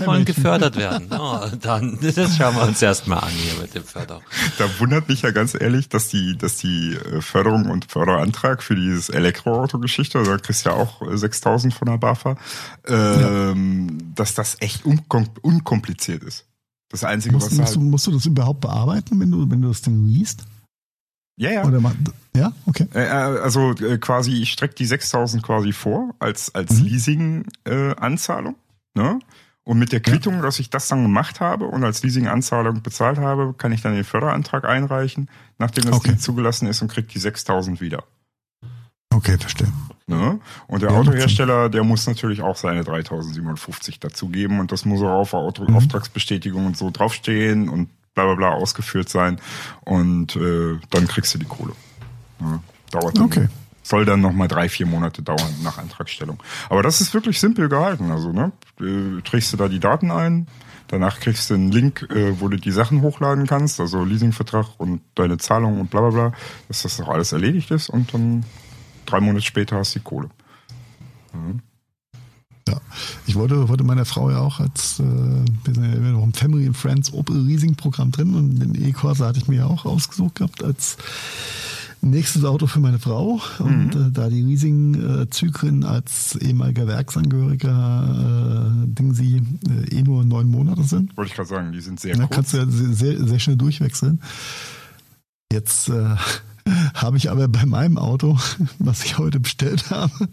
[0.00, 0.24] Hämmerchen.
[0.24, 1.06] gefördert werden.
[1.12, 4.22] Oh, dann, das schauen wir uns erstmal an hier mit dem Förder.
[4.58, 8.74] Da wundert mich ja ganz ehrlich, dass die, dass die äh, Förderung und Förderantrag für
[8.74, 12.36] dieses Elektroauto-Geschichte, da kriegst du ja auch äh, 6000 von der BAFA,
[12.88, 16.46] ähm, dass das echt unkom unkompliziert ist.
[16.90, 19.62] Das Einzige, Musst, was musst, du, halt, musst du das überhaupt bearbeiten, wenn du, wenn
[19.62, 20.44] du das Ding liest?
[21.36, 21.64] ja, ja.
[21.64, 21.94] Oder ma-
[22.36, 22.86] ja, okay.
[22.94, 26.84] Äh, äh, Also äh, quasi, ich strecke die 6000 quasi vor als, als Mhm.
[26.84, 28.54] Leasing-Anzahlung.
[28.94, 29.18] ne?
[29.66, 33.54] Und mit der Quittung, dass ich das dann gemacht habe und als Leasing-Anzahlung bezahlt habe,
[33.54, 36.18] kann ich dann den Förderantrag einreichen, nachdem das Okay.
[36.18, 38.04] Zugelassen ist und kriege die 6000 wieder.
[39.14, 39.68] Okay, verstehe.
[40.06, 40.38] Ne?
[40.66, 45.20] Und der Ja, Autohersteller, der muss natürlich auch seine 3057 dazugeben und das muss auch
[45.20, 45.76] auf der Auto Mhm.
[45.76, 49.40] Auftragsbestätigung und so draufstehen und bla bla bla ausgeführt sein
[49.82, 51.72] und äh, dann kriegst du die Kohle.
[52.40, 53.48] Ja, dauert dann, Okay.
[53.82, 56.42] soll dann nochmal drei, vier Monate dauern nach Antragstellung.
[56.68, 58.10] Aber das ist wirklich simpel gehalten.
[58.10, 60.46] Also, ne, äh, trägst du da die Daten ein,
[60.88, 65.00] danach kriegst du einen Link, äh, wo du die Sachen hochladen kannst, also Leasingvertrag und
[65.14, 66.32] deine Zahlung und bla bla bla,
[66.68, 68.44] dass das auch alles erledigt ist und dann
[69.06, 70.28] drei Monate später hast du die Kohle.
[72.68, 72.80] Ja,
[73.26, 76.32] ich wollte, wollte meiner Frau ja auch als, äh, wir sind ja immer noch im
[76.32, 79.84] Family and Friends Opel Leasing Programm drin und den E-Corsa hatte ich mir ja auch
[79.84, 80.96] ausgesucht gehabt als
[82.00, 83.40] nächstes Auto für meine Frau.
[83.58, 90.48] Und äh, da die Leasing-Zyklen als ehemaliger Werksangehöriger äh, Ding sie äh, eh nur neun
[90.48, 92.34] Monate sind, Wollte ich gerade sagen, die sind sehr da kurz.
[92.34, 94.20] kannst du ja sehr, sehr, sehr schnell durchwechseln.
[95.52, 96.14] Jetzt äh,
[96.94, 98.38] habe ich aber bei meinem Auto,
[98.78, 100.28] was ich heute bestellt habe,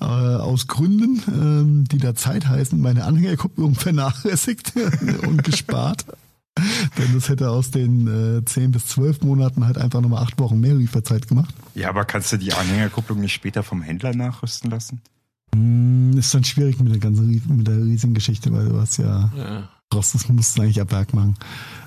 [0.00, 4.72] äh, aus Gründen, ähm, die da Zeit heißen, meine Anhängerkupplung vernachlässigt
[5.26, 6.06] und gespart.
[6.96, 10.58] Denn das hätte aus den äh, 10 bis 12 Monaten halt einfach nochmal acht Wochen
[10.58, 11.54] mehr Lieferzeit gemacht.
[11.74, 15.02] Ja, aber kannst du die Anhängerkupplung nicht später vom Händler nachrüsten lassen?
[15.54, 19.68] Hm, Ist dann schwierig mit der ganzen mit der Leasing-Geschichte, weil du hast ja, Ja.
[19.90, 21.36] brauchst das musst du eigentlich ab Werk machen.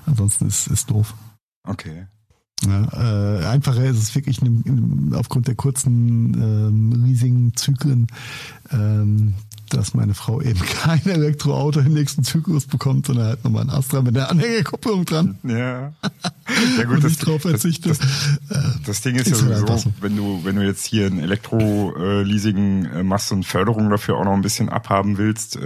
[0.06, 1.14] Ansonsten ist ist doof.
[1.64, 2.06] Okay.
[2.66, 8.06] Ja, äh, einfacher ist es wirklich in, aufgrund der kurzen ähm, Leasing-Zyklen,
[8.70, 9.34] ähm,
[9.70, 14.02] dass meine Frau eben kein Elektroauto im nächsten Zyklus bekommt, sondern halt nochmal ein Astra
[14.02, 15.38] mit der Anhängerkupplung dran.
[15.44, 15.92] Ja.
[16.78, 17.90] Ja gut, das, drauf das, verzichte.
[17.90, 17.98] das,
[18.84, 19.92] das Ding ist, Ist ja halt sowieso, so.
[20.00, 24.32] wenn du, wenn du jetzt hier ein Elektro-Leasing äh, machst und Förderung dafür auch noch
[24.32, 25.60] ein bisschen abhaben willst, äh,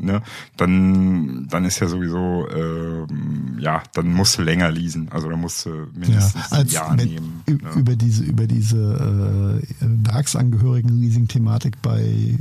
[0.00, 0.22] ne,
[0.56, 5.08] dann, dann ist ja sowieso, ähm, ja, dann musst du länger leasen.
[5.10, 7.42] Also dann musst du Ja, mindestens ein als Jahr wenn, nehmen.
[7.46, 7.56] ne?
[7.76, 12.36] über diese über diese äh, Werksangehörigen-Leasing-Thematik bei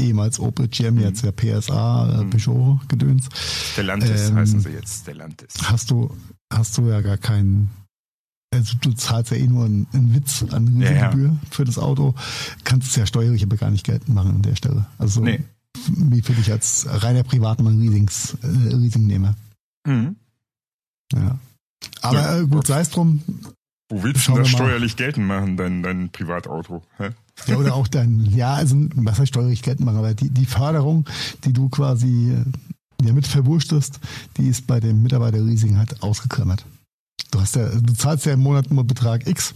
[0.00, 1.00] ehemals Opel GM, Mhm.
[1.00, 2.30] jetzt ja PSA, äh, Mhm.
[2.30, 3.28] Peugeot-Gedöns.
[3.72, 5.54] Stellantis ähm, heißen sie jetzt, Stellantis.
[5.64, 6.14] hast du,
[6.52, 7.70] hast du ja gar keinen,
[8.52, 11.10] also du zahlst ja eh nur einen, einen Witz an Ja, ja.
[11.10, 12.14] Gebühr für das Auto,
[12.64, 14.86] kannst es ja steuerlich aber gar nicht geltend machen an der Stelle.
[14.98, 15.42] Also Nee.
[15.88, 19.34] wie für dich als reiner Privatmann Leasings, äh, Leasingnehmer.
[19.86, 20.16] Mhm.
[21.14, 21.38] Ja.
[22.02, 22.38] Aber Ja.
[22.40, 23.22] äh, gut, sei es drum.
[23.88, 26.82] Wo willst du das steuerlich geltend machen, dein, dein Privatauto?
[26.98, 27.10] Hä?
[27.46, 31.06] Ja, oder auch dein, ja, also was heißt steuerlich geltend machen, aber die, die Förderung,
[31.44, 34.00] die du quasi äh, ja, mit verwurschtest,
[34.38, 36.64] die ist bei dem Mitarbeiterleasing halt ausgeklammert.
[37.30, 39.54] Du hast ja, du zahlst ja im Monat nur Betrag X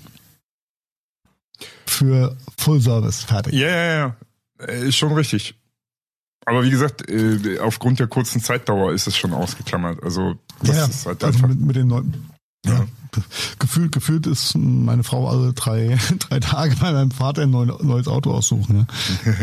[1.87, 3.55] für Full Service, fertig.
[3.55, 4.17] Ja, ja, ja.
[4.67, 5.55] Äh, Ist schon richtig.
[6.47, 10.03] Aber wie gesagt, äh, aufgrund der kurzen Zeitdauer ist es schon ausgeklammert.
[10.03, 11.49] Also das ja, ist halt also einfach.
[11.49, 12.30] mit, mit den neuen.
[12.67, 12.87] Ja.
[13.59, 18.07] Gefühlt, gefühlt ist meine Frau alle drei, drei Tage bei meinem Vater ein neu- neues
[18.09, 18.87] Auto aussuchen.
[19.25, 19.33] Ja.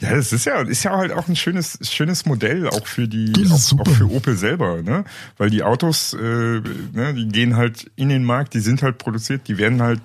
[0.00, 3.32] Ja, das ist ja, ist ja halt auch ein schönes, schönes Modell auch für die,
[3.50, 5.04] auch, auch für Opel selber, ne?
[5.36, 9.46] Weil die Autos, äh, ne, die gehen halt in den Markt, die sind halt produziert,
[9.46, 10.00] die werden halt,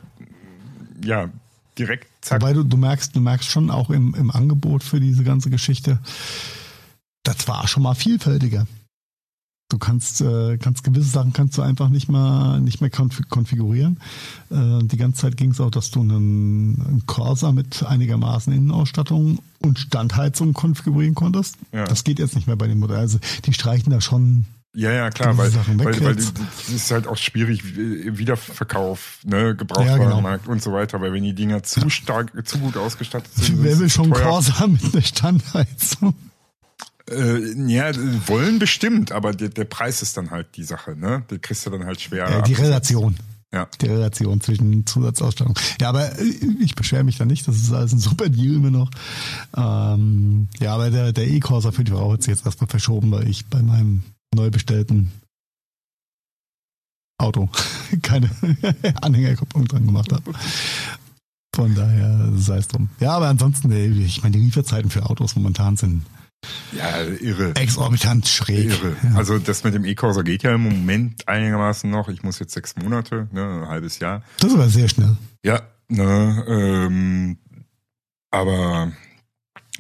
[1.02, 1.30] ja,
[1.78, 2.42] direkt zack.
[2.42, 6.00] Wobei du, du merkst, du merkst schon auch im, im Angebot für diese ganze Geschichte,
[7.24, 8.68] das war schon mal vielfältiger.
[9.70, 14.00] Du kannst, äh, kannst gewisse Sachen kannst du einfach nicht mehr, nicht mehr konf konfigurieren.
[14.52, 19.40] Äh, die ganze Zeit ging es auch, dass du einen, einen Corsa mit einigermaßen Innenausstattung
[19.60, 21.56] und Standheizung konfigurieren konntest.
[21.72, 21.86] Ja.
[21.86, 22.98] Das geht jetzt nicht mehr bei dem Modell.
[22.98, 24.46] Also die streichen da schon
[24.76, 26.34] Ja, ja, klar, weil, weil, weil das
[26.72, 31.34] ist halt auch schwierig, äh, Wiederverkauf, ne, Ja, Gebrauchtwarenmarkt und so weiter, weil wenn die
[31.34, 34.12] Dinger zu stark, zu gut ausgestattet sind, Wer will schon.
[34.12, 36.14] Corsa mit einer Standheizung?
[37.10, 37.92] Äh, ja,
[38.28, 41.24] wollen bestimmt, aber der, der Preis ist dann halt die Sache, ne?
[41.30, 42.30] Den kriegst du dann halt schwer.
[42.30, 42.62] Ja, die abgesetzt.
[42.62, 43.16] Relation.
[43.54, 43.68] Ja.
[43.82, 45.58] Die Relation zwischen Zusatzausstattung.
[45.80, 46.24] Ja, aber äh,
[46.60, 47.48] ich beschwere mich da nicht.
[47.48, 48.90] Das ist alles ein super Deal immer noch.
[49.56, 53.28] Ähm, ja, aber der, der E-Corsa für die Frau hat sich jetzt erstmal verschoben, weil
[53.28, 54.04] ich bei meinem
[54.34, 55.12] neu bestellten
[57.20, 57.50] Auto
[58.02, 58.30] keine
[59.02, 60.34] Anhängerkupplung dran gemacht habe.
[61.56, 62.90] Von daher sei es drum.
[63.00, 66.02] Ja, aber ansonsten, ey, ich meine, die Lieferzeiten für Autos momentan sind
[66.72, 67.56] Ja, irre.
[67.56, 68.66] exorbitant schräg.
[68.66, 68.96] Irre.
[69.16, 72.10] Also das mit dem E-Corsa geht ja im Moment einigermaßen noch.
[72.10, 74.24] Ich muss jetzt sechs Monate, ne, ein halbes Jahr.
[74.40, 75.18] Das ist aber sehr schnell.
[75.44, 77.38] Ja, ne, ähm,
[78.32, 78.92] aber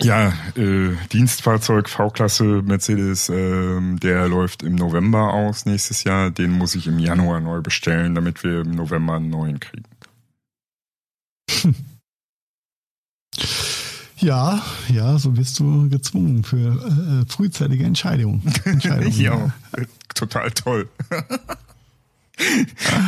[0.01, 6.31] ja, äh, Dienstfahrzeug V-Klasse Mercedes, ähm, der läuft im November aus nächstes Jahr.
[6.31, 9.85] Den muss ich im Januar neu bestellen, damit wir im November einen neuen kriegen.
[14.23, 18.41] Ja, ja, so bist du gezwungen für äh, frühzeitige Entscheidungen.
[18.65, 19.11] Entscheidungen.
[19.19, 19.51] ja,
[20.15, 20.87] total toll.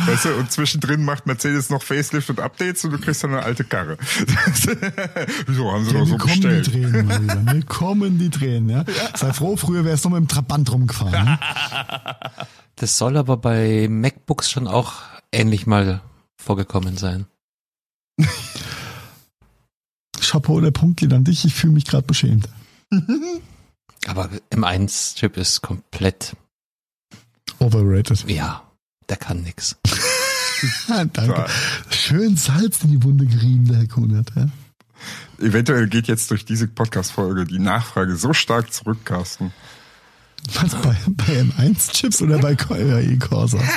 [0.06, 3.42] Weißt du, und zwischendrin macht Mercedes noch Facelift und Updates und du kriegst dann eine
[3.42, 3.98] alte Karre.
[5.46, 6.66] Wieso haben sie Ja, doch so kommen die bestellt?
[6.66, 7.34] Tränen mal wieder.
[7.36, 8.84] Mir kommen die Tränen, ja.
[9.16, 11.24] Sei froh, früher wärst du mit dem Trabant rumgefahren.
[11.24, 11.38] ne?
[12.76, 14.92] Das soll aber bei MacBooks schon auch
[15.32, 16.02] ähnlich mal
[16.36, 17.26] vorgekommen sein.
[20.36, 21.46] Chapeau, der Punkt geht an dich.
[21.46, 22.46] Ich fühle mich gerade beschämt.
[24.06, 26.36] Aber M1-Chip ist komplett,
[27.58, 28.28] Overrated.
[28.28, 28.62] ja,
[29.08, 29.76] der kann nix.
[30.88, 31.46] Danke.
[31.88, 34.30] Schön Salz in die Wunde gerieben, der Herr Kunert.
[34.36, 34.48] Ja.
[35.38, 39.54] Eventuell geht jetzt durch diese Podcast-Folge die Nachfrage so stark zurück, Carsten.
[40.52, 43.58] Was, bei, bei M1-Chips oder bei ja, E-Corsa?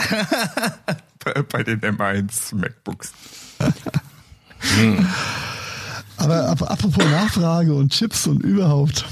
[1.22, 3.12] Bei, bei den M1 MacBooks.
[6.20, 9.06] Aber ap apropos Nachfrage und Chips und überhaupt.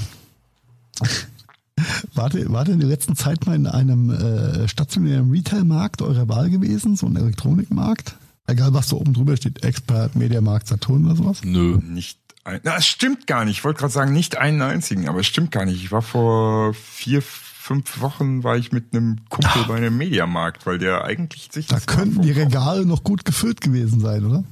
[2.14, 6.28] Wart ihr, wart ihr in der letzten Zeit mal in einem äh, stationären Retail-Markt eurer
[6.28, 6.96] Wahl gewesen?
[6.96, 8.16] So ein Elektronikmarkt?
[8.46, 9.64] Egal, was da oben drüber steht.
[9.64, 11.40] Expert, Mediamarkt, Saturn oder sowas?
[11.44, 11.78] Nö.
[11.82, 13.58] Nicht ein, na, es stimmt gar nicht.
[13.58, 15.82] Ich wollte gerade sagen, nicht einen einzigen, aber es stimmt gar nicht.
[15.82, 20.78] Ich war vor vier, fünf Wochen war ich mit einem Kumpel bei einem Mediamarkt, weil
[20.78, 24.44] der eigentlich sich Da könnten die Regale noch gut gefüllt gewesen sein, oder?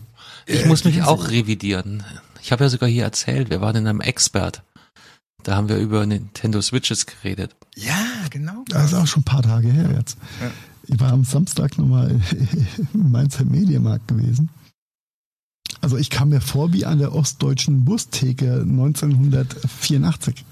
[0.47, 2.05] Ich Äh, muss mich auch revidieren.
[2.47, 4.63] Ich habe ja sogar hier erzählt, wir waren in einem Expert.
[5.43, 7.57] Da haben wir über Nintendo Switches geredet.
[7.75, 7.99] Ja,
[8.31, 8.63] genau.
[8.69, 10.17] Das ist auch schon ein paar Tage her jetzt.
[10.41, 10.53] Ja.
[10.87, 12.21] Ich war am Samstag nochmal
[12.95, 14.51] im Mainzer Mediamarkt gewesen.
[15.81, 20.45] Also ich kam mir vor wie an der ostdeutschen Bustheke 1984.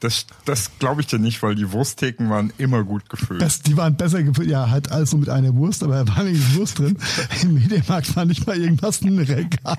[0.00, 3.40] Das, das glaube ich dir nicht, weil die Wursttheken waren immer gut gefüllt.
[3.40, 6.22] Das, die waren besser gefüllt, ja, halt alles nur mit einer Wurst, aber da war
[6.22, 6.98] nicht Wurst drin.
[7.40, 9.78] Im Mediamarkt war nicht mal irgendwas in Regal.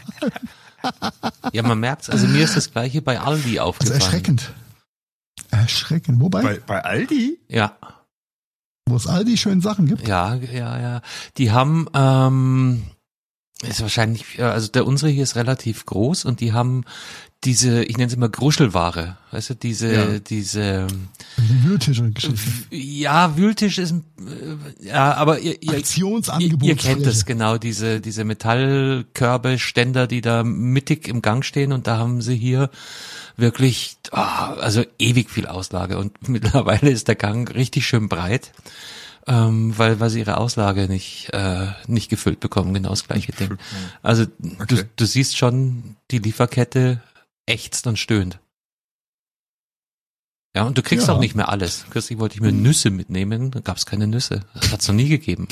[1.51, 2.09] Ja, man merkt's.
[2.09, 3.99] Also mir ist das gleiche bei Aldi Also aufgefallen.
[4.01, 4.53] erschreckend.
[5.49, 6.19] Erschreckend.
[6.21, 7.39] Wobei, bei, bei Aldi?
[7.47, 7.75] Ja,
[8.87, 10.07] wo es all die schönen Sachen gibt.
[10.07, 11.01] ja, ja, ja.
[11.37, 12.83] Die haben, ähm,
[13.67, 16.83] ist wahrscheinlich, äh, also der unsere hier ist relativ groß und die haben
[17.43, 20.19] diese, ich nenne es immer Gruschelware, weißt du, diese, Ja.
[20.19, 20.85] diese,
[21.37, 22.35] Die Wühltische-Geschichte.
[22.69, 26.67] ja, Wühltisch ist, ein- äh, ja, aber ihr, ihr, ihr, Aktionsangebot.
[26.69, 31.87] ihr kennt es genau, diese, diese Metallkörbe, Ständer, die da mittig im Gang stehen und
[31.87, 32.69] da haben sie hier
[33.37, 38.51] wirklich, ah, also ewig viel Auslage und mittlerweile ist der Gang richtig schön breit,
[39.27, 43.57] ähm, weil, weil sie ihre Auslage nicht, äh, nicht gefüllt bekommen, genau das gleiche Ding.
[44.01, 44.83] Also du, Okay.
[44.95, 47.01] du siehst schon, die Lieferkette
[47.45, 48.39] ächzt und stöhnt.
[50.55, 51.13] Ja, und du kriegst Ja.
[51.13, 51.85] auch nicht mehr alles.
[51.89, 54.41] Kürzlich wollte ich mir Nüsse mitnehmen, da gab es keine Nüsse.
[54.53, 55.47] Das hat's noch nie gegeben.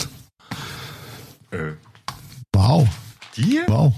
[1.51, 1.73] Äh,
[2.53, 2.87] Wow,
[3.37, 3.59] die?
[3.67, 3.93] wow.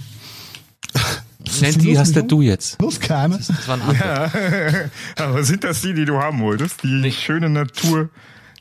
[1.62, 2.80] Nenn die hast ja du jetzt.
[2.82, 3.38] Los, keine.
[3.38, 4.90] Das, das waren andere.
[5.18, 5.26] Ja.
[5.26, 6.84] Aber sind das die, die du haben wolltest?
[6.84, 7.20] Die Nicht.
[7.22, 7.50] schöne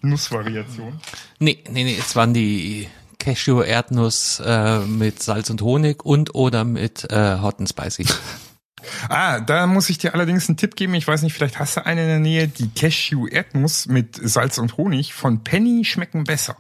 [0.02, 1.01] Natur-Nussvariation?
[1.39, 7.10] Nee, nee, nee, es waren die Cashew-Erdnuss äh, mit Salz und Honig und oder mit
[7.10, 8.06] äh, Hot and Spicy.
[9.10, 10.94] Ah, da muss ich dir allerdings einen Tipp geben.
[10.94, 12.48] Ich weiß nicht, vielleicht hast du eine in der Nähe.
[12.48, 16.56] Die Cashew-Erdnuss mit Salz und Honig von Penny schmecken besser.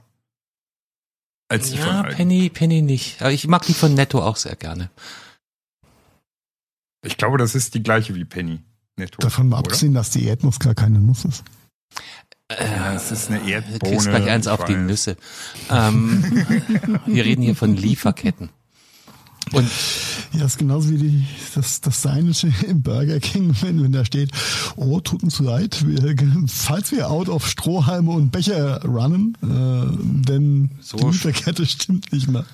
[1.48, 2.16] Als die von Ja, Aldi.
[2.16, 3.22] Penny, Penny nicht.
[3.22, 4.90] Aber ich mag die von Netto auch sehr gerne.
[7.02, 8.60] Ich glaube, das ist die gleiche wie Penny.
[8.96, 9.18] Netto.
[9.22, 11.42] Davon mal abgesehen, dass die Erdnuss gar keine Nuss ist.
[12.58, 13.78] Ja, es ist eine Du Erdbohne.
[13.78, 14.74] kriegst gleich eins auf die.
[14.74, 15.16] Nüsse.
[15.70, 16.24] Ähm,
[17.06, 18.50] wir reden hier von Lieferketten.
[19.52, 19.68] Und
[20.32, 21.24] Ja, das ist genauso wie die,
[21.54, 24.30] das, das Seinische im Burger King, wenn, wenn da steht,
[24.76, 26.14] oh, tut uns leid, wir,
[26.48, 32.28] falls wir out auf Strohhalme und Becher runnen, äh, denn So die Lieferkette stimmt nicht
[32.28, 32.44] mehr.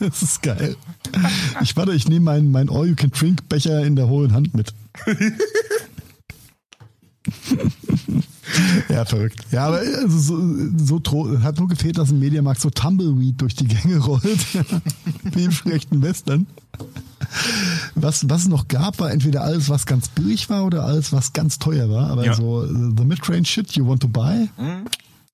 [0.00, 0.76] Das ist geil.
[1.60, 4.72] Ich warte, ich nehme meinen mein All-You-Can-Drink-Becher in der hohlen Hand mit.
[8.88, 9.40] Ja, verrückt.
[9.50, 13.66] Ja, aber also so, so hat nur gefehlt, dass ein Mediamarkt so Tumbleweed durch die
[13.66, 14.22] Gänge rollt.
[15.34, 16.46] Wie im schlechten Western.
[17.94, 21.32] Was, was es noch gab, war entweder alles, was ganz billig war oder alles, was
[21.32, 22.10] ganz teuer war.
[22.10, 22.34] Aber Ja.
[22.34, 24.48] so, äh, the mid-range shit you want to buy?
[24.58, 24.84] Mhm.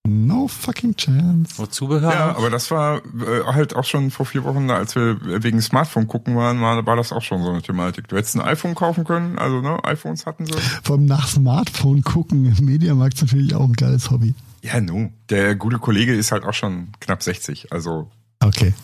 [0.08, 1.54] No fucking chance.
[1.56, 5.18] wo Zubehör Ja, aber das war äh, halt auch schon vor vier Wochen, als wir
[5.42, 8.08] wegen Smartphone gucken waren, war, war das auch schon so eine Thematik.
[8.08, 10.52] Du hättest ein iPhone kaufen können, also ne, iPhones hatten sie.
[10.82, 14.34] Vor allem nach Smartphone gucken im Mediamarkt ist natürlich auch ein geiles Hobby.
[14.62, 15.12] Ja, nu.
[15.30, 18.10] Der gute Kollege ist halt auch schon knapp 60, also
[18.40, 18.74] Okay.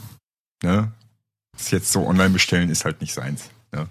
[0.62, 0.92] ne,
[1.56, 3.50] das jetzt so online bestellen ist halt nicht seins.
[3.72, 3.86] Ne?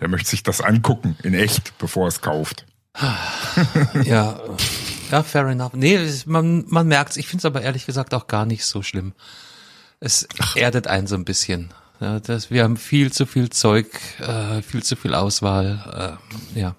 [0.00, 2.66] Der möchte sich das angucken in echt, bevor er es kauft.
[4.04, 4.38] Ja,
[5.10, 5.72] ja, fair enough.
[5.74, 7.16] Nee, es- man, man merkt's.
[7.16, 9.12] Ich find's aber ehrlich gesagt auch gar nicht so schlimm.
[10.00, 11.72] Es erdet einen so ein bisschen.
[12.00, 13.86] Ja, das, wir haben viel zu viel Zeug,
[14.20, 16.18] äh, viel zu viel Auswahl.
[16.54, 16.74] Äh, ja.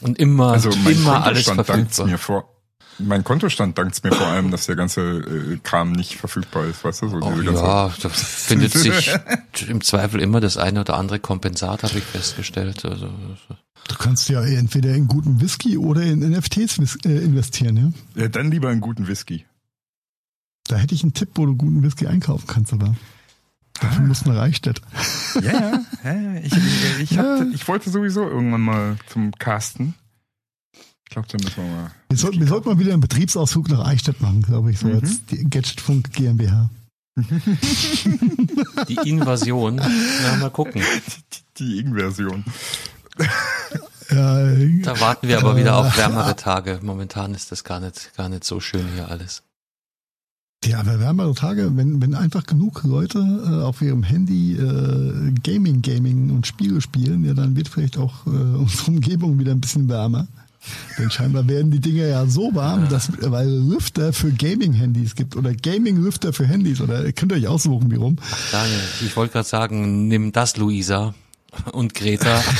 [0.00, 2.06] Und immer, Also mein immer alles Kontostand dankt verfügbar.
[2.12, 2.54] mir vor.
[3.00, 7.02] Mein Kontostand dankt mir vor allem, dass der ganze äh, Kram nicht verfügbar ist, weißt
[7.02, 7.08] du?
[7.08, 9.12] So Oh, ja, da findet sich
[9.68, 12.84] im Zweifel immer das eine oder andere Kompensat, habe ich festgestellt.
[12.84, 13.08] Also,
[13.86, 18.22] Du kannst ja entweder in guten Whisky oder in NFTs äh, investieren, ja.
[18.22, 19.46] ja, dann lieber einen guten Whisky.
[20.66, 22.94] Da hätte ich einen Tipp, wo du guten Whisky einkaufen kannst, aber
[23.80, 24.82] dafür muss nach Reichstätt.
[25.42, 27.22] Ja, ja, ich, ich, ich, Ja.
[27.22, 29.94] hatte, ich wollte sowieso irgendwann mal zum Casten.
[30.74, 31.90] Ich glaube, da müssen wir mal.
[32.10, 34.96] Wir, sollten- wir sollten mal wieder einen Betriebsausflug nach Eichstätt machen, glaube ich, so Mhm.
[34.96, 36.68] als die Gadgetfunk GmbH.
[38.88, 40.82] die Invasion, na, mal gucken.
[40.82, 42.44] Die, die Ing-Version.
[42.46, 42.52] Ja,
[44.10, 46.80] Da warten wir aber wieder auf wärmere Tage.
[46.82, 49.42] Momentan ist das gar nicht, gar nicht so schön hier alles.
[50.64, 55.82] Ja, aber wärmere Tage, wenn, wenn einfach genug Leute äh, auf ihrem Handy äh, Gaming,
[55.82, 59.88] Gaming und Spiele spielen, ja, dann wird vielleicht auch äh, unsere Umgebung wieder ein bisschen
[59.88, 60.26] wärmer.
[60.98, 65.54] Denn scheinbar werden die Dinger ja so warm, dass weil Lüfter für Gaming-Handys gibt oder
[65.54, 68.16] Gaming-Lüfter für Handys oder ihr könnt euch aussuchen, wie rum.
[68.50, 71.14] Daniel, ich wollte gerade sagen, nimm das, Luisa
[71.72, 72.42] und Greta.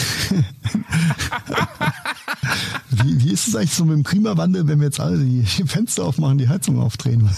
[2.90, 6.04] Wie, wie ist es eigentlich so mit dem Klimawandel, wenn wir jetzt alle die Fenster
[6.04, 7.28] aufmachen, die Heizung aufdrehen?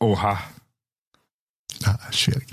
[0.00, 0.40] Oha.
[1.84, 2.46] Ah, schwierig.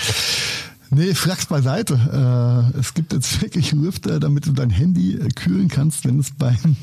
[0.91, 2.71] Nee, Fracks beiseite.
[2.75, 6.31] Äh, es gibt jetzt wirklich Lüfter, damit du dein Handy äh, kühlen kannst, wenn es
[6.31, 6.77] beim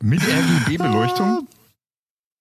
[0.00, 1.48] Mit RGB-Beleuchtung?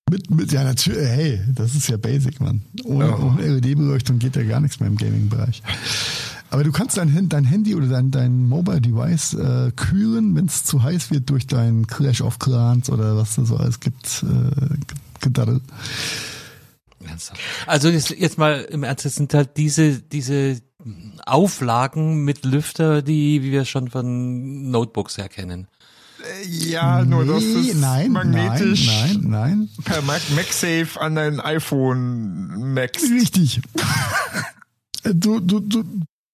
[0.10, 2.62] Mit, mit ja natürlich, hey, das ist ja basic, Mann.
[2.84, 3.26] Ohne, Oh.
[3.28, 5.64] ohne LED-Beleuchtung geht ja gar nichts mehr im Gaming-Bereich.
[6.52, 10.84] Aber du kannst dein, dein Handy oder dein, dein Mobile-Device äh, kühlen, wenn es zu
[10.84, 14.24] heiß wird durch dein Clash of Clans oder was da so alles gibt.
[14.24, 14.78] Äh,
[15.22, 15.62] Gedaddel.
[17.68, 20.60] Also jetzt, jetzt mal im Ernst, es sind halt diese, diese
[21.26, 25.68] Auflagen mit Lüfter, die, wie wir schon von Notebooks her kennen.
[26.50, 29.70] Ja, nur das Nee, ist nein, magnetisch Nein, nein, nein.
[29.84, 33.04] per Mac MagSafe an dein iPhone Max.
[33.04, 33.62] Richtig.
[35.14, 35.84] Du, du, du,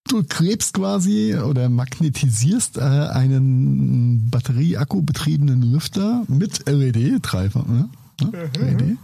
[0.08, 7.90] du klebst quasi oder magnetisierst äh, einen Batterie-Akku-betriebenen Lüfter mit LED-Treiber, ne?
[8.22, 8.50] Ne?
[8.58, 8.96] LED,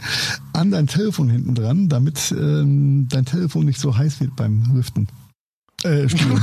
[0.54, 5.08] an dein Telefon hinten dran, damit ähm, dein Telefon nicht so heiß wird beim Lüften.
[5.82, 6.42] Äh, Spielen.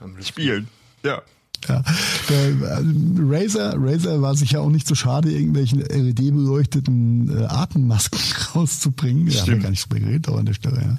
[0.00, 0.24] Beim Lüften.
[0.24, 0.68] Spielen.
[1.02, 1.22] Ja.
[1.68, 1.82] Ja,
[2.28, 2.82] der, äh,
[3.18, 8.20] Razer, Razer war sich ja auch nicht so schade, irgendwelchen LED-beleuchteten äh, Atemmasken
[8.54, 9.28] rauszubringen.
[9.28, 10.98] Ja, haben wir gar nicht drüber geredet, aber an der Stelle.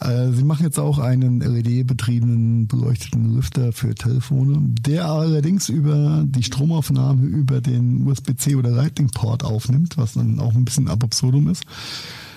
[0.00, 0.26] Ja.
[0.26, 6.42] Äh, sie machen jetzt auch einen LED-betriebenen beleuchteten Lüfter für Telefone, der allerdings über die
[6.42, 11.64] Stromaufnahme über den USB-C oder Lightning-Port aufnimmt, was dann auch ein bisschen ab absurdum ist.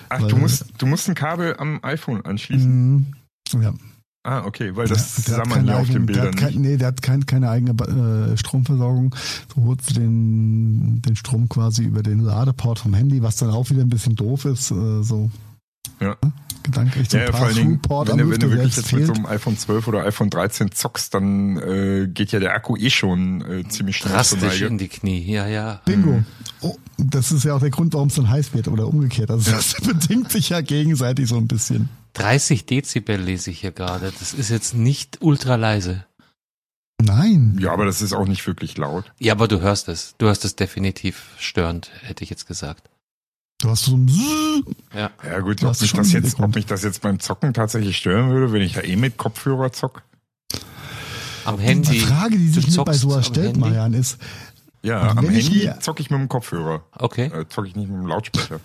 [0.08, 2.94] Ach, du musst, du musst ein Kabel am iPhone anschließen.
[2.94, 3.06] Mhm.
[3.60, 3.74] Ja.
[4.28, 6.88] Ah, okay, weil das sah man hier auf den Bildern der hat kein, Nee, der
[6.88, 7.72] hat kein, keine eigene
[8.32, 9.14] äh, Stromversorgung.
[9.54, 13.80] Du holst den, den Strom quasi über den Ladeport vom Handy, was dann auch wieder
[13.80, 14.70] ein bisschen doof ist.
[14.70, 15.30] Äh, so.
[16.00, 16.16] Ja.
[16.62, 19.06] Gedanklich ja, ja, vor allen Dingen, wenn, du, wenn du wirklich jetzt fehlt.
[19.06, 22.76] mit so einem iPhone 12 oder iPhone 13 zockst, dann äh, geht ja der Akku
[22.76, 25.80] eh schon äh, ziemlich schnell Drastisch in die Knie, ja, ja.
[25.86, 26.10] Bingo.
[26.10, 26.26] Mhm.
[26.60, 29.30] Oh, das ist ja auch der Grund, warum es dann heiß wird oder umgekehrt.
[29.30, 31.88] Also das bedingt sich ja gegenseitig so ein bisschen.
[32.14, 34.12] 30 Dezibel lese ich hier gerade.
[34.18, 36.04] Das ist jetzt nicht ultra leise.
[37.00, 37.56] Nein.
[37.60, 39.12] Ja, aber das ist auch nicht wirklich laut.
[39.18, 40.16] Ja, aber du hörst es.
[40.18, 42.90] Du hörst es definitiv störend, hätte ich jetzt gesagt.
[43.58, 44.08] Du hast so ein
[44.94, 45.10] Ja.
[45.24, 48.52] Ja gut, ob mich, das jetzt, ob mich das jetzt beim Zocken tatsächlich stören würde,
[48.52, 50.02] wenn ich ja eh mit Kopfhörer zock.
[51.44, 51.90] Am Handy.
[51.90, 53.60] Die Frage, die sich mir bei sowas stellt, Handy?
[53.60, 54.18] Marian, ist.
[54.82, 56.84] Ja, am Handy zocke ich mit dem Kopfhörer.
[56.92, 57.26] Okay.
[57.26, 58.60] Äh, zocke ich nicht mit dem Lautsprecher.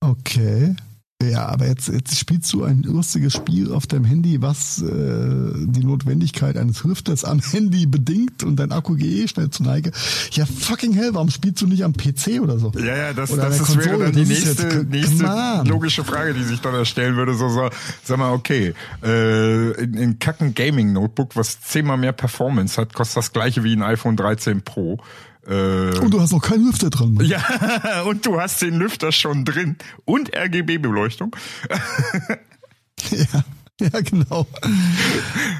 [0.00, 0.74] Okay.
[1.20, 5.82] Ja, aber jetzt, jetzt spielst du ein lustiges Spiel auf deinem Handy, was äh, die
[5.82, 9.90] Notwendigkeit eines Lüfters am Handy bedingt und dein Akku geht eh schnell zu Neige.
[10.30, 12.70] Ja, fucking hell, warum spielst du nicht am PC oder so?
[12.78, 16.60] Ja, ja, das, das, das wäre dann die nächste, jetzt, nächste logische Frage, die sich
[16.60, 17.34] dann erstellen würde.
[17.34, 17.68] So, so
[18.04, 23.32] sag mal, okay, äh, in, in kacken Gaming-Notebook, was zehnmal mehr Performance hat, kostet das
[23.32, 25.00] gleiche wie ein iPhone 13 Pro.
[25.48, 27.14] Äh, und du hast noch keinen Lüfter dran.
[27.14, 27.26] Mann.
[27.26, 31.34] Ja, und du hast den Lüfter schon drin und RGB-Beleuchtung.
[33.10, 33.44] ja.
[33.80, 34.44] Ja, genau.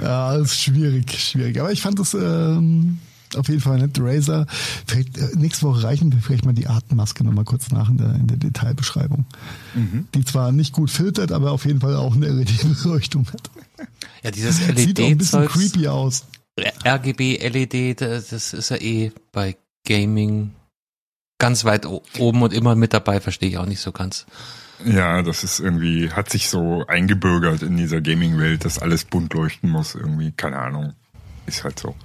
[0.02, 1.60] Ja, ist schwierig, schwierig.
[1.60, 2.98] Aber ich fand das ähm,
[3.36, 3.96] auf jeden Fall nett.
[4.00, 4.46] Razer.
[4.86, 8.14] Vielleicht, äh, nächste Woche reichen wir vielleicht mal die Atemmaske nochmal kurz nach in der,
[8.14, 9.24] in der Detailbeschreibung.
[9.74, 10.08] Mhm.
[10.16, 13.50] Die zwar nicht gut filtert, aber auf jeden Fall auch eine LED-Beleuchtung hat.
[14.24, 16.24] Ja, dieses LED Sieht auch ein bisschen creepy aus.
[16.84, 19.56] RGB, LED, das ist ja eh bei
[19.88, 20.54] Gaming
[21.38, 24.26] ganz weit oben und immer mit dabei, verstehe ich auch nicht so ganz.
[24.84, 29.70] Ja, das ist irgendwie, hat sich so eingebürgert in dieser Gaming-Welt, dass alles bunt leuchten
[29.70, 30.94] muss, irgendwie, keine Ahnung.
[31.46, 31.96] Ist halt so.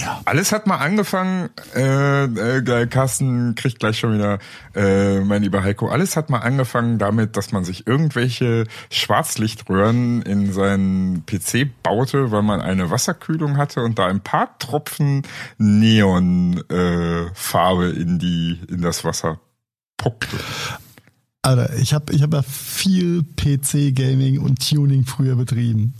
[0.00, 0.20] Ja.
[0.24, 4.40] Alles hat mal angefangen, äh, äh, Carsten kriegt gleich schon wieder,
[4.74, 10.52] äh, mein lieber Heiko, alles hat mal angefangen damit, dass man sich irgendwelche Schwarzlichtröhren in
[10.52, 15.22] seinen PC baute, weil man eine Wasserkühlung hatte und da ein paar Tropfen
[15.58, 16.64] Neonfarbe
[17.86, 19.38] äh, in die in das Wasser
[19.96, 20.36] poppte.
[21.42, 25.94] Alter, ich habe ich hab ja viel PC-Gaming und Tuning früher betrieben.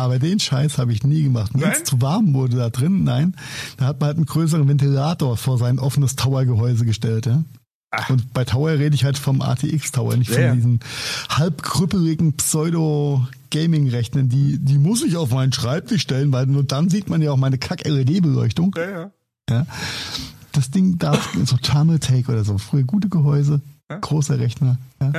[0.00, 1.50] Aber den Scheiß habe ich nie gemacht.
[1.52, 3.36] Wenn es zu warm wurde da drin, nein,
[3.76, 7.26] da hat man halt einen größeren Ventilator vor sein offenes Tower-Gehäuse gestellt.
[7.26, 7.44] Ja?
[7.90, 8.08] Ach.
[8.08, 10.80] Und bei Tower rede ich halt vom ATX Tower, nicht von ja, diesen
[11.28, 14.30] halbkrüppeligen Pseudo-Gaming-Rechnern.
[14.30, 17.36] Die, die muss ich auf meinen Schreibtisch stellen, weil nur dann sieht man ja auch
[17.36, 18.74] meine Kack-LED-Beleuchtung.
[18.78, 19.10] Ja, ja.
[19.50, 19.66] ja.
[20.52, 23.60] Das Ding darf so Tunnel Take oder so, früher gute Gehäuse.
[23.98, 24.78] Großer Rechner.
[25.00, 25.12] Ja.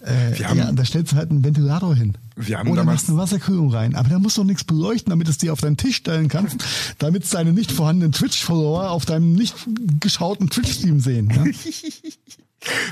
[0.00, 2.16] Äh, haben, ja, da stellst du halt einen Ventilator hin.
[2.36, 3.94] Wir haben Oder machst eine Wasserkühlung rein.
[3.94, 6.64] Aber da musst du nichts beleuchten, damit es dir auf deinen Tisch stellen kannst,
[6.98, 9.54] damit deine nicht vorhandenen Twitch-Follower auf deinem nicht
[10.00, 11.30] geschauten Twitch-Stream sehen.
[11.30, 11.44] Ja?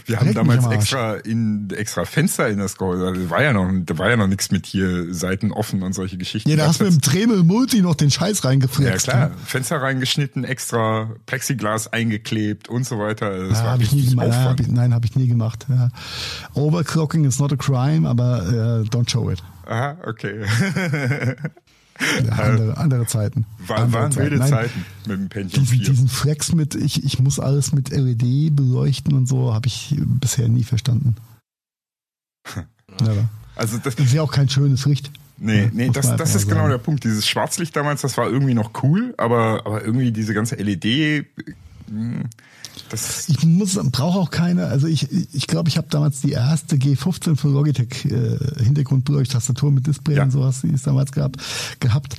[0.06, 3.12] Wir haben damals extra in extra Fenster in das Gehäuse.
[3.12, 6.16] Da war ja noch, da war ja noch nichts mit hier Seiten offen und solche
[6.16, 6.48] Geschichten.
[6.50, 9.06] Ja, da hast du mit dem Dremel Multi noch den Scheiß reingeflext.
[9.06, 9.36] Ja klar, ne?
[9.44, 13.48] Fenster reingeschnitten, extra Plexiglas eingeklebt und so weiter.
[13.48, 14.28] Das ja, hab ich nie gemacht.
[14.28, 15.66] Ja, hab ich, nein, habe ich nie gemacht.
[15.68, 15.90] Ja.
[16.54, 19.42] Overclocking is not a crime, aber uh, don't show it.
[19.66, 20.44] Aha, okay.
[22.00, 23.46] Ja, andere, andere Zeiten.
[23.58, 24.30] War, andere waren Zeiten.
[24.30, 25.90] wilde Nein, Zeiten mit dem Pentium diesen, 4.
[25.90, 30.48] Diesen Flex mit, ich, ich muss alles mit LED beleuchten und so, habe ich bisher
[30.48, 31.16] nie verstanden.
[32.56, 33.28] ja.
[33.56, 35.10] Also das, das ist ja auch kein schönes Licht.
[35.36, 37.04] Nee, nee, das, das ist genau genau der Punkt.
[37.04, 41.26] Dieses Schwarzlicht damals, das war irgendwie noch cool, aber, aber irgendwie diese ganze LED,
[41.90, 42.24] mh,
[42.88, 46.76] das ich muss, brauche auch keine, also ich ich, glaube, ich habe damals die erste
[46.76, 50.22] G15 von Logitech äh, Hintergrundbeleuchttastatur mit Display ja.
[50.24, 51.36] und sowas, die es damals gab,
[51.80, 52.16] gehabt.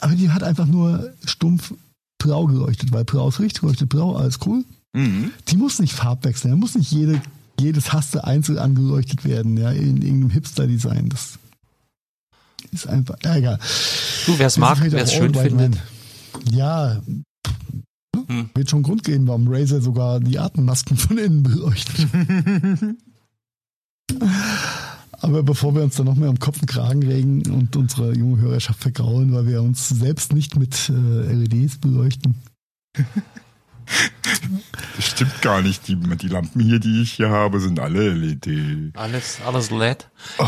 [0.00, 1.74] Aber die hat einfach nur stumpf
[2.18, 4.64] blau geleuchtet, weil blau ist richtig, leuchtet blau, alles cool.
[4.92, 5.32] Mhm.
[5.48, 7.20] Die muss nicht farbwechseln, da muss nicht jede,
[7.58, 11.08] jedes Haste einzeln angeleuchtet werden, ja, in irgendeinem Hipster-Design.
[11.08, 11.38] Das
[12.72, 13.58] ist einfach, ja, egal.
[14.26, 15.76] Du, wer es mag, wer es schön findet.
[16.50, 17.00] Ja,
[18.26, 18.50] hm.
[18.54, 22.06] Wird schon Grund geben, warum Razer sogar die Atemmasken von innen beleuchtet.
[25.22, 28.40] Aber bevor wir uns dann noch mehr um Kopf und Kragen regen und unsere junge
[28.40, 32.36] Hörerschaft vergraulen, weil wir uns selbst nicht mit äh, LEDs beleuchten.
[34.96, 35.88] Das stimmt gar nicht.
[35.88, 38.92] Die, die Lampen hier, die ich hier habe, sind alle LED.
[38.94, 40.08] Alles, alles LED.
[40.38, 40.46] Oh.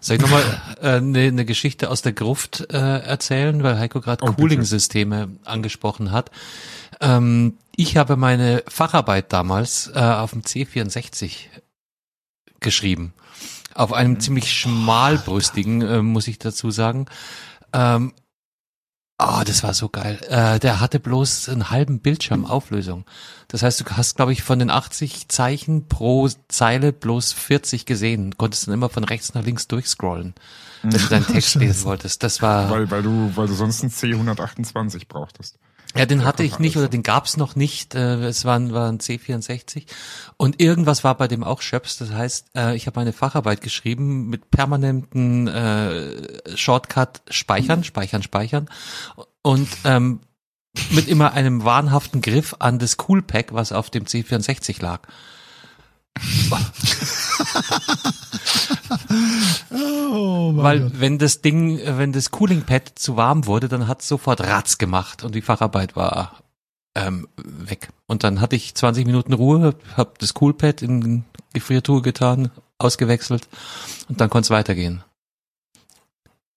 [0.00, 0.42] Soll ich nochmal
[0.80, 5.30] eine äh, ne, ne Geschichte aus der Gruft äh, erzählen, weil Heiko gerade oh, Cooling-Systeme
[5.44, 6.30] angesprochen hat.
[7.02, 11.48] Ähm, ich habe meine Facharbeit damals äh, auf dem C64
[12.60, 13.12] geschrieben.
[13.74, 17.06] Auf einem ziemlich schmalbrüstigen, äh, muss ich dazu sagen.
[17.72, 18.12] Ähm,
[19.24, 20.18] Oh, das war so geil.
[20.28, 23.04] Äh, der hatte bloß einen halben Bildschirm Auflösung.
[23.46, 28.36] Das heißt, du hast, glaube ich, von den 80 Zeichen pro Zeile bloß 40 gesehen.
[28.36, 30.34] Konntest dann immer von rechts nach links durchscrollen,
[30.82, 32.24] wenn du deinen Text lesen wolltest.
[32.24, 32.68] Das war.
[32.70, 35.58] Weil, weil du, weil du sonst einen C128 brauchtest.
[35.94, 37.94] Ja, den hatte ich nicht oder den gab's noch nicht.
[37.94, 39.84] Äh, es war, war ein C64
[40.36, 41.98] und irgendwas war bei dem auch Schöps.
[41.98, 48.68] Das heißt, äh, ich habe eine Facharbeit geschrieben mit permanenten äh, Shortcut speichern, speichern, speichern
[49.42, 50.20] und ähm,
[50.90, 55.02] mit immer einem wahnhaften Griff an das Coolpack, was auf dem C64 lag.
[60.62, 60.92] Weil Gott.
[60.94, 64.78] wenn das Ding, wenn das Cooling Pad zu warm wurde, dann hat es sofort Ratz
[64.78, 66.42] gemacht und die Facharbeit war
[66.94, 67.88] ähm, weg.
[68.06, 73.48] Und dann hatte ich 20 Minuten Ruhe, habe das Coolpad in Gefriertruhe getan, ausgewechselt
[74.08, 75.02] und dann konnte es weitergehen.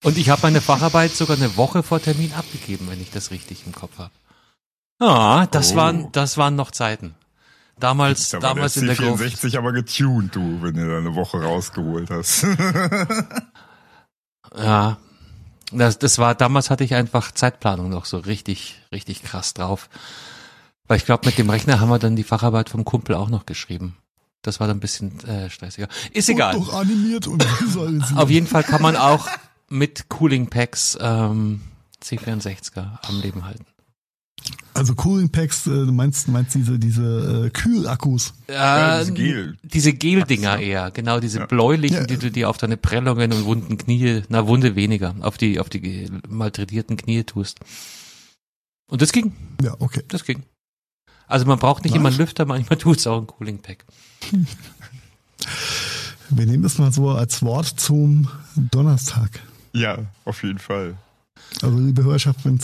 [0.04, 3.66] Und ich habe meine Facharbeit sogar eine Woche vor Termin abgegeben, wenn ich das richtig
[3.66, 4.10] im Kopf habe.
[4.98, 5.76] Ah, das oh.
[5.76, 7.14] waren das waren noch Zeiten.
[7.78, 9.18] Damals, da damals der in der Gruft.
[9.18, 12.46] 64 aber getuned, du, wenn du da eine Woche rausgeholt hast.
[14.56, 14.98] ja.
[15.72, 19.88] Das, das war, damals hatte ich einfach Zeitplanung noch so richtig, richtig krass drauf.
[20.86, 23.46] Weil ich glaube, mit dem Rechner haben wir dann die Facharbeit vom Kumpel auch noch
[23.46, 23.96] geschrieben.
[24.42, 25.88] Das war dann ein bisschen äh, stressiger.
[26.12, 26.54] Ist egal.
[27.26, 28.18] Und visualisiert.
[28.18, 29.26] Auf jeden Fall kann man auch
[29.68, 31.62] mit Cooling Packs ähm,
[32.02, 33.66] C64er am Leben halten.
[34.74, 38.34] Also Cooling Packs, äh, du meinst, meinst diese, diese äh, Kühlakkus?
[38.48, 39.56] Ja, diese Gel.
[39.62, 41.46] Diese Gel-Dinger eher, genau, diese ja.
[41.46, 42.04] bläulichen, ja.
[42.04, 45.70] die du dir auf deine Prellungen und wunden Knie, na Wunde weniger, auf die, auf
[45.70, 47.60] die malträtierten Knie tust.
[48.88, 49.32] Und das ging.
[49.62, 50.02] Ja, okay.
[50.08, 50.42] Das ging.
[51.26, 52.00] Also man braucht nicht nice.
[52.00, 53.84] immer einen Lüfter, manchmal tut es auch ein Cooling Pack.
[56.30, 59.40] Wir nehmen das mal so als Wort zum Donnerstag.
[59.72, 60.96] Ja, auf jeden Fall.
[61.62, 62.60] Also liebe Hörerschaft, wenn,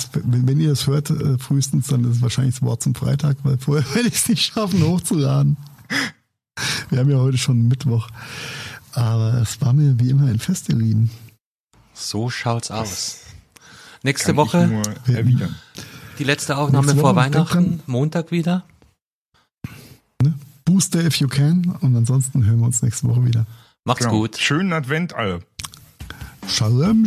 [0.47, 3.59] wenn ihr es hört, äh, frühestens, dann ist es wahrscheinlich das Wort zum Freitag, weil
[3.59, 5.57] vorher werde ich es nicht schaffen, hochzuladen.
[6.91, 8.09] Wir haben ja heute schon Mittwoch.
[8.93, 11.11] Aber es war mir wie immer ein Fest, ihr Lieben.
[11.95, 13.21] So schaut's aus.
[14.03, 14.83] Nächste Woche
[16.19, 18.65] die letzte Aufnahme Nächste vor Weihnachten, Montag wieder.
[20.23, 20.35] Ne?
[20.65, 23.47] Booster if you can und ansonsten hören wir uns nächste Woche wieder.
[23.85, 24.19] Macht's genau.
[24.19, 24.37] gut.
[24.39, 25.41] Schönen Advent alle.
[26.47, 27.07] Shalom.